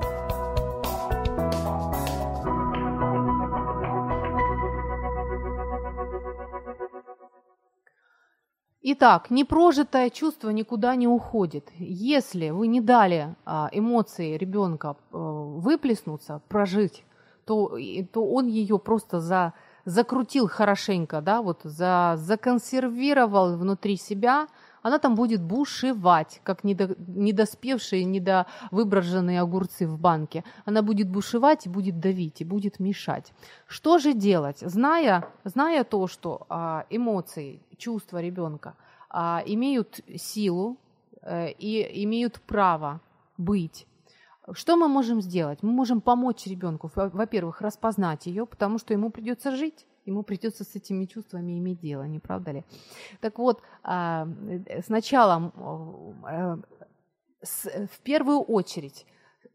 Итак, 8.87 9.31
непрожитое 9.31 10.11
чувство 10.11 10.51
никуда 10.51 10.95
не 10.95 11.07
уходит. 11.07 11.71
Если 11.79 12.51
вы 12.51 12.67
не 12.67 12.81
дали 12.81 13.35
а, 13.43 13.67
эмоции 13.71 14.37
ребенка 14.37 14.95
а, 15.11 15.17
выплеснуться, 15.17 16.39
прожить, 16.49 17.03
то, 17.45 17.79
то 18.13 18.23
он 18.23 18.45
ее 18.45 18.77
просто 18.77 19.21
за, 19.21 19.53
закрутил 19.85 20.47
хорошенько, 20.47 21.21
да, 21.21 21.41
вот 21.41 21.61
за, 21.63 22.13
законсервировал 22.17 23.57
внутри 23.57 23.97
себя, 23.97 24.45
она 24.85 24.99
там 24.99 25.15
будет 25.15 25.41
бушевать, 25.41 26.41
как 26.43 26.63
недо, 26.63 26.95
недоспевшие, 27.07 28.03
недовыброженные 28.03 29.41
огурцы 29.41 29.87
в 29.87 29.97
банке. 29.97 30.43
Она 30.63 30.83
будет 30.83 31.09
бушевать 31.09 31.65
и 31.65 31.69
будет 31.69 31.99
давить, 31.99 32.41
и 32.41 32.45
будет 32.45 32.79
мешать. 32.79 33.33
Что 33.65 33.97
же 33.97 34.13
делать? 34.13 34.59
Зная, 34.59 35.27
зная 35.43 35.83
то, 35.85 36.05
что 36.05 36.45
а, 36.49 36.85
эмоции, 36.91 37.63
чувства 37.77 38.21
ребенка 38.21 38.75
а, 39.09 39.41
имеют 39.47 40.01
силу 40.17 40.77
э, 41.23 41.49
и 41.53 42.03
имеют 42.03 42.39
право 42.41 43.01
быть, 43.39 43.87
Что 44.53 44.77
мы 44.77 44.87
можем 44.87 45.19
сделать? 45.19 45.63
Мы 45.63 45.71
можем 45.71 45.99
помочь 45.99 46.45
ребенку, 46.45 46.91
во-первых, 46.93 47.61
распознать 47.61 48.27
ее, 48.27 48.45
потому 48.45 48.77
что 48.77 48.93
ему 48.93 49.09
придется 49.09 49.55
жить 49.55 49.87
ему 50.05 50.23
придется 50.23 50.63
с 50.63 50.75
этими 50.75 51.05
чувствами 51.05 51.57
иметь 51.57 51.79
дело, 51.79 52.03
не 52.03 52.19
правда 52.19 52.51
ли? 52.51 52.63
Так 53.21 53.37
вот, 53.39 53.61
а, 53.83 54.27
сначала, 54.85 55.51
э, 56.27 56.57
в 57.87 57.99
первую 58.03 58.41
очередь, 58.41 59.05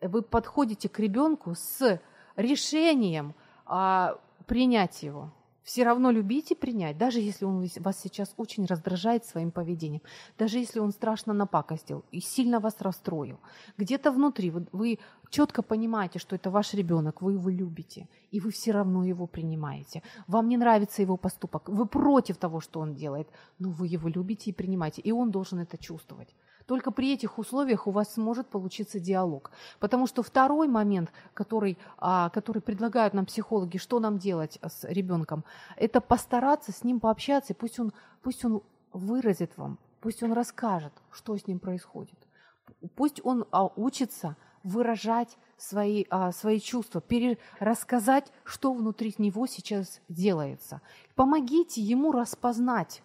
вы 0.01 0.23
подходите 0.23 0.89
к 0.89 0.99
ребенку 0.99 1.55
с 1.55 2.01
решением 2.37 3.35
а, 3.67 4.19
принять 4.47 5.03
его, 5.03 5.33
все 5.63 5.85
равно 5.85 6.11
любить 6.11 6.51
и 6.51 6.55
принять, 6.55 6.99
даже 6.99 7.21
если 7.21 7.45
он 7.45 7.67
вас 7.81 8.01
сейчас 8.01 8.35
очень 8.37 8.67
раздражает 8.67 9.25
своим 9.25 9.51
поведением, 9.51 10.03
даже 10.39 10.59
если 10.59 10.81
он 10.81 10.93
страшно 10.93 11.33
напакостил 11.33 12.05
и 12.11 12.21
сильно 12.21 12.61
вас 12.61 12.77
расстроил. 12.81 13.39
Где-то 13.77 14.11
внутри 14.11 14.51
вы, 14.51 14.67
вы 14.73 14.99
четко 15.31 15.63
понимаете, 15.63 16.19
что 16.19 16.37
это 16.37 16.51
ваш 16.51 16.75
ребенок, 16.75 17.23
вы 17.23 17.33
его 17.33 17.51
любите, 17.51 18.09
и 18.31 18.41
вы 18.41 18.51
все 18.51 18.73
равно 18.73 19.05
его 19.05 19.27
принимаете. 19.27 20.03
Вам 20.27 20.49
не 20.49 20.57
нравится 20.57 21.03
его 21.03 21.17
поступок, 21.17 21.69
вы 21.69 21.87
против 21.87 22.37
того, 22.37 22.61
что 22.61 22.81
он 22.81 22.95
делает, 22.95 23.29
но 23.59 23.71
вы 23.71 23.87
его 23.87 24.09
любите 24.09 24.51
и 24.51 24.55
принимаете, 24.55 25.03
и 25.03 25.13
он 25.13 25.31
должен 25.31 25.59
это 25.59 25.79
чувствовать. 25.79 26.35
Только 26.71 26.93
при 26.93 27.13
этих 27.15 27.41
условиях 27.41 27.89
у 27.89 27.91
вас 27.91 28.15
сможет 28.15 28.47
получиться 28.47 29.01
диалог. 29.01 29.51
Потому 29.81 30.07
что 30.07 30.23
второй 30.23 30.69
момент, 30.69 31.13
который, 31.35 31.77
а, 31.99 32.31
который 32.31 32.63
предлагают 32.63 33.13
нам 33.13 33.27
психологи, 33.27 33.77
что 33.77 33.99
нам 33.99 34.19
делать 34.19 34.61
с 34.63 34.85
ребенком, 34.85 35.45
это 35.75 36.01
постараться 36.01 36.71
с 36.71 36.85
ним 36.85 37.01
пообщаться, 37.01 37.55
и 37.55 37.57
пусть 37.57 37.81
он, 37.81 37.93
пусть 38.23 38.45
он 38.45 38.63
выразит 38.93 39.51
вам, 39.57 39.81
пусть 40.01 40.23
он 40.23 40.33
расскажет, 40.33 40.93
что 41.11 41.37
с 41.37 41.49
ним 41.49 41.59
происходит. 41.59 42.15
Пусть 42.95 43.21
он 43.25 43.47
а, 43.51 43.67
учится 43.75 44.37
выражать 44.63 45.37
свои, 45.57 46.05
а, 46.09 46.31
свои 46.31 46.61
чувства, 46.61 47.01
пере, 47.01 47.39
рассказать, 47.59 48.31
что 48.45 48.73
внутри 48.73 49.13
него 49.19 49.49
сейчас 49.49 50.01
делается. 50.09 50.83
Помогите 51.17 51.81
ему 51.81 52.13
распознать 52.13 53.03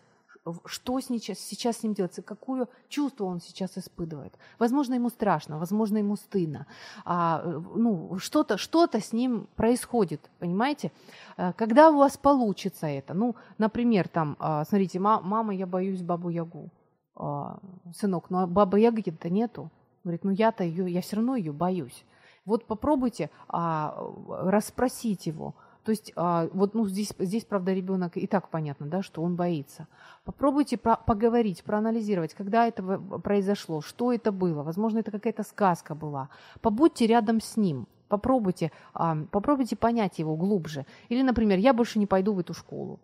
что 0.66 1.00
сейчас, 1.00 1.40
сейчас 1.40 1.78
с 1.78 1.84
ним 1.84 1.94
делается, 1.94 2.22
какое 2.22 2.68
чувство 2.88 3.26
он 3.26 3.42
сейчас 3.42 3.78
испытывает. 3.78 4.38
Возможно, 4.60 4.94
ему 4.94 5.10
страшно, 5.10 5.58
возможно, 5.58 5.98
ему 5.98 6.16
стыдно. 6.16 6.68
А, 7.04 7.42
ну, 7.76 8.18
что-то, 8.20 8.58
что-то 8.58 9.02
с 9.02 9.14
ним 9.14 9.48
происходит, 9.56 10.30
понимаете? 10.40 10.92
Э, 11.38 11.54
когда 11.54 11.90
у 11.90 11.98
вас 11.98 12.18
получится 12.18 12.88
это? 12.88 13.14
Ну, 13.14 13.36
например, 13.58 14.08
там, 14.08 14.36
а, 14.40 14.66
смотрите, 14.66 15.00
мама, 15.00 15.54
я 15.54 15.66
боюсь 15.66 16.02
бабу-ягу. 16.02 16.70
А, 17.16 17.60
сынок, 17.94 18.30
ну 18.30 18.40
а 18.40 18.48
бабы-яги-то 18.48 19.30
нету. 19.30 19.72
Говорит, 20.04 20.24
ну 20.24 20.32
я-то 20.32 20.64
ее, 20.64 20.92
я 20.92 21.02
все 21.02 21.16
равно 21.16 21.36
ее 21.36 21.52
боюсь. 21.52 22.06
Вот 22.46 22.68
попробуйте 22.68 23.32
а, 23.48 23.98
расспросить 24.30 25.26
его, 25.26 25.56
то 25.86 25.92
есть 25.92 26.12
а, 26.16 26.50
вот 26.52 26.74
ну, 26.74 26.88
здесь, 26.88 27.14
здесь, 27.20 27.46
правда, 27.46 27.72
ребенок 27.72 28.18
и 28.18 28.26
так 28.26 28.50
понятно, 28.50 28.88
да, 28.88 29.04
что 29.04 29.22
он 29.22 29.36
боится. 29.36 29.88
Попробуйте 30.24 30.78
про, 30.78 30.96
поговорить, 30.96 31.64
проанализировать, 31.64 32.34
когда 32.34 32.68
это 32.68 32.82
произошло, 33.24 33.82
что 33.82 34.12
это 34.12 34.32
было. 34.32 34.64
Возможно, 34.64 35.00
это 35.00 35.12
какая-то 35.12 35.44
сказка 35.44 35.94
была. 35.94 36.30
Побудьте 36.62 37.06
рядом 37.06 37.40
с 37.40 37.56
ним, 37.56 37.88
попробуйте, 38.08 38.72
а, 38.96 39.16
попробуйте 39.30 39.76
понять 39.76 40.18
его 40.18 40.36
глубже. 40.36 40.88
Или, 41.10 41.22
например, 41.22 41.60
я 41.60 41.72
больше 41.72 42.00
не 42.00 42.08
пойду 42.08 42.34
в 42.34 42.40
эту 42.40 42.56
школу. 42.56 43.00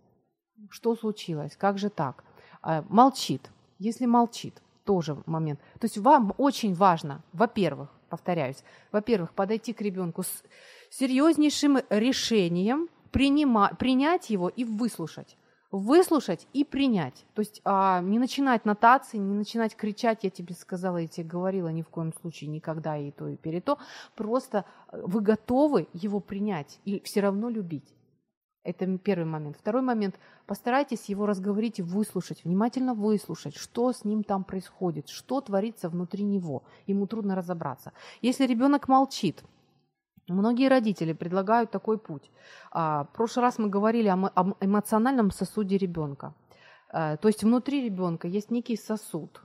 Что 0.71 0.95
случилось? 0.95 1.55
Как 1.55 1.77
же 1.77 1.91
так? 1.91 2.23
А, 2.63 2.83
молчит. 2.89 3.51
Если 3.77 4.07
молчит, 4.07 4.59
тоже 4.85 5.21
момент. 5.27 5.59
То 5.79 5.85
есть 5.85 5.99
вам 5.99 6.33
очень 6.39 6.73
важно, 6.73 7.21
во-первых, 7.31 7.89
повторяюсь, 8.09 8.63
во-первых, 8.91 9.33
подойти 9.33 9.71
к 9.71 9.81
ребенку 9.81 10.23
с 10.23 10.43
серьезнейшим 10.91 11.79
решением 11.89 12.89
принима, 13.11 13.71
принять 13.79 14.29
его 14.29 14.49
и 14.49 14.63
выслушать. 14.63 15.37
Выслушать 15.71 16.47
и 16.51 16.65
принять. 16.65 17.25
То 17.33 17.39
есть 17.39 17.61
а, 17.63 18.01
не 18.01 18.19
начинать 18.19 18.65
нотации, 18.65 19.17
не 19.17 19.33
начинать 19.33 19.73
кричать, 19.75 20.25
я 20.25 20.29
тебе 20.29 20.53
сказала, 20.53 20.97
я 20.97 21.07
тебе 21.07 21.25
говорила, 21.25 21.69
ни 21.69 21.81
в 21.81 21.87
коем 21.87 22.13
случае, 22.13 22.49
никогда 22.49 22.97
и 22.97 23.11
то, 23.11 23.29
и 23.29 23.37
перето. 23.37 23.77
Просто 24.15 24.65
э, 24.91 25.01
вы 25.01 25.21
готовы 25.21 25.87
его 25.93 26.19
принять 26.19 26.81
и 26.83 26.99
все 27.05 27.21
равно 27.21 27.49
любить. 27.49 27.95
Это 28.63 28.97
первый 28.97 29.25
момент. 29.25 29.55
Второй 29.57 29.81
момент. 29.81 30.19
Постарайтесь 30.45 31.05
его 31.05 31.25
разговорить 31.25 31.79
и 31.79 31.83
выслушать, 31.83 32.43
внимательно 32.43 32.93
выслушать, 32.93 33.55
что 33.55 33.93
с 33.93 34.03
ним 34.03 34.23
там 34.23 34.43
происходит, 34.43 35.07
что 35.07 35.39
творится 35.39 35.87
внутри 35.87 36.23
него. 36.25 36.63
Ему 36.85 37.07
трудно 37.07 37.33
разобраться. 37.33 37.93
Если 38.21 38.45
ребенок 38.45 38.89
молчит, 38.89 39.41
Многие 40.31 40.69
родители 40.69 41.13
предлагают 41.13 41.71
такой 41.71 41.97
путь. 41.97 42.31
А, 42.71 43.03
в 43.03 43.15
прошлый 43.15 43.43
раз 43.43 43.59
мы 43.59 43.69
говорили 43.69 44.07
о 44.07 44.55
эмоциональном 44.61 45.31
сосуде 45.31 45.77
ребенка. 45.77 46.33
Э, 46.93 47.17
то 47.17 47.27
есть 47.27 47.43
внутри 47.43 47.85
ребенка 47.85 48.27
есть 48.27 48.51
некий 48.51 48.77
сосуд, 48.77 49.41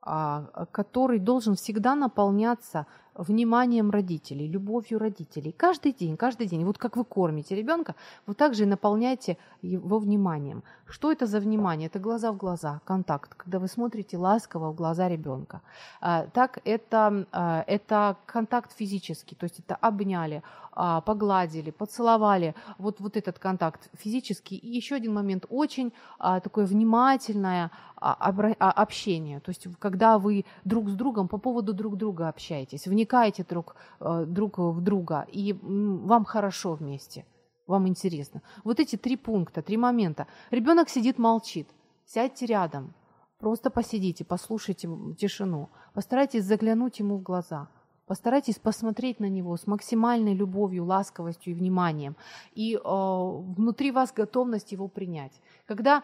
а, 0.00 0.66
который 0.72 1.18
должен 1.18 1.54
всегда 1.54 1.94
наполняться 1.94 2.86
вниманием 3.18 3.90
родителей, 3.90 4.48
любовью 4.48 4.98
родителей. 4.98 5.52
Каждый 5.52 5.92
день, 5.92 6.16
каждый 6.16 6.46
день. 6.46 6.64
Вот 6.64 6.78
как 6.78 6.96
вы 6.96 7.04
кормите 7.04 7.54
ребенка, 7.56 7.94
вы 8.26 8.34
также 8.34 8.62
и 8.62 8.66
наполняете 8.66 9.36
его 9.62 9.98
вниманием. 9.98 10.62
Что 10.86 11.12
это 11.12 11.26
за 11.26 11.40
внимание? 11.40 11.88
Это 11.88 11.98
глаза 11.98 12.32
в 12.32 12.36
глаза, 12.36 12.80
контакт, 12.84 13.34
когда 13.34 13.58
вы 13.58 13.68
смотрите 13.68 14.16
ласково 14.16 14.70
в 14.70 14.74
глаза 14.74 15.08
ребенка. 15.08 15.60
А, 16.00 16.26
так 16.32 16.60
это, 16.64 17.26
а, 17.32 17.64
это 17.66 18.16
контакт 18.26 18.72
физический, 18.72 19.34
то 19.34 19.44
есть 19.44 19.58
это 19.58 19.74
обняли, 19.74 20.42
а, 20.72 21.00
погладили, 21.00 21.70
поцеловали. 21.70 22.54
Вот, 22.78 23.00
вот 23.00 23.16
этот 23.16 23.38
контакт 23.38 23.90
физический. 23.98 24.56
И 24.56 24.68
еще 24.68 24.94
один 24.94 25.12
момент, 25.12 25.44
очень 25.50 25.92
такое 26.18 26.66
внимательное 26.66 27.70
общение. 28.00 29.40
То 29.40 29.50
есть 29.50 29.66
когда 29.78 30.18
вы 30.18 30.44
друг 30.64 30.88
с 30.88 30.94
другом 30.94 31.26
по 31.28 31.38
поводу 31.38 31.72
друг 31.72 31.96
друга 31.96 32.28
общаетесь, 32.28 32.86
вникаете 33.08 33.44
друг, 33.44 33.76
э, 34.00 34.24
друг 34.26 34.58
в 34.58 34.80
друга, 34.80 35.26
и 35.32 35.54
вам 35.62 36.24
хорошо 36.24 36.74
вместе, 36.74 37.24
вам 37.66 37.86
интересно. 37.86 38.42
Вот 38.64 38.80
эти 38.80 38.96
три 38.96 39.16
пункта, 39.16 39.62
три 39.62 39.76
момента. 39.76 40.26
Ребенок 40.50 40.88
сидит, 40.88 41.18
молчит. 41.18 41.68
Сядьте 42.06 42.46
рядом, 42.46 42.94
просто 43.38 43.70
посидите, 43.70 44.24
послушайте 44.24 44.88
тишину, 45.18 45.68
постарайтесь 45.94 46.44
заглянуть 46.44 47.00
ему 47.00 47.16
в 47.16 47.22
глаза. 47.22 47.68
Постарайтесь 48.06 48.58
посмотреть 48.58 49.20
на 49.20 49.28
него 49.28 49.54
с 49.54 49.66
максимальной 49.66 50.34
любовью, 50.34 50.86
ласковостью 50.86 51.52
и 51.52 51.54
вниманием. 51.54 52.16
И 52.56 52.74
э, 52.74 52.80
внутри 52.82 53.90
вас 53.90 54.14
готовность 54.16 54.72
его 54.72 54.88
принять. 54.88 55.32
Когда 55.66 56.02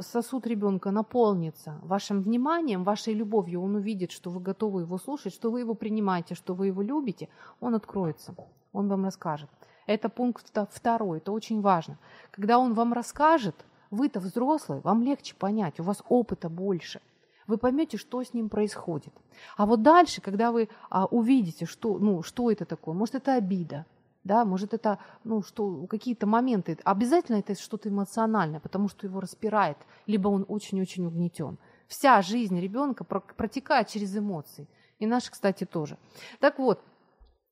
сосуд 0.00 0.46
ребенка 0.46 0.90
наполнится 0.90 1.78
вашим 1.82 2.22
вниманием, 2.22 2.84
вашей 2.84 3.14
любовью, 3.14 3.62
он 3.62 3.76
увидит, 3.76 4.12
что 4.12 4.30
вы 4.30 4.40
готовы 4.40 4.82
его 4.82 4.98
слушать, 4.98 5.32
что 5.34 5.50
вы 5.50 5.60
его 5.60 5.74
принимаете, 5.74 6.34
что 6.34 6.54
вы 6.54 6.66
его 6.66 6.82
любите, 6.82 7.28
он 7.60 7.74
откроется, 7.74 8.34
он 8.72 8.88
вам 8.88 9.04
расскажет. 9.04 9.48
Это 9.86 10.08
пункт 10.08 10.52
второй, 10.70 11.18
это 11.18 11.32
очень 11.32 11.60
важно. 11.60 11.98
Когда 12.30 12.58
он 12.58 12.74
вам 12.74 12.92
расскажет, 12.92 13.56
вы-то 13.90 14.20
взрослый, 14.20 14.80
вам 14.80 15.02
легче 15.02 15.34
понять, 15.34 15.80
у 15.80 15.82
вас 15.82 16.02
опыта 16.08 16.48
больше– 16.48 17.00
вы 17.48 17.56
поймете, 17.56 17.96
что 17.96 18.22
с 18.22 18.34
ним 18.34 18.48
происходит. 18.48 19.12
А 19.56 19.66
вот 19.66 19.82
дальше, 19.82 20.20
когда 20.20 20.52
вы 20.52 20.68
а, 20.90 21.06
увидите, 21.06 21.64
что, 21.64 21.98
ну, 21.98 22.22
что 22.22 22.52
это 22.52 22.64
такое, 22.64 22.94
может, 22.94 23.16
это 23.16 23.34
обида, 23.34 23.86
да, 24.24 24.44
может, 24.44 24.74
это 24.74 24.98
ну, 25.24 25.42
что, 25.42 25.86
какие-то 25.86 26.26
моменты, 26.26 26.78
обязательно 26.84 27.36
это 27.36 27.54
что-то 27.54 27.88
эмоциональное, 27.88 28.60
потому 28.60 28.88
что 28.88 29.06
его 29.06 29.20
распирает, 29.20 29.78
либо 30.06 30.28
он 30.28 30.44
очень-очень 30.48 31.06
угнетен. 31.06 31.58
Вся 31.86 32.20
жизнь 32.22 32.58
ребенка 32.60 33.04
протекает 33.04 33.88
через 33.88 34.16
эмоции. 34.16 34.68
И 34.98 35.06
наши, 35.06 35.30
кстати, 35.30 35.64
тоже. 35.64 35.96
Так 36.40 36.58
вот, 36.58 36.82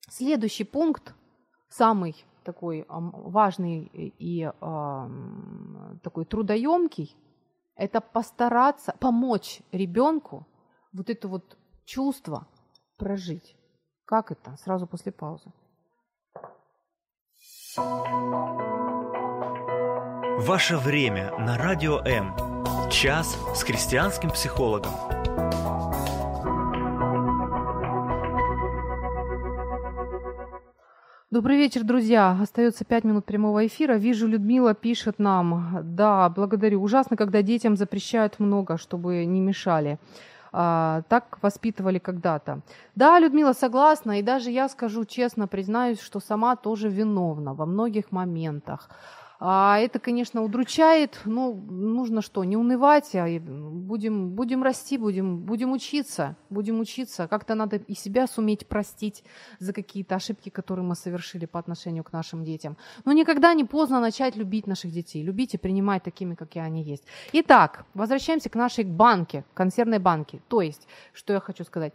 следующий 0.09 0.65
пункт, 0.65 1.15
самый 1.69 2.15
такой 2.43 2.85
важный 2.87 3.89
и 3.93 4.43
э, 4.43 5.09
такой 6.03 6.25
трудоемкий, 6.25 7.15
это 7.75 7.99
постараться 8.01 8.95
помочь 8.99 9.61
ребенку 9.71 10.47
вот 10.93 11.09
это 11.09 11.27
вот 11.27 11.57
чувство 11.85 12.47
прожить. 12.97 13.55
Как 14.05 14.31
это? 14.31 14.55
Сразу 14.57 14.87
после 14.87 15.11
паузы. 15.11 15.51
Ваше 20.39 20.77
время 20.77 21.31
на 21.37 21.57
радио 21.59 21.99
М. 21.99 22.33
Час 22.89 23.37
с 23.55 23.61
христианским 23.61 24.31
психологом. 24.31 24.91
Добрый 31.29 31.57
вечер, 31.57 31.83
друзья. 31.83 32.35
Остается 32.41 32.83
пять 32.83 33.03
минут 33.03 33.25
прямого 33.25 33.67
эфира. 33.67 33.93
Вижу, 33.93 34.27
Людмила 34.27 34.73
пишет 34.73 35.19
нам. 35.19 35.79
Да, 35.95 36.29
благодарю. 36.29 36.81
Ужасно, 36.81 37.15
когда 37.15 37.43
детям 37.43 37.77
запрещают 37.77 38.39
много, 38.39 38.79
чтобы 38.79 39.23
не 39.25 39.39
мешали. 39.39 39.99
А, 40.51 41.01
так 41.09 41.37
воспитывали 41.41 41.99
когда-то. 41.99 42.61
Да, 42.95 43.19
Людмила 43.19 43.53
согласна, 43.53 44.19
и 44.19 44.23
даже 44.23 44.51
я 44.51 44.69
скажу 44.69 45.05
честно, 45.05 45.47
признаюсь, 45.47 45.99
что 46.01 46.19
сама 46.19 46.55
тоже 46.55 46.89
виновна 46.89 47.53
во 47.53 47.65
многих 47.65 48.11
моментах. 48.11 48.89
А 49.39 49.77
это, 49.79 49.99
конечно, 49.99 50.41
удручает, 50.41 51.19
но 51.25 51.53
нужно 51.53 52.21
что, 52.21 52.43
не 52.43 52.57
унывать, 52.57 53.13
а 53.13 53.27
будем, 53.39 54.31
будем 54.31 54.63
расти, 54.63 54.97
будем, 54.97 55.39
будем 55.39 55.71
учиться, 55.71 56.35
будем 56.49 56.79
учиться. 56.79 57.27
Как-то 57.27 57.53
надо 57.53 57.75
и 57.75 57.93
себя 57.93 58.25
суметь 58.25 58.67
простить 58.67 59.23
за 59.59 59.73
какие-то 59.73 60.15
ошибки, 60.15 60.49
которые 60.49 60.85
мы 60.85 60.95
совершили 60.95 61.45
по 61.45 61.59
отношению 61.59 62.03
к 62.03 62.11
нашим 62.13 62.43
детям. 62.43 62.77
Но 63.05 63.11
никогда 63.11 63.53
не 63.53 63.63
поздно 63.63 63.99
начать 63.99 64.35
любить 64.35 64.65
наших 64.65 64.91
детей, 64.91 65.21
любить 65.21 65.53
и 65.53 65.57
принимать 65.57 66.01
такими, 66.01 66.33
какие 66.33 66.63
они 66.63 66.81
есть. 66.83 67.03
Итак, 67.33 67.85
возвращаемся 67.93 68.49
к 68.49 68.55
нашей 68.55 68.85
банке, 68.85 69.43
консервной 69.53 69.99
банке. 69.99 70.41
То 70.47 70.61
есть, 70.61 70.87
что 71.13 71.33
я 71.33 71.39
хочу 71.39 71.63
сказать. 71.63 71.93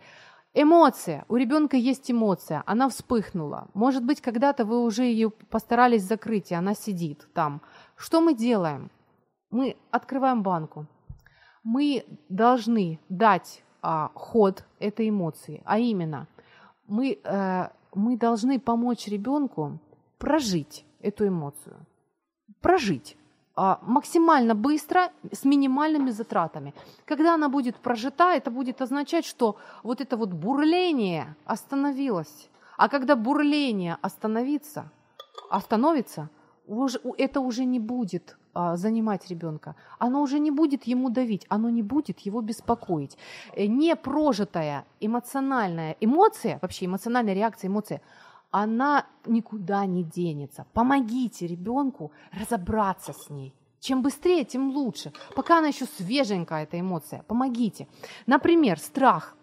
Эмоция. 0.54 1.24
У 1.28 1.36
ребенка 1.36 1.76
есть 1.78 2.10
эмоция. 2.10 2.62
Она 2.66 2.88
вспыхнула. 2.88 3.68
Может 3.72 4.04
быть, 4.04 4.20
когда-то 4.20 4.66
вы 4.66 4.82
уже 4.82 5.04
ее 5.04 5.30
постарались 5.30 6.02
закрыть, 6.02 6.50
и 6.50 6.54
она 6.54 6.74
сидит 6.74 7.26
там. 7.32 7.62
Что 7.96 8.20
мы 8.20 8.34
делаем? 8.34 8.90
Мы 9.50 9.76
открываем 9.90 10.42
банку. 10.42 10.86
Мы 11.62 12.04
должны 12.28 13.00
дать 13.08 13.62
а, 13.80 14.10
ход 14.14 14.64
этой 14.78 15.08
эмоции. 15.08 15.62
А 15.64 15.78
именно, 15.78 16.28
мы, 16.86 17.18
э, 17.24 17.68
мы 17.94 18.16
должны 18.18 18.60
помочь 18.60 19.08
ребенку 19.08 19.78
прожить 20.18 20.84
эту 21.00 21.28
эмоцию. 21.28 21.86
Прожить. 22.60 23.16
А, 23.54 23.78
максимально 23.82 24.54
быстро, 24.54 25.10
с 25.30 25.44
минимальными 25.44 26.10
затратами. 26.10 26.72
Когда 27.04 27.34
она 27.34 27.48
будет 27.48 27.76
прожита, 27.76 28.34
это 28.34 28.50
будет 28.50 28.80
означать, 28.80 29.26
что 29.26 29.56
вот 29.82 30.00
это 30.00 30.16
вот 30.16 30.32
бурление 30.32 31.36
остановилось. 31.44 32.48
А 32.78 32.88
когда 32.88 33.14
бурление 33.14 33.98
остановится, 34.00 34.90
остановится, 35.50 36.30
уже, 36.66 36.98
это 37.18 37.40
уже 37.40 37.66
не 37.66 37.78
будет 37.78 38.38
а, 38.54 38.76
занимать 38.76 39.28
ребенка. 39.28 39.76
Оно 39.98 40.22
уже 40.22 40.38
не 40.38 40.50
будет 40.50 40.84
ему 40.84 41.10
давить, 41.10 41.44
оно 41.50 41.68
не 41.68 41.82
будет 41.82 42.20
его 42.20 42.40
беспокоить. 42.40 43.18
Э, 43.54 43.66
Непрожитая 43.66 44.86
эмоциональная 45.00 45.96
эмоция, 46.00 46.58
вообще 46.62 46.86
эмоциональная 46.86 47.34
реакция, 47.34 47.68
эмоция– 47.68 48.00
она 48.52 49.06
никуда 49.26 49.86
не 49.86 50.04
денется. 50.04 50.66
Помогите 50.72 51.46
ребенку 51.48 52.12
разобраться 52.30 53.12
с 53.12 53.30
ней. 53.30 53.52
Чем 53.80 54.02
быстрее, 54.02 54.44
тем 54.44 54.70
лучше. 54.70 55.12
Пока 55.34 55.58
она 55.58 55.68
еще 55.68 55.86
свеженькая, 55.86 56.62
эта 56.62 56.78
эмоция. 56.78 57.24
Помогите. 57.26 57.88
Например, 58.26 58.78
страх. 58.78 59.36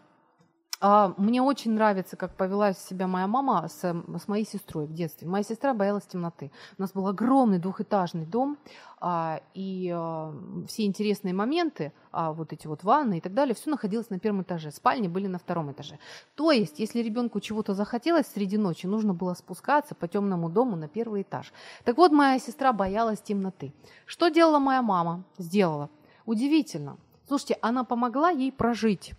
А, 0.81 1.13
мне 1.17 1.41
очень 1.41 1.73
нравится, 1.73 2.15
как 2.15 2.35
повела 2.35 2.71
себя 2.71 3.05
моя 3.07 3.27
мама 3.27 3.67
с, 3.67 3.81
с 3.81 4.27
моей 4.29 4.45
сестрой 4.45 4.85
в 4.85 4.93
детстве. 4.93 5.27
Моя 5.27 5.43
сестра 5.43 5.73
боялась 5.73 6.05
темноты. 6.05 6.51
У 6.77 6.81
нас 6.81 6.93
был 6.93 7.05
огромный 7.07 7.59
двухэтажный 7.59 8.25
дом, 8.25 8.57
а, 9.01 9.41
и 9.53 9.91
а, 9.93 10.33
все 10.67 10.85
интересные 10.85 11.33
моменты, 11.33 11.91
вот 12.13 12.53
эти 12.53 12.65
вот 12.67 12.83
ванны 12.83 13.17
и 13.17 13.21
так 13.21 13.33
далее, 13.33 13.53
все 13.55 13.69
находилось 13.69 14.09
на 14.09 14.19
первом 14.19 14.43
этаже. 14.43 14.71
Спальни 14.71 15.09
были 15.09 15.27
на 15.27 15.37
втором 15.37 15.71
этаже. 15.71 15.99
То 16.35 16.51
есть, 16.51 16.79
если 16.79 17.01
ребенку 17.01 17.41
чего-то 17.41 17.73
захотелось 17.73 18.27
среди 18.27 18.57
ночи, 18.57 18.87
нужно 18.87 19.13
было 19.13 19.33
спускаться 19.33 19.95
по 19.95 20.07
темному 20.07 20.49
дому 20.49 20.77
на 20.77 20.87
первый 20.87 21.23
этаж. 21.23 21.51
Так 21.83 21.97
вот, 21.97 22.11
моя 22.11 22.39
сестра 22.39 22.71
боялась 22.71 23.21
темноты. 23.21 23.73
Что 24.05 24.29
делала 24.29 24.59
моя 24.59 24.81
мама? 24.81 25.23
Сделала. 25.37 25.89
Удивительно. 26.25 26.97
Слушайте, 27.27 27.57
она 27.61 27.83
помогла 27.83 28.29
ей 28.29 28.51
прожить 28.51 29.13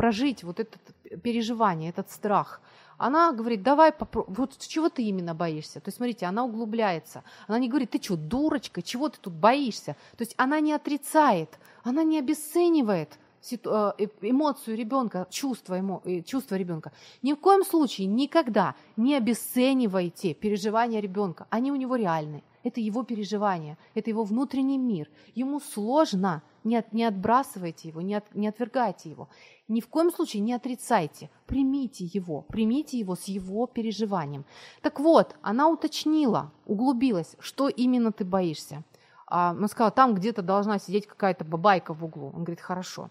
прожить 0.00 0.44
вот 0.44 0.58
это 0.58 0.78
переживание, 1.22 1.90
этот 1.90 2.10
страх. 2.10 2.60
Она 2.98 3.32
говорит, 3.32 3.62
давай 3.62 3.92
попробуй, 3.92 4.34
вот 4.34 4.58
чего 4.58 4.90
ты 4.90 5.02
именно 5.02 5.34
боишься? 5.34 5.80
То 5.80 5.88
есть, 5.88 5.96
смотрите, 5.96 6.26
она 6.26 6.44
углубляется. 6.44 7.24
Она 7.46 7.58
не 7.58 7.68
говорит, 7.68 7.90
ты 7.90 8.02
что, 8.02 8.16
дурочка, 8.16 8.82
чего 8.82 9.08
ты 9.08 9.18
тут 9.18 9.32
боишься? 9.32 9.96
То 10.18 10.22
есть 10.22 10.34
она 10.36 10.60
не 10.60 10.74
отрицает, 10.74 11.58
она 11.82 12.04
не 12.04 12.18
обесценивает 12.18 13.18
эмоцию 13.42 14.76
ребенка, 14.76 15.26
чувство, 15.30 15.74
ему, 15.74 16.02
э, 16.04 16.20
чувство 16.22 16.56
ребенка. 16.56 16.92
Ни 17.22 17.32
в 17.32 17.36
коем 17.36 17.64
случае, 17.64 18.06
никогда 18.06 18.74
не 18.96 19.16
обесценивайте 19.16 20.34
переживания 20.34 21.00
ребенка. 21.00 21.46
Они 21.50 21.72
у 21.72 21.76
него 21.76 21.96
реальны. 21.96 22.42
Это 22.62 22.80
его 22.80 23.04
переживания, 23.04 23.78
это 23.94 24.10
его 24.10 24.22
внутренний 24.24 24.76
мир. 24.76 25.08
Ему 25.34 25.60
сложно, 25.60 26.42
не, 26.62 26.76
от, 26.76 26.92
не 26.92 27.04
отбрасывайте 27.04 27.88
его, 27.88 28.02
не, 28.02 28.14
от, 28.14 28.34
не 28.34 28.48
отвергайте 28.48 29.08
его. 29.08 29.28
Ни 29.68 29.80
в 29.80 29.88
коем 29.88 30.12
случае 30.12 30.42
не 30.42 30.52
отрицайте, 30.52 31.30
примите 31.46 32.04
его, 32.04 32.42
примите 32.42 32.98
его 32.98 33.14
с 33.14 33.24
его 33.24 33.66
переживанием. 33.66 34.44
Так 34.82 35.00
вот, 35.00 35.36
она 35.40 35.68
уточнила, 35.68 36.52
углубилась, 36.66 37.36
что 37.38 37.68
именно 37.68 38.12
ты 38.12 38.24
боишься. 38.24 38.82
А, 39.26 39.50
она 39.50 39.68
сказала, 39.68 39.92
там 39.92 40.14
где-то 40.14 40.42
должна 40.42 40.78
сидеть 40.78 41.06
какая-то 41.06 41.44
бабайка 41.44 41.94
в 41.94 42.04
углу. 42.04 42.26
Он 42.34 42.44
говорит, 42.44 42.60
хорошо. 42.60 43.10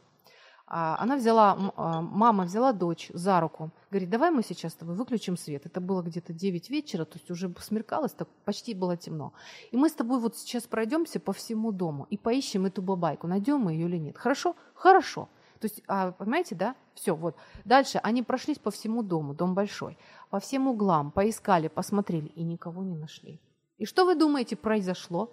А, 0.71 0.97
она 0.99 1.15
взяла, 1.15 1.57
а, 1.75 2.01
мама 2.01 2.43
взяла 2.43 2.73
дочь 2.73 3.09
за 3.15 3.39
руку, 3.39 3.71
говорит, 3.89 4.11
давай 4.11 4.29
мы 4.29 4.43
сейчас 4.43 4.73
с 4.73 4.75
тобой 4.75 4.93
выключим 4.93 5.35
свет. 5.35 5.65
Это 5.65 5.81
было 5.81 6.03
где-то 6.03 6.31
9 6.31 6.69
вечера, 6.69 7.05
то 7.05 7.17
есть 7.17 7.31
уже 7.31 7.51
смеркалось, 7.59 8.11
так 8.11 8.27
почти 8.45 8.75
было 8.75 8.95
темно. 8.95 9.33
И 9.71 9.77
мы 9.77 9.89
с 9.89 9.93
тобой 9.93 10.19
вот 10.19 10.37
сейчас 10.37 10.67
пройдемся 10.67 11.19
по 11.19 11.33
всему 11.33 11.71
дому 11.71 12.05
и 12.11 12.17
поищем 12.17 12.67
эту 12.67 12.83
бабайку, 12.83 13.25
найдем 13.25 13.61
мы 13.61 13.73
ее 13.73 13.87
или 13.87 13.97
нет. 13.97 14.17
Хорошо? 14.19 14.55
Хорошо. 14.75 15.27
То 15.59 15.65
есть, 15.65 15.81
а, 15.87 16.11
понимаете, 16.11 16.53
да? 16.53 16.75
Все, 16.93 17.15
вот. 17.15 17.35
Дальше 17.65 17.99
они 18.03 18.21
прошлись 18.21 18.59
по 18.59 18.69
всему 18.69 19.01
дому, 19.01 19.33
дом 19.33 19.55
большой, 19.55 19.97
по 20.29 20.39
всем 20.39 20.67
углам, 20.67 21.09
поискали, 21.09 21.67
посмотрели 21.67 22.27
и 22.27 22.43
никого 22.43 22.83
не 22.83 22.95
нашли. 22.95 23.41
И 23.79 23.85
что 23.85 24.05
вы 24.05 24.13
думаете 24.13 24.55
произошло? 24.55 25.31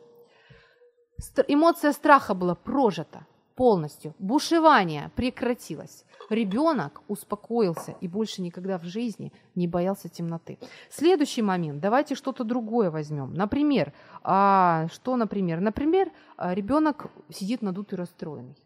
Эмоция 1.47 1.93
страха 1.93 2.32
была 2.32 2.55
прожита 2.55 3.26
полностью. 3.57 4.15
Бушевание 4.19 5.11
прекратилось. 5.17 6.05
Ребенок 6.31 7.03
успокоился 7.09 7.97
и 8.01 8.09
больше 8.09 8.43
никогда 8.43 8.79
в 8.79 8.85
жизни 8.85 9.33
не 9.55 9.67
боялся 9.67 10.09
темноты. 10.09 10.59
Следующий 10.91 11.43
момент. 11.43 11.81
Давайте 11.81 12.15
что-то 12.15 12.45
другое 12.45 12.91
возьмем. 12.91 13.33
Например, 13.35 13.93
а, 14.23 14.87
что, 14.93 15.17
например? 15.17 15.61
Например, 15.61 16.11
а, 16.37 16.55
ребенок 16.55 17.07
сидит 17.31 17.63
надутый 17.63 17.99
расстроенный. 17.99 18.57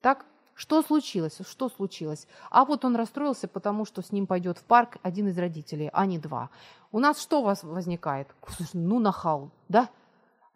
Так? 0.00 0.24
Что 0.54 0.82
случилось? 0.82 1.38
Что 1.48 1.68
случилось? 1.68 2.26
А 2.50 2.64
вот 2.64 2.84
он 2.84 2.96
расстроился, 2.96 3.46
потому 3.46 3.84
что 3.84 4.02
с 4.02 4.10
ним 4.10 4.26
пойдет 4.26 4.58
в 4.58 4.64
парк 4.64 4.96
один 5.02 5.28
из 5.28 5.38
родителей, 5.38 5.88
а 5.92 6.04
не 6.04 6.18
два. 6.18 6.50
У 6.90 6.98
нас 6.98 7.20
что 7.20 7.40
у 7.40 7.44
вас 7.44 7.62
возникает? 7.62 8.28
Ну, 8.72 8.98
нахал, 8.98 9.50
да? 9.68 9.88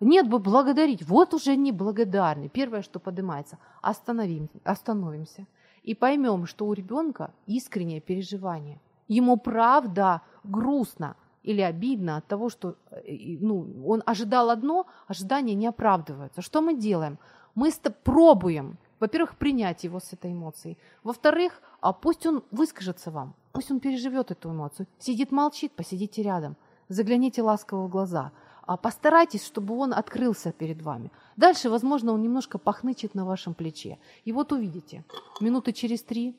Нет 0.02 0.28
бы 0.28 0.38
благодарить. 0.38 1.02
Вот 1.06 1.32
уже 1.32 1.56
не 1.56 1.72
благодарны. 1.72 2.48
Первое, 2.48 2.82
что 2.82 2.98
поднимается, 2.98 3.58
остановим, 3.80 4.48
остановимся 4.64 5.46
и 5.84 5.94
поймем, 5.94 6.46
что 6.46 6.66
у 6.66 6.72
ребенка 6.72 7.32
искреннее 7.46 8.00
переживание. 8.00 8.80
Ему 9.06 9.36
правда 9.36 10.22
грустно 10.44 11.16
или 11.44 11.60
обидно 11.60 12.16
от 12.16 12.26
того, 12.26 12.48
что 12.48 12.74
э, 12.90 13.36
ну, 13.40 13.66
он 13.86 14.02
ожидал 14.04 14.50
одно, 14.50 14.86
ожидание 15.06 15.54
не 15.54 15.68
оправдывается. 15.68 16.42
Что 16.42 16.62
мы 16.62 16.74
делаем? 16.74 17.18
Мы 17.54 17.70
пробуем, 18.02 18.78
во-первых, 18.98 19.36
принять 19.36 19.84
его 19.84 20.00
с 20.00 20.12
этой 20.12 20.32
эмоцией. 20.32 20.78
Во-вторых, 21.04 21.62
а 21.80 21.92
пусть 21.92 22.26
он 22.26 22.42
выскажется 22.50 23.10
вам, 23.10 23.34
пусть 23.52 23.70
он 23.70 23.78
переживет 23.78 24.30
эту 24.30 24.50
эмоцию. 24.50 24.86
Сидит, 24.98 25.30
молчит, 25.30 25.72
посидите 25.72 26.22
рядом, 26.22 26.56
загляните 26.88 27.42
ласково 27.42 27.86
в 27.86 27.88
глаза– 27.88 28.32
постарайтесь, 28.76 29.44
чтобы 29.44 29.76
он 29.76 29.92
открылся 29.92 30.52
перед 30.52 30.82
вами. 30.82 31.10
Дальше, 31.36 31.68
возможно, 31.68 32.12
он 32.12 32.22
немножко 32.22 32.58
похнычет 32.58 33.14
на 33.14 33.24
вашем 33.24 33.54
плече. 33.54 33.98
И 34.24 34.32
вот 34.32 34.52
увидите, 34.52 35.04
минуты 35.40 35.72
через 35.72 36.02
три 36.02 36.36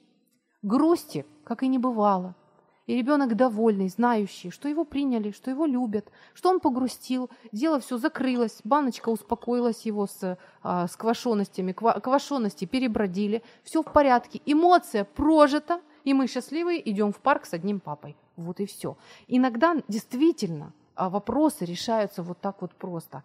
грусти, 0.62 1.26
как 1.44 1.64
и 1.64 1.68
не 1.68 1.80
бывало. 1.80 2.36
И 2.86 2.98
ребенок 2.98 3.36
довольный, 3.36 3.88
знающий, 3.88 4.50
что 4.50 4.68
его 4.68 4.84
приняли, 4.84 5.32
что 5.32 5.50
его 5.50 5.66
любят, 5.66 6.12
что 6.34 6.50
он 6.50 6.60
погрустил, 6.60 7.30
дело 7.54 7.80
все 7.80 7.98
закрылось, 7.98 8.60
баночка 8.66 9.08
успокоилась 9.08 9.86
его 9.86 10.06
с, 10.06 10.38
а, 10.64 10.88
с 10.88 10.96
квашеностями, 10.98 11.72
ква, 11.72 11.94
перебродили, 12.00 13.42
все 13.64 13.84
в 13.84 13.92
порядке, 13.92 14.42
эмоция 14.46 15.06
прожита, 15.06 15.80
и 16.04 16.14
мы 16.14 16.28
счастливые 16.28 16.90
идем 16.90 17.14
в 17.14 17.20
парк 17.20 17.46
с 17.46 17.54
одним 17.54 17.80
папой. 17.80 18.18
Вот 18.36 18.60
и 18.60 18.66
все. 18.66 18.98
Иногда 19.28 19.76
действительно 19.88 20.66
а 20.66 20.83
вопросы 20.96 21.66
решаются 21.66 22.24
вот 22.24 22.40
так 22.40 22.62
вот 22.62 22.74
просто. 22.76 23.24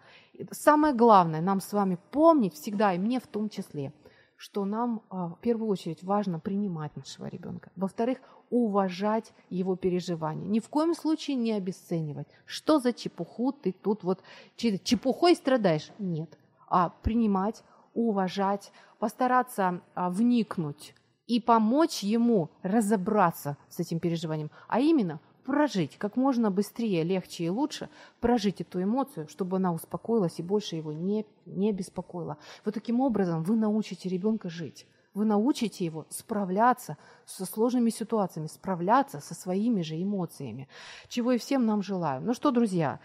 Самое 0.51 0.93
главное 0.93 1.41
нам 1.41 1.61
с 1.61 1.73
вами 1.73 1.97
помнить 2.11 2.53
всегда, 2.53 2.93
и 2.93 2.97
мне 2.97 3.19
в 3.19 3.27
том 3.27 3.49
числе, 3.49 3.93
что 4.35 4.63
нам 4.65 5.01
а, 5.09 5.27
в 5.27 5.39
первую 5.39 5.69
очередь 5.69 6.01
важно 6.01 6.39
принимать 6.39 6.95
нашего 6.95 7.27
ребенка. 7.27 7.71
Во-вторых, 7.75 8.19
уважать 8.49 9.33
его 9.49 9.75
переживания. 9.75 10.47
Ни 10.47 10.59
в 10.59 10.69
коем 10.69 10.95
случае 10.95 11.35
не 11.35 11.51
обесценивать. 11.51 12.27
Что 12.45 12.79
за 12.79 12.93
чепуху 12.93 13.51
ты 13.51 13.73
тут 13.73 14.03
вот 14.03 14.21
чепухой 14.55 15.35
страдаешь? 15.35 15.91
Нет. 15.99 16.37
А 16.67 16.89
принимать, 17.03 17.63
уважать, 17.93 18.71
постараться 18.97 19.81
а, 19.93 20.09
вникнуть 20.09 20.95
и 21.27 21.39
помочь 21.39 21.99
ему 21.99 22.49
разобраться 22.63 23.57
с 23.69 23.79
этим 23.79 23.99
переживанием, 23.99 24.49
а 24.67 24.79
именно 24.79 25.19
прожить 25.49 25.97
как 25.97 26.15
можно 26.15 26.51
быстрее, 26.51 27.03
легче 27.03 27.45
и 27.45 27.49
лучше, 27.49 27.89
прожить 28.19 28.61
эту 28.61 28.81
эмоцию, 28.83 29.27
чтобы 29.27 29.57
она 29.57 29.73
успокоилась 29.73 30.39
и 30.39 30.43
больше 30.43 30.75
его 30.75 30.93
не, 30.93 31.25
не 31.45 31.71
беспокоила. 31.71 32.37
Вот 32.63 32.73
таким 32.73 33.01
образом 33.01 33.43
вы 33.43 33.55
научите 33.55 34.09
ребенка 34.09 34.49
жить. 34.49 34.85
Вы 35.15 35.25
научите 35.25 35.83
его 35.83 36.05
справляться 36.09 36.97
со 37.25 37.45
сложными 37.45 37.89
ситуациями, 37.89 38.47
справляться 38.47 39.19
со 39.19 39.33
своими 39.33 39.81
же 39.81 40.01
эмоциями, 40.01 40.69
чего 41.07 41.31
и 41.31 41.39
всем 41.39 41.65
нам 41.65 41.81
желаю. 41.81 42.21
Ну 42.21 42.35
что, 42.35 42.51
друзья, 42.51 42.99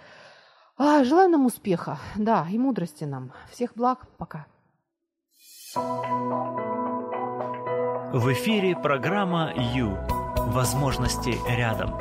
а, 0.76 1.02
желаю 1.02 1.30
нам 1.30 1.46
успеха, 1.46 1.98
да, 2.16 2.46
и 2.50 2.58
мудрости 2.58 3.04
нам. 3.04 3.32
Всех 3.50 3.74
благ, 3.74 4.06
пока. 4.18 4.46
В 8.12 8.32
эфире 8.32 8.76
программа 8.76 9.52
«Ю». 9.56 9.96
Возможности 10.36 11.38
рядом. 11.48 11.98